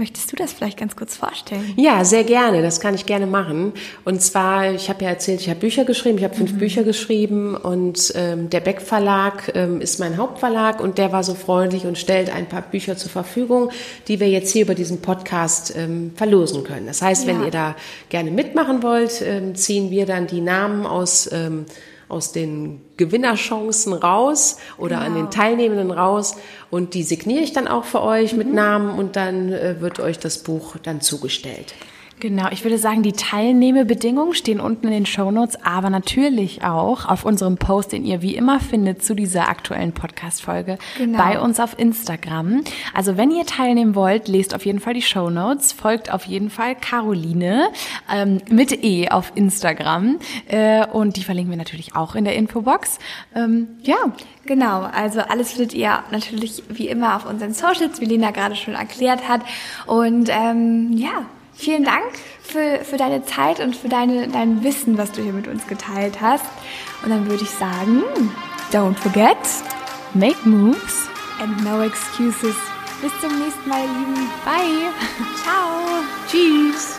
Möchtest 0.00 0.32
du 0.32 0.36
das 0.36 0.54
vielleicht 0.54 0.78
ganz 0.78 0.96
kurz 0.96 1.14
vorstellen? 1.14 1.74
Ja, 1.76 2.06
sehr 2.06 2.24
gerne. 2.24 2.62
Das 2.62 2.80
kann 2.80 2.94
ich 2.94 3.04
gerne 3.04 3.26
machen. 3.26 3.74
Und 4.06 4.22
zwar, 4.22 4.72
ich 4.72 4.88
habe 4.88 5.04
ja 5.04 5.10
erzählt, 5.10 5.42
ich 5.42 5.50
habe 5.50 5.60
Bücher 5.60 5.84
geschrieben. 5.84 6.16
Ich 6.16 6.24
habe 6.24 6.34
fünf 6.34 6.54
mhm. 6.54 6.58
Bücher 6.58 6.84
geschrieben 6.84 7.54
und 7.54 8.10
ähm, 8.16 8.48
der 8.48 8.60
Beck 8.60 8.80
Verlag 8.80 9.52
ähm, 9.54 9.82
ist 9.82 10.00
mein 10.00 10.16
Hauptverlag 10.16 10.80
und 10.80 10.96
der 10.96 11.12
war 11.12 11.22
so 11.22 11.34
freundlich 11.34 11.84
und 11.84 11.98
stellt 11.98 12.34
ein 12.34 12.48
paar 12.48 12.62
Bücher 12.62 12.96
zur 12.96 13.10
Verfügung, 13.10 13.68
die 14.08 14.20
wir 14.20 14.30
jetzt 14.30 14.50
hier 14.50 14.62
über 14.62 14.74
diesen 14.74 15.02
Podcast 15.02 15.74
ähm, 15.76 16.12
verlosen 16.14 16.64
können. 16.64 16.86
Das 16.86 17.02
heißt, 17.02 17.26
ja. 17.26 17.34
wenn 17.34 17.44
ihr 17.44 17.50
da 17.50 17.76
gerne 18.08 18.30
mitmachen 18.30 18.82
wollt, 18.82 19.20
ähm, 19.20 19.54
ziehen 19.54 19.90
wir 19.90 20.06
dann 20.06 20.26
die 20.26 20.40
Namen 20.40 20.86
aus 20.86 21.30
ähm, 21.30 21.66
aus 22.10 22.32
den 22.32 22.80
Gewinnerchancen 22.96 23.92
raus 23.92 24.58
oder 24.78 24.96
genau. 24.96 25.06
an 25.06 25.14
den 25.14 25.30
Teilnehmenden 25.30 25.90
raus 25.90 26.36
und 26.70 26.94
die 26.94 27.02
signiere 27.02 27.42
ich 27.42 27.52
dann 27.52 27.68
auch 27.68 27.84
für 27.84 28.02
euch 28.02 28.32
mhm. 28.32 28.38
mit 28.38 28.52
Namen 28.52 28.98
und 28.98 29.16
dann 29.16 29.52
äh, 29.52 29.80
wird 29.80 30.00
euch 30.00 30.18
das 30.18 30.38
Buch 30.38 30.76
dann 30.82 31.00
zugestellt. 31.00 31.74
Genau, 32.20 32.48
ich 32.50 32.64
würde 32.64 32.76
sagen, 32.76 33.02
die 33.02 33.12
Teilnehmebedingungen 33.12 34.34
stehen 34.34 34.60
unten 34.60 34.88
in 34.88 34.92
den 34.92 35.06
Show 35.06 35.30
Notes, 35.30 35.56
aber 35.64 35.88
natürlich 35.88 36.62
auch 36.62 37.08
auf 37.08 37.24
unserem 37.24 37.56
Post, 37.56 37.92
den 37.92 38.04
ihr 38.04 38.20
wie 38.20 38.36
immer 38.36 38.60
findet 38.60 39.02
zu 39.02 39.14
dieser 39.14 39.48
aktuellen 39.48 39.92
Podcast-Folge 39.92 40.76
genau. 40.98 41.16
bei 41.16 41.40
uns 41.40 41.58
auf 41.58 41.78
Instagram. 41.78 42.62
Also 42.92 43.16
wenn 43.16 43.30
ihr 43.30 43.46
teilnehmen 43.46 43.94
wollt, 43.94 44.28
lest 44.28 44.54
auf 44.54 44.66
jeden 44.66 44.80
Fall 44.80 44.92
die 44.92 45.00
Show 45.00 45.30
Notes, 45.30 45.72
folgt 45.72 46.12
auf 46.12 46.26
jeden 46.26 46.50
Fall 46.50 46.74
Caroline 46.74 47.68
ähm, 48.12 48.42
mit 48.50 48.84
E 48.84 49.08
auf 49.08 49.32
Instagram 49.34 50.18
äh, 50.48 50.86
und 50.86 51.16
die 51.16 51.24
verlinken 51.24 51.50
wir 51.50 51.58
natürlich 51.58 51.96
auch 51.96 52.14
in 52.14 52.24
der 52.24 52.36
Infobox. 52.36 52.98
Ähm, 53.34 53.68
ja, 53.82 53.96
Genau, 54.46 54.80
also 54.80 55.20
alles 55.20 55.52
findet 55.52 55.74
ihr 55.74 56.02
natürlich 56.10 56.62
wie 56.68 56.88
immer 56.88 57.14
auf 57.14 57.28
unseren 57.28 57.52
Socials, 57.52 58.00
wie 58.00 58.06
Lena 58.06 58.30
gerade 58.30 58.56
schon 58.56 58.74
erklärt 58.74 59.28
hat. 59.28 59.42
Und 59.86 60.28
ähm, 60.30 60.92
ja, 60.92 61.26
Vielen 61.60 61.84
Dank 61.84 62.12
für, 62.42 62.82
für 62.86 62.96
deine 62.96 63.22
Zeit 63.26 63.60
und 63.60 63.76
für 63.76 63.90
deine, 63.90 64.28
dein 64.28 64.64
Wissen, 64.64 64.96
was 64.96 65.12
du 65.12 65.20
hier 65.20 65.34
mit 65.34 65.46
uns 65.46 65.66
geteilt 65.66 66.18
hast. 66.18 66.46
Und 67.02 67.10
dann 67.10 67.28
würde 67.28 67.44
ich 67.44 67.50
sagen, 67.50 68.02
don't 68.72 68.96
forget, 68.96 69.36
make 70.14 70.38
moves 70.48 71.06
and 71.38 71.62
no 71.62 71.82
excuses. 71.82 72.56
Bis 73.02 73.12
zum 73.20 73.38
nächsten 73.38 73.68
Mal, 73.68 73.82
ihr 73.82 73.88
Lieben. 73.88 74.30
Bye. 74.42 74.90
Ciao. 75.42 76.02
Tschüss. 76.30 76.98